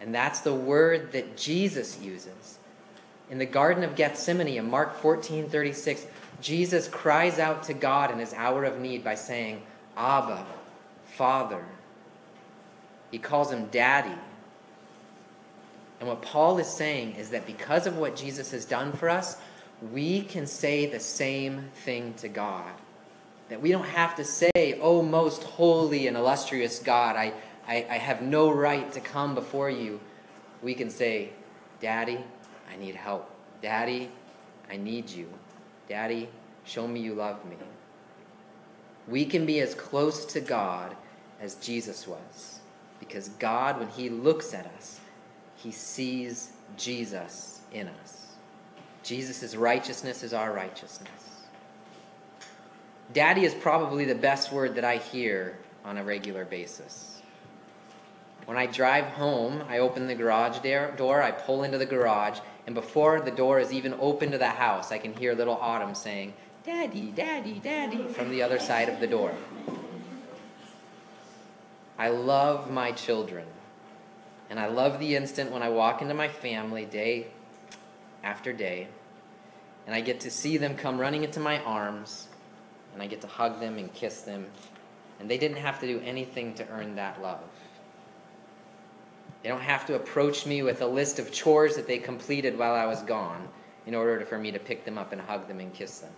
And 0.00 0.14
that's 0.14 0.40
the 0.40 0.54
word 0.54 1.12
that 1.12 1.36
Jesus 1.36 2.00
uses. 2.00 2.58
In 3.30 3.38
the 3.38 3.46
Garden 3.46 3.84
of 3.84 3.94
Gethsemane 3.94 4.56
in 4.56 4.70
Mark 4.70 4.96
14 4.96 5.50
36, 5.50 6.06
Jesus 6.40 6.88
cries 6.88 7.38
out 7.38 7.62
to 7.64 7.74
God 7.74 8.10
in 8.10 8.18
his 8.18 8.32
hour 8.32 8.64
of 8.64 8.80
need 8.80 9.04
by 9.04 9.14
saying, 9.14 9.62
Abba, 9.96 10.46
Father. 11.18 11.64
He 13.10 13.18
calls 13.18 13.50
him 13.50 13.66
Daddy. 13.72 14.14
And 15.98 16.08
what 16.08 16.22
Paul 16.22 16.58
is 16.58 16.68
saying 16.68 17.16
is 17.16 17.30
that 17.30 17.44
because 17.44 17.88
of 17.88 17.96
what 17.96 18.14
Jesus 18.14 18.52
has 18.52 18.64
done 18.64 18.92
for 18.92 19.08
us, 19.08 19.36
we 19.92 20.22
can 20.22 20.46
say 20.46 20.86
the 20.86 21.00
same 21.00 21.70
thing 21.74 22.14
to 22.18 22.28
God. 22.28 22.70
That 23.48 23.60
we 23.60 23.72
don't 23.72 23.88
have 23.88 24.14
to 24.16 24.24
say, 24.24 24.78
Oh, 24.80 25.02
most 25.02 25.42
holy 25.42 26.06
and 26.06 26.16
illustrious 26.16 26.78
God, 26.78 27.16
I, 27.16 27.32
I, 27.66 27.84
I 27.90 27.98
have 27.98 28.22
no 28.22 28.52
right 28.52 28.92
to 28.92 29.00
come 29.00 29.34
before 29.34 29.70
you. 29.70 29.98
We 30.62 30.74
can 30.74 30.88
say, 30.88 31.30
Daddy, 31.80 32.18
I 32.72 32.76
need 32.76 32.94
help. 32.94 33.28
Daddy, 33.60 34.08
I 34.70 34.76
need 34.76 35.10
you. 35.10 35.26
Daddy, 35.88 36.28
show 36.62 36.86
me 36.86 37.00
you 37.00 37.14
love 37.14 37.44
me. 37.44 37.56
We 39.08 39.24
can 39.24 39.46
be 39.46 39.58
as 39.58 39.74
close 39.74 40.24
to 40.26 40.40
God 40.40 40.94
as 41.40 41.54
Jesus 41.56 42.06
was. 42.06 42.60
Because 43.00 43.28
God, 43.30 43.78
when 43.78 43.88
He 43.88 44.08
looks 44.08 44.54
at 44.54 44.66
us, 44.76 45.00
He 45.56 45.70
sees 45.70 46.52
Jesus 46.76 47.60
in 47.72 47.88
us. 47.88 48.26
Jesus' 49.02 49.54
righteousness 49.54 50.22
is 50.22 50.32
our 50.32 50.52
righteousness. 50.52 51.08
Daddy 53.12 53.44
is 53.44 53.54
probably 53.54 54.04
the 54.04 54.14
best 54.14 54.52
word 54.52 54.74
that 54.74 54.84
I 54.84 54.96
hear 54.96 55.58
on 55.84 55.96
a 55.96 56.04
regular 56.04 56.44
basis. 56.44 57.22
When 58.44 58.56
I 58.56 58.66
drive 58.66 59.04
home, 59.04 59.62
I 59.68 59.78
open 59.78 60.06
the 60.06 60.14
garage 60.14 60.58
door, 60.96 61.22
I 61.22 61.30
pull 61.30 61.64
into 61.64 61.78
the 61.78 61.86
garage, 61.86 62.38
and 62.66 62.74
before 62.74 63.20
the 63.20 63.30
door 63.30 63.60
is 63.60 63.72
even 63.72 63.94
open 64.00 64.30
to 64.32 64.38
the 64.38 64.48
house, 64.48 64.92
I 64.92 64.98
can 64.98 65.14
hear 65.14 65.34
little 65.34 65.56
Autumn 65.56 65.94
saying, 65.94 66.34
Daddy, 66.64 67.12
Daddy, 67.14 67.60
Daddy, 67.62 68.08
from 68.08 68.30
the 68.30 68.42
other 68.42 68.58
side 68.58 68.90
of 68.90 69.00
the 69.00 69.06
door. 69.06 69.32
I 71.98 72.08
love 72.08 72.70
my 72.70 72.92
children. 72.92 73.46
And 74.50 74.58
I 74.58 74.66
love 74.66 74.98
the 74.98 75.16
instant 75.16 75.50
when 75.50 75.62
I 75.62 75.68
walk 75.68 76.00
into 76.00 76.14
my 76.14 76.28
family 76.28 76.84
day 76.86 77.26
after 78.22 78.52
day, 78.52 78.88
and 79.86 79.94
I 79.94 80.00
get 80.00 80.20
to 80.20 80.30
see 80.30 80.56
them 80.56 80.74
come 80.74 80.98
running 80.98 81.24
into 81.24 81.40
my 81.40 81.62
arms, 81.64 82.28
and 82.92 83.02
I 83.02 83.06
get 83.06 83.20
to 83.20 83.26
hug 83.26 83.60
them 83.60 83.78
and 83.78 83.92
kiss 83.92 84.22
them, 84.22 84.46
and 85.20 85.30
they 85.30 85.38
didn't 85.38 85.58
have 85.58 85.80
to 85.80 85.86
do 85.86 86.00
anything 86.04 86.54
to 86.54 86.68
earn 86.70 86.94
that 86.96 87.20
love. 87.20 87.44
They 89.42 89.48
don't 89.48 89.60
have 89.60 89.86
to 89.86 89.94
approach 89.94 90.46
me 90.46 90.62
with 90.62 90.80
a 90.82 90.86
list 90.86 91.18
of 91.18 91.30
chores 91.30 91.76
that 91.76 91.86
they 91.86 91.98
completed 91.98 92.58
while 92.58 92.74
I 92.74 92.86
was 92.86 93.02
gone 93.02 93.48
in 93.86 93.94
order 93.94 94.24
for 94.24 94.38
me 94.38 94.50
to 94.50 94.58
pick 94.58 94.84
them 94.84 94.98
up 94.98 95.12
and 95.12 95.20
hug 95.20 95.46
them 95.46 95.60
and 95.60 95.72
kiss 95.72 96.00
them. 96.00 96.12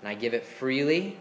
And 0.00 0.08
I 0.08 0.14
give 0.14 0.34
it 0.34 0.44
freely 0.44 1.18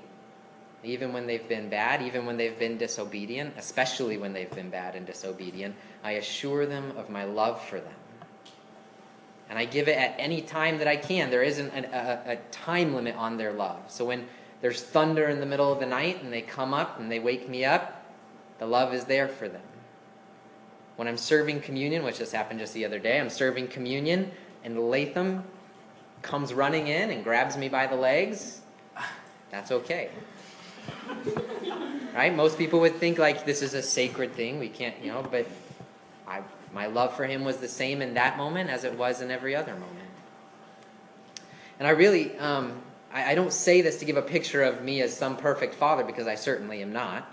even 0.83 1.13
when 1.13 1.27
they've 1.27 1.47
been 1.47 1.69
bad, 1.69 2.01
even 2.01 2.25
when 2.25 2.37
they've 2.37 2.57
been 2.57 2.77
disobedient, 2.77 3.53
especially 3.57 4.17
when 4.17 4.33
they've 4.33 4.51
been 4.51 4.69
bad 4.69 4.95
and 4.95 5.05
disobedient, 5.05 5.75
I 6.03 6.13
assure 6.13 6.65
them 6.65 6.97
of 6.97 7.09
my 7.09 7.23
love 7.23 7.63
for 7.63 7.79
them. 7.79 7.93
And 9.49 9.59
I 9.59 9.65
give 9.65 9.87
it 9.87 9.97
at 9.97 10.15
any 10.17 10.41
time 10.41 10.79
that 10.79 10.87
I 10.87 10.95
can. 10.95 11.29
There 11.29 11.43
isn't 11.43 11.69
an, 11.71 11.85
a, 11.85 12.33
a 12.33 12.35
time 12.51 12.93
limit 12.93 13.15
on 13.15 13.37
their 13.37 13.53
love. 13.53 13.79
So 13.87 14.05
when 14.05 14.27
there's 14.61 14.81
thunder 14.81 15.27
in 15.27 15.39
the 15.39 15.45
middle 15.45 15.71
of 15.71 15.79
the 15.79 15.85
night 15.85 16.23
and 16.23 16.33
they 16.33 16.41
come 16.41 16.73
up 16.73 16.99
and 16.99 17.11
they 17.11 17.19
wake 17.19 17.47
me 17.47 17.65
up, 17.65 18.03
the 18.59 18.65
love 18.65 18.93
is 18.93 19.05
there 19.05 19.27
for 19.27 19.47
them. 19.47 19.61
When 20.95 21.07
I'm 21.07 21.17
serving 21.17 21.61
communion, 21.61 22.03
which 22.03 22.19
just 22.19 22.33
happened 22.33 22.59
just 22.59 22.73
the 22.73 22.85
other 22.85 22.99
day, 22.99 23.19
I'm 23.19 23.29
serving 23.29 23.67
communion 23.67 24.31
and 24.63 24.89
Latham 24.89 25.43
comes 26.21 26.53
running 26.53 26.87
in 26.87 27.09
and 27.09 27.23
grabs 27.23 27.57
me 27.57 27.67
by 27.69 27.87
the 27.87 27.95
legs. 27.95 28.61
That's 29.51 29.71
okay. 29.71 30.09
Right? 32.13 32.33
Most 32.33 32.57
people 32.57 32.79
would 32.81 32.95
think 32.95 33.17
like 33.17 33.45
this 33.45 33.61
is 33.61 33.73
a 33.73 33.81
sacred 33.81 34.33
thing. 34.33 34.59
We 34.59 34.69
can't, 34.69 34.95
you 35.01 35.11
know, 35.11 35.25
but 35.29 35.47
I, 36.27 36.41
my 36.73 36.87
love 36.87 37.15
for 37.15 37.25
him 37.25 37.43
was 37.43 37.57
the 37.57 37.67
same 37.67 38.01
in 38.01 38.13
that 38.15 38.37
moment 38.37 38.69
as 38.69 38.83
it 38.83 38.97
was 38.97 39.21
in 39.21 39.31
every 39.31 39.55
other 39.55 39.73
moment. 39.73 40.09
And 41.79 41.87
I 41.87 41.91
really, 41.91 42.37
um, 42.37 42.81
I, 43.11 43.31
I, 43.31 43.35
don't 43.35 43.51
say 43.51 43.81
this 43.81 43.97
to 43.97 44.05
give 44.05 44.15
a 44.15 44.21
picture 44.21 44.61
of 44.61 44.83
me 44.83 45.01
as 45.01 45.15
some 45.15 45.35
perfect 45.37 45.75
father 45.75 46.03
because 46.03 46.27
I 46.27 46.35
certainly 46.35 46.81
am 46.81 46.93
not. 46.93 47.29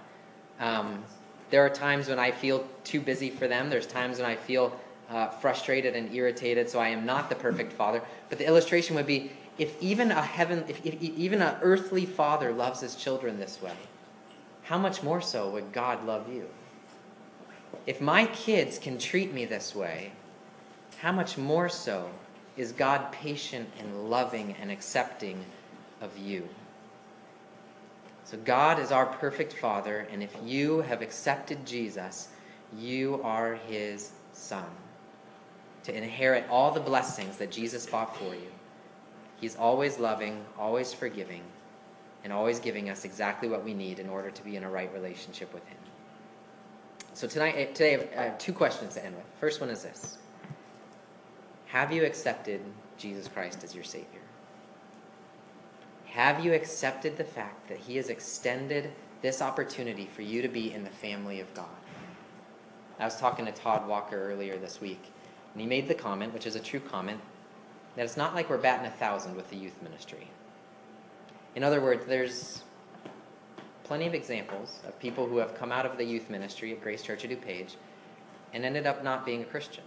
Um, 0.59 1.05
there 1.51 1.65
are 1.65 1.71
times 1.71 2.09
when 2.09 2.19
I 2.19 2.31
feel 2.31 2.67
too 2.85 3.01
busy 3.01 3.31
for 3.31 3.49
them. 3.49 3.71
There's 3.71 3.87
times 3.87 4.19
when 4.19 4.27
I 4.27 4.37
feel 4.37 4.79
uh, 5.11 5.29
frustrated 5.29 5.97
and 5.97 6.15
irritated, 6.15 6.71
so 6.71 6.79
I 6.79 6.89
am 6.89 7.05
not 7.05 7.29
the 7.29 7.35
perfect 7.35 7.73
father. 7.73 8.03
But 8.29 8.39
the 8.39 8.47
illustration 8.47 8.95
would 8.97 9.07
be 9.07 9.33
if 9.61 9.77
even 9.83 10.11
a 10.11 10.23
heaven, 10.23 10.65
if, 10.69 10.87
if 10.87 11.03
even 11.03 11.43
an 11.43 11.55
earthly 11.61 12.07
father 12.07 12.51
loves 12.51 12.81
his 12.81 12.97
children 12.97 13.39
this 13.39 13.61
way, 13.61 13.77
how 14.63 14.79
much 14.79 15.03
more 15.03 15.21
so 15.21 15.51
would 15.51 15.71
God 15.71 16.07
love 16.07 16.33
you? 16.33 16.49
If 17.87 18.01
my 18.01 18.25
kids 18.25 18.79
can 18.79 18.97
treat 18.97 19.35
me 19.35 19.45
this 19.45 19.75
way, 19.75 20.13
how 21.01 21.13
much 21.13 21.37
more 21.37 21.69
so 21.69 22.09
is 22.57 22.73
God 22.73 23.13
patient 23.13 23.69
and 23.79 24.09
loving 24.09 24.57
and 24.63 24.71
accepting 24.71 25.45
of 26.01 26.17
you? 26.17 26.49
So, 28.25 28.39
God 28.39 28.79
is 28.79 28.91
our 28.91 29.05
perfect 29.05 29.53
Father, 29.53 30.09
and 30.11 30.23
if 30.23 30.35
you 30.43 30.81
have 30.81 31.03
accepted 31.03 31.67
Jesus, 31.67 32.29
you 32.79 33.21
are 33.23 33.57
His 33.69 34.13
Son 34.33 34.65
to 35.83 35.95
inherit 35.95 36.47
all 36.49 36.71
the 36.71 36.81
blessings 36.81 37.37
that 37.37 37.51
Jesus 37.51 37.85
bought 37.85 38.17
for 38.17 38.35
you. 38.35 38.51
He's 39.41 39.57
always 39.57 39.99
loving, 39.99 40.45
always 40.59 40.93
forgiving, 40.93 41.43
and 42.25 42.33
always 42.33 42.61
giving 42.61 42.91
us 42.91 43.05
exactly 43.05 43.49
what 43.49 43.65
we 43.65 43.73
need 43.73 43.99
in 43.99 44.09
order 44.09 44.31
to 44.31 44.45
be 44.45 44.57
in 44.57 44.65
a 44.65 44.71
right 44.71 44.93
relationship 44.93 45.53
with 45.55 45.67
Him. 45.67 45.79
So 47.15 47.27
tonight, 47.27 47.55
eh, 47.57 47.67
today, 47.67 48.09
I 48.17 48.23
have 48.25 48.39
two 48.39 48.53
questions 48.53 48.95
to 48.95 49.05
end 49.05 49.17
with. 49.17 49.25
First 49.41 49.61
one 49.61 49.71
is 49.71 49.83
this: 49.83 50.19
Have 51.67 51.91
you 51.91 52.05
accepted 52.05 52.61
Jesus 52.99 53.29
Christ 53.29 53.65
as 53.65 53.75
your 53.75 53.85
Savior? 53.85 54.21
Have 56.07 56.45
you 56.45 56.53
accepted 56.53 57.17
the 57.17 57.25
fact 57.25 57.69
that 57.69 57.79
He 57.79 57.97
has 57.97 58.11
extended 58.11 58.91
this 59.23 59.41
opportunity 59.41 60.07
for 60.07 60.23
you 60.23 60.43
to 60.43 60.49
be 60.49 60.73
in 60.73 60.85
the 60.85 60.91
family 60.91 61.41
of 61.41 61.53
God? 61.55 61.67
I 62.99 63.05
was 63.05 63.17
talking 63.17 63.47
to 63.47 63.53
Todd 63.53 63.89
Walker 63.89 64.31
earlier 64.31 64.59
this 64.59 64.79
week, 64.83 65.03
and 65.55 65.61
he 65.61 65.67
made 65.67 65.89
the 65.89 65.95
comment, 65.95 66.35
which 66.35 66.47
is 66.47 66.55
a 66.55 66.61
true 66.61 66.81
comment, 66.81 67.19
that 67.97 68.05
it's 68.05 68.17
not 68.17 68.35
like 68.35 68.49
we're 68.49 68.59
batting 68.59 68.87
a 68.87 68.91
thousand 68.91 69.37
with 69.37 69.51
the 69.51 69.57
youth 69.57 69.81
ministry. 69.83 70.29
In 71.55 71.65
other 71.65 71.81
words, 71.81 72.07
there's 72.07 72.63
plenty 73.85 74.07
of 74.07 74.15
examples 74.15 74.79
of 74.87 74.99
people 75.01 75.27
who 75.27 75.39
have 75.39 75.55
come 75.55 75.73
out 75.73 75.85
of 75.85 75.97
the 75.99 76.05
youth 76.05 76.31
ministry 76.31 76.73
at 76.73 76.81
Grace 76.81 77.03
Church 77.03 77.25
of 77.25 77.31
DuPage 77.31 77.75
and 78.53 78.65
ended 78.65 78.87
up 78.87 79.03
not 79.03 79.27
being 79.27 79.43
a 79.43 79.45
Christian 79.45 79.85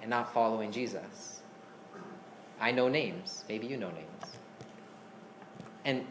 and 0.00 0.08
not 0.08 0.32
following 0.32 0.72
Jesus. 0.72 1.40
I 2.60 2.70
know 2.70 2.88
names. 2.88 3.44
Maybe 3.48 3.66
you 3.66 3.76
know 3.76 3.90
names. 3.90 4.36
And 5.84 6.06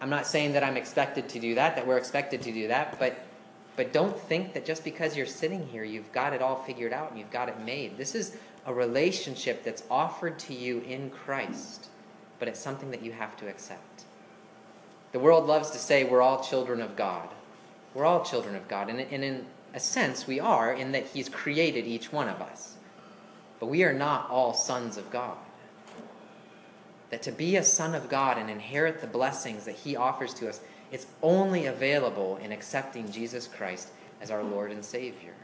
I'm 0.00 0.08
not 0.08 0.26
saying 0.26 0.54
that 0.54 0.64
I'm 0.64 0.78
expected 0.78 1.28
to 1.28 1.40
do 1.40 1.54
that, 1.56 1.76
that 1.76 1.86
we're 1.86 1.98
expected 1.98 2.40
to 2.42 2.52
do 2.52 2.68
that, 2.68 2.98
but 2.98 3.18
but 3.76 3.94
don't 3.94 4.18
think 4.18 4.52
that 4.52 4.66
just 4.66 4.84
because 4.84 5.16
you're 5.16 5.24
sitting 5.24 5.66
here, 5.68 5.84
you've 5.84 6.12
got 6.12 6.34
it 6.34 6.42
all 6.42 6.56
figured 6.56 6.92
out 6.92 7.10
and 7.10 7.18
you've 7.18 7.30
got 7.30 7.48
it 7.48 7.58
made. 7.60 7.96
This 7.96 8.14
is 8.14 8.36
a 8.66 8.74
relationship 8.74 9.64
that's 9.64 9.82
offered 9.90 10.38
to 10.40 10.54
you 10.54 10.80
in 10.80 11.10
Christ, 11.10 11.88
but 12.38 12.48
it's 12.48 12.60
something 12.60 12.90
that 12.90 13.02
you 13.02 13.12
have 13.12 13.36
to 13.38 13.48
accept. 13.48 14.04
The 15.12 15.18
world 15.18 15.46
loves 15.46 15.70
to 15.70 15.78
say 15.78 16.04
we're 16.04 16.22
all 16.22 16.42
children 16.42 16.80
of 16.80 16.96
God. 16.96 17.28
We're 17.94 18.04
all 18.04 18.24
children 18.24 18.54
of 18.54 18.68
God. 18.68 18.88
And, 18.88 19.00
in 19.00 19.46
a 19.74 19.80
sense, 19.80 20.26
we 20.26 20.38
are, 20.38 20.72
in 20.72 20.92
that 20.92 21.06
He's 21.06 21.28
created 21.28 21.86
each 21.86 22.12
one 22.12 22.28
of 22.28 22.40
us. 22.40 22.74
But 23.58 23.66
we 23.66 23.82
are 23.82 23.92
not 23.92 24.30
all 24.30 24.54
sons 24.54 24.96
of 24.96 25.10
God. 25.10 25.36
That 27.10 27.22
to 27.22 27.32
be 27.32 27.56
a 27.56 27.64
son 27.64 27.94
of 27.94 28.08
God 28.08 28.38
and 28.38 28.48
inherit 28.48 29.00
the 29.00 29.06
blessings 29.06 29.64
that 29.64 29.74
He 29.74 29.96
offers 29.96 30.32
to 30.34 30.48
us, 30.48 30.60
it's 30.92 31.06
only 31.22 31.66
available 31.66 32.38
in 32.42 32.52
accepting 32.52 33.10
Jesus 33.10 33.48
Christ 33.48 33.88
as 34.20 34.30
our 34.30 34.44
Lord 34.44 34.70
and 34.70 34.84
Savior. 34.84 35.34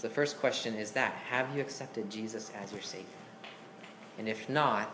So 0.00 0.08
the 0.08 0.14
first 0.14 0.40
question 0.40 0.76
is 0.76 0.92
that 0.92 1.12
Have 1.28 1.54
you 1.54 1.60
accepted 1.60 2.08
Jesus 2.08 2.50
as 2.58 2.72
your 2.72 2.80
Savior? 2.80 3.06
And 4.18 4.30
if 4.30 4.48
not, 4.48 4.90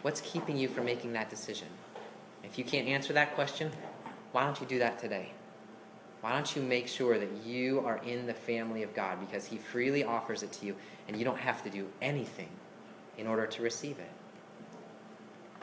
what's 0.00 0.22
keeping 0.22 0.56
you 0.56 0.66
from 0.66 0.86
making 0.86 1.12
that 1.12 1.28
decision? 1.28 1.68
If 2.42 2.56
you 2.56 2.64
can't 2.64 2.88
answer 2.88 3.12
that 3.12 3.34
question, 3.34 3.70
why 4.32 4.44
don't 4.44 4.58
you 4.58 4.66
do 4.66 4.78
that 4.78 4.98
today? 4.98 5.32
Why 6.22 6.32
don't 6.32 6.56
you 6.56 6.62
make 6.62 6.88
sure 6.88 7.18
that 7.18 7.28
you 7.44 7.80
are 7.80 7.98
in 7.98 8.26
the 8.26 8.32
family 8.32 8.82
of 8.82 8.94
God 8.94 9.20
because 9.20 9.44
He 9.44 9.58
freely 9.58 10.04
offers 10.04 10.42
it 10.42 10.52
to 10.52 10.66
you 10.66 10.76
and 11.06 11.18
you 11.18 11.24
don't 11.24 11.38
have 11.38 11.62
to 11.64 11.70
do 11.70 11.86
anything 12.00 12.48
in 13.18 13.26
order 13.26 13.46
to 13.46 13.62
receive 13.62 13.98
it? 13.98 14.10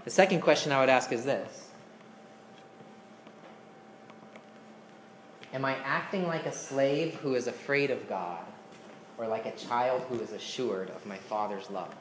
The 0.03 0.11
second 0.11 0.41
question 0.41 0.71
I 0.71 0.79
would 0.81 0.89
ask 0.89 1.11
is 1.11 1.25
this 1.25 1.71
Am 5.51 5.65
I 5.65 5.77
acting 5.77 6.27
like 6.27 6.45
a 6.45 6.51
slave 6.51 7.15
who 7.15 7.33
is 7.33 7.47
afraid 7.47 7.89
of 7.89 8.07
God 8.07 8.45
or 9.17 9.27
like 9.27 9.45
a 9.45 9.51
child 9.55 10.01
who 10.09 10.19
is 10.19 10.31
assured 10.31 10.89
of 10.89 11.05
my 11.05 11.17
Father's 11.17 11.69
love? 11.69 11.93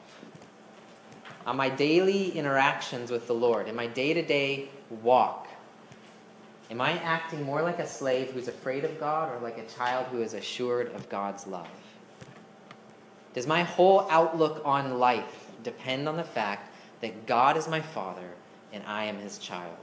On 1.45 1.55
my 1.55 1.69
daily 1.69 2.31
interactions 2.31 3.09
with 3.09 3.27
the 3.27 3.33
Lord, 3.33 3.67
in 3.67 3.75
my 3.75 3.87
day 3.87 4.13
to 4.13 4.21
day 4.21 4.69
walk, 5.01 5.47
am 6.69 6.81
I 6.81 6.91
acting 6.99 7.43
more 7.43 7.61
like 7.61 7.79
a 7.79 7.87
slave 7.87 8.31
who's 8.31 8.47
afraid 8.47 8.83
of 8.83 8.99
God 8.99 9.33
or 9.33 9.39
like 9.39 9.57
a 9.57 9.65
child 9.65 10.07
who 10.07 10.21
is 10.21 10.33
assured 10.33 10.93
of 10.93 11.09
God's 11.09 11.47
love? 11.47 11.67
Does 13.33 13.47
my 13.47 13.63
whole 13.63 14.07
outlook 14.09 14.61
on 14.65 14.99
life 14.99 15.47
depend 15.63 16.07
on 16.07 16.17
the 16.17 16.23
fact 16.23 16.73
that 17.01 17.25
God 17.25 17.57
is 17.57 17.67
my 17.67 17.81
Father 17.81 18.29
and 18.73 18.83
I 18.85 19.05
am 19.05 19.17
his 19.17 19.37
child. 19.37 19.75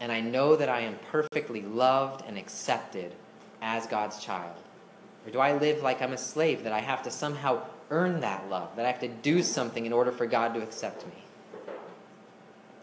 And 0.00 0.10
I 0.10 0.20
know 0.20 0.56
that 0.56 0.68
I 0.68 0.80
am 0.80 0.98
perfectly 1.10 1.62
loved 1.62 2.24
and 2.26 2.38
accepted 2.38 3.14
as 3.60 3.86
God's 3.86 4.18
child. 4.22 4.56
Or 5.30 5.32
do 5.32 5.38
I 5.38 5.56
live 5.56 5.80
like 5.80 6.02
I'm 6.02 6.12
a 6.12 6.18
slave, 6.18 6.64
that 6.64 6.72
I 6.72 6.80
have 6.80 7.04
to 7.04 7.10
somehow 7.10 7.62
earn 7.88 8.20
that 8.20 8.50
love, 8.50 8.74
that 8.74 8.84
I 8.84 8.90
have 8.90 9.00
to 9.00 9.08
do 9.08 9.44
something 9.44 9.86
in 9.86 9.92
order 9.92 10.10
for 10.10 10.26
God 10.26 10.54
to 10.54 10.60
accept 10.60 11.06
me? 11.06 11.12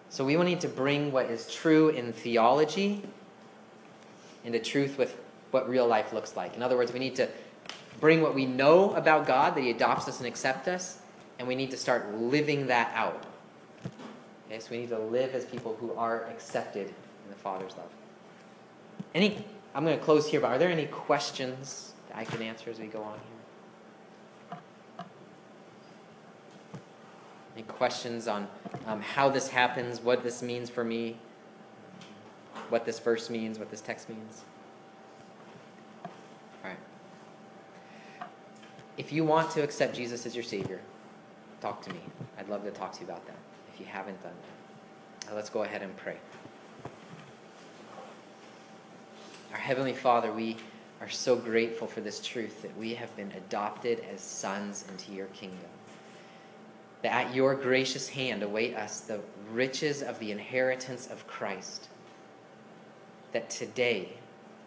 So 0.10 0.24
we 0.24 0.38
will 0.38 0.46
need 0.46 0.62
to 0.62 0.70
bring 0.70 1.12
what 1.12 1.26
is 1.26 1.54
true 1.54 1.90
in 1.90 2.14
theology 2.14 3.04
into 4.46 4.60
truth 4.60 4.98
with 4.98 5.20
what 5.52 5.68
real 5.68 5.86
life 5.86 6.14
looks 6.14 6.38
like. 6.38 6.56
In 6.56 6.64
other 6.64 6.78
words, 6.78 6.94
we 6.94 7.00
need 7.00 7.18
to 7.18 7.28
bring 8.00 8.22
what 8.22 8.34
we 8.34 8.46
know 8.46 8.94
about 8.94 9.28
God, 9.28 9.56
that 9.56 9.62
He 9.62 9.70
adopts 9.70 10.08
us 10.08 10.20
and 10.20 10.28
accepts 10.28 10.70
us, 10.70 11.00
and 11.40 11.50
we 11.50 11.56
need 11.56 11.72
to 11.72 11.78
start 11.78 12.16
living 12.16 12.68
that 12.68 12.94
out. 12.96 13.26
Okay, 14.46 14.62
so 14.62 14.68
we 14.72 14.78
need 14.78 14.90
to 14.90 15.00
live 15.00 15.36
as 15.36 15.44
people 15.44 15.76
who 15.82 15.92
are 15.96 16.24
accepted 16.28 16.88
in 16.88 17.30
the 17.30 17.36
Father's 17.36 17.76
love. 17.76 17.90
Any, 19.14 19.44
I'm 19.76 19.84
going 19.84 20.00
to 20.00 20.06
close 20.06 20.30
here, 20.30 20.40
but 20.40 20.48
are 20.48 20.58
there 20.58 20.70
any 20.70 20.86
questions 20.86 21.92
I 22.18 22.26
can 22.26 22.42
answer 22.42 22.72
as 22.72 22.80
we 22.80 22.88
go 22.88 23.04
on 23.04 23.14
here? 23.14 24.58
Any 27.56 27.64
questions 27.64 28.28
on 28.28 28.48
um, 28.88 29.02
how 29.02 29.30
this 29.30 29.50
happens, 29.50 30.02
what 30.02 30.24
this 30.24 30.42
means 30.42 30.68
for 30.68 30.84
me, 30.84 31.18
what 32.70 32.86
this 32.86 32.98
verse 32.98 33.30
means, 33.30 33.60
what 33.60 33.70
this 33.70 33.82
text 33.82 34.10
means? 34.10 34.42
All 36.06 36.12
right. 36.64 38.28
If 38.98 39.12
you 39.12 39.24
want 39.24 39.52
to 39.52 39.62
accept 39.62 39.96
Jesus 39.96 40.26
as 40.26 40.34
your 40.34 40.44
Savior, 40.44 40.80
talk 41.62 41.84
to 41.84 41.94
me. 41.94 42.00
I'd 42.40 42.50
love 42.50 42.64
to 42.64 42.72
talk 42.72 42.94
to 42.94 43.02
you 43.02 43.06
about 43.06 43.28
that 43.28 43.38
if 43.72 43.80
you 43.80 43.86
haven't 43.86 44.22
done 44.24 44.34
that. 45.22 45.30
Now 45.30 45.36
let's 45.36 45.52
go 45.52 45.62
ahead 45.62 45.84
and 45.84 45.96
pray. 45.96 46.18
Our 49.52 49.60
Heavenly 49.60 49.94
Father, 49.94 50.32
we 50.34 50.58
are 51.02 51.10
so 51.10 51.36
grateful 51.36 51.88
for 51.88 52.02
this 52.02 52.20
truth 52.20 52.62
that 52.62 52.76
we 52.78 52.96
have 52.96 53.16
been 53.16 53.32
adopted 53.38 54.04
as 54.12 54.22
sons 54.22 54.86
into 54.90 55.12
your 55.12 55.28
kingdom. 55.28 55.70
That 57.04 57.28
at 57.28 57.36
your 57.36 57.54
gracious 57.56 58.10
hand 58.10 58.42
await 58.42 58.76
us 58.76 59.02
the 59.02 59.20
riches 59.52 60.02
of 60.02 60.18
the 60.20 60.32
inheritance 60.32 61.08
of 61.08 61.28
Christ. 61.28 61.90
That 63.34 63.50
today 63.50 64.10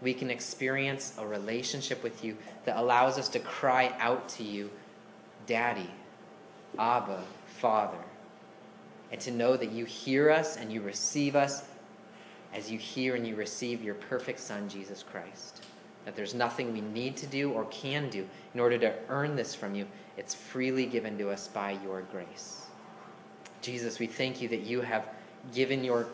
we 0.01 0.14
can 0.14 0.31
experience 0.31 1.14
a 1.18 1.26
relationship 1.26 2.03
with 2.03 2.24
you 2.24 2.37
that 2.64 2.76
allows 2.76 3.18
us 3.18 3.28
to 3.31 3.41
cry 3.41 3.93
out 3.99 4.28
to 4.31 4.45
you, 4.45 4.70
Daddy, 5.47 5.91
Abba, 6.78 7.22
Father, 7.59 7.99
and 9.11 9.20
to 9.20 9.33
know 9.33 9.57
that 9.57 9.72
you 9.72 9.85
hear 9.85 10.31
us 10.31 10.57
and 10.57 10.72
you 10.72 10.81
receive 10.81 11.35
us 11.35 11.64
as 12.55 12.70
you 12.70 12.78
hear 12.78 13.16
and 13.16 13.26
you 13.26 13.35
receive 13.35 13.83
your 13.83 13.95
perfect 13.95 14.39
Son, 14.39 14.68
Jesus 14.68 15.03
Christ. 15.03 15.64
That 16.05 16.16
there's 16.16 16.34
nothing 16.34 16.72
we 16.72 16.80
need 16.80 17.16
to 17.18 17.26
do 17.26 17.53
or 17.53 17.64
can 17.66 18.09
do 18.09 18.26
in 18.55 18.61
order 18.61 18.78
to 18.78 18.94
earn 19.09 19.36
this 19.36 19.55
from 19.55 19.74
you. 19.74 19.86
It's 20.16 20.34
freely 20.34 20.86
given 20.86 21.18
to 21.18 21.30
us 21.30 21.48
by 21.48 21.72
your 21.84 22.03
grace. 22.03 22.66
Jesus, 23.62 23.98
we 23.98 24.07
thank 24.07 24.40
you 24.40 24.48
that 24.48 24.61
you 24.61 24.80
have 24.80 25.09
given 25.55 25.84
your 25.84 26.09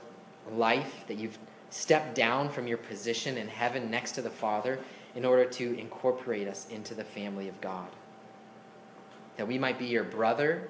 life, 0.53 1.05
that 1.07 1.17
you've 1.17 1.39
stepped 1.71 2.15
down 2.15 2.49
from 2.49 2.67
your 2.67 2.79
position 2.79 3.37
in 3.39 3.49
heaven 3.49 3.91
next 3.91 4.13
to 4.13 4.23
the 4.23 4.31
Father 4.31 4.79
in 5.15 5.25
order 5.25 5.45
to 5.45 5.79
incorporate 5.79 6.49
us 6.49 6.67
into 6.71 6.95
the 6.95 7.05
family 7.05 7.49
of 7.49 7.61
God. 7.61 7.89
That 9.37 9.47
we 9.47 9.59
might 9.59 9.79
be 9.79 9.87
your 9.87 10.05
brother 10.05 10.69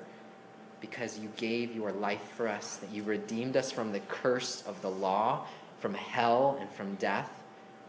because 0.80 1.18
you 1.18 1.30
gave 1.36 1.74
your 1.74 1.90
life 1.90 2.32
for 2.36 2.48
us, 2.48 2.76
that 2.76 2.90
you 2.90 3.02
redeemed 3.02 3.56
us 3.56 3.70
from 3.70 3.92
the 3.92 4.00
curse 4.00 4.62
of 4.66 4.80
the 4.82 4.90
law, 4.90 5.46
from 5.78 5.94
hell, 5.94 6.58
and 6.60 6.70
from 6.70 6.94
death 6.96 7.30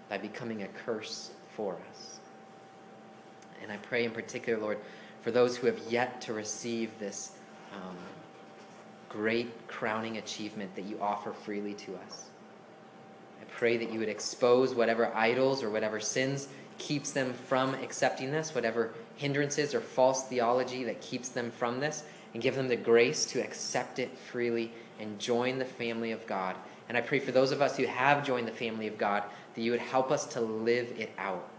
by 0.09 0.17
becoming 0.17 0.63
a 0.63 0.67
curse 0.67 1.31
for 1.55 1.77
us. 1.89 2.19
And 3.61 3.71
I 3.71 3.77
pray 3.77 4.05
in 4.05 4.11
particular, 4.11 4.59
Lord, 4.59 4.77
for 5.21 5.31
those 5.31 5.57
who 5.57 5.67
have 5.67 5.79
yet 5.89 6.21
to 6.21 6.33
receive 6.33 6.91
this 6.99 7.31
um, 7.73 7.97
great 9.09 9.67
crowning 9.67 10.17
achievement 10.17 10.75
that 10.75 10.85
you 10.85 10.99
offer 11.01 11.33
freely 11.33 11.73
to 11.73 11.95
us. 12.05 12.25
I 13.41 13.45
pray 13.45 13.77
that 13.77 13.91
you 13.91 13.99
would 13.99 14.09
expose 14.09 14.75
whatever 14.75 15.13
idols 15.15 15.63
or 15.63 15.69
whatever 15.69 15.99
sins 15.99 16.47
keeps 16.77 17.11
them 17.11 17.33
from 17.33 17.73
accepting 17.75 18.31
this, 18.31 18.53
whatever 18.53 18.93
hindrances 19.15 19.73
or 19.73 19.81
false 19.81 20.27
theology 20.27 20.83
that 20.83 21.01
keeps 21.01 21.29
them 21.29 21.49
from 21.51 21.79
this, 21.79 22.03
and 22.33 22.43
give 22.43 22.55
them 22.55 22.67
the 22.67 22.75
grace 22.75 23.25
to 23.25 23.39
accept 23.39 23.99
it 23.99 24.15
freely 24.17 24.71
and 24.99 25.19
join 25.19 25.57
the 25.57 25.65
family 25.65 26.11
of 26.11 26.25
God. 26.27 26.55
And 26.87 26.97
I 26.97 27.01
pray 27.01 27.19
for 27.19 27.31
those 27.31 27.51
of 27.51 27.61
us 27.61 27.77
who 27.77 27.85
have 27.85 28.25
joined 28.25 28.47
the 28.47 28.51
family 28.51 28.87
of 28.87 28.97
God 28.97 29.23
that 29.57 29.63
you 29.63 29.71
would 29.71 29.79
help 29.79 30.11
us 30.11 30.27
to 30.27 30.39
live 30.39 30.93
it 30.99 31.11
out. 31.17 31.49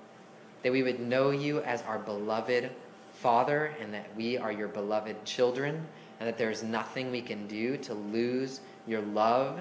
That 0.62 0.70
we 0.70 0.84
would 0.84 1.00
know 1.00 1.30
you 1.30 1.60
as 1.62 1.82
our 1.82 1.98
beloved 1.98 2.70
Father 3.12 3.72
and 3.80 3.92
that 3.92 4.06
we 4.16 4.38
are 4.38 4.52
your 4.52 4.68
beloved 4.68 5.24
children 5.24 5.84
and 6.20 6.28
that 6.28 6.38
there's 6.38 6.62
nothing 6.62 7.10
we 7.10 7.20
can 7.20 7.48
do 7.48 7.76
to 7.78 7.94
lose 7.94 8.60
your 8.86 9.00
love. 9.00 9.58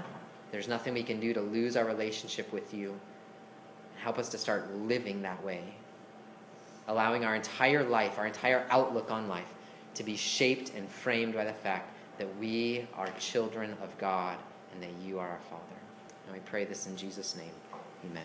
There's 0.52 0.68
nothing 0.68 0.94
we 0.94 1.02
can 1.02 1.20
do 1.20 1.34
to 1.34 1.42
lose 1.42 1.76
our 1.76 1.86
relationship 1.86 2.54
with 2.54 2.76
you. 2.76 3.00
Help 4.04 4.20
us 4.20 4.30
to 4.30 4.38
start 4.38 4.72
living 4.72 5.24
that 5.24 5.44
way, 5.44 5.64
allowing 6.88 7.26
our 7.26 7.36
entire 7.36 7.84
life, 7.84 8.20
our 8.20 8.28
entire 8.28 8.68
outlook 8.70 9.10
on 9.10 9.28
life, 9.28 9.52
to 9.96 10.04
be 10.04 10.16
shaped 10.16 10.74
and 10.76 10.88
framed 10.88 11.34
by 11.34 11.44
the 11.44 11.54
fact 11.54 11.92
that 12.20 12.28
we 12.38 12.88
are 12.94 13.10
children 13.20 13.76
of 13.82 13.98
God 13.98 14.38
and 14.72 14.84
that 14.84 14.92
you 15.04 15.18
are 15.18 15.28
our 15.28 15.40
Father. 15.50 15.64
And 16.28 16.36
we 16.36 16.42
pray 16.42 16.66
this 16.66 16.86
in 16.86 16.96
Jesus' 16.96 17.36
name. 17.36 17.50
Amen. 18.06 18.24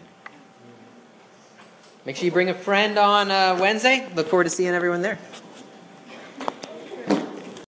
Make 2.05 2.17
sure 2.17 2.25
you 2.25 2.33
bring 2.33 2.49
a 2.49 2.55
friend 2.55 2.99
on 2.99 3.31
uh, 3.31 3.57
Wednesday. 3.61 4.09
Look 4.15 4.29
forward 4.29 4.45
to 4.45 4.51
seeing 4.51 4.75
everyone 4.75 5.03
there. 5.03 5.19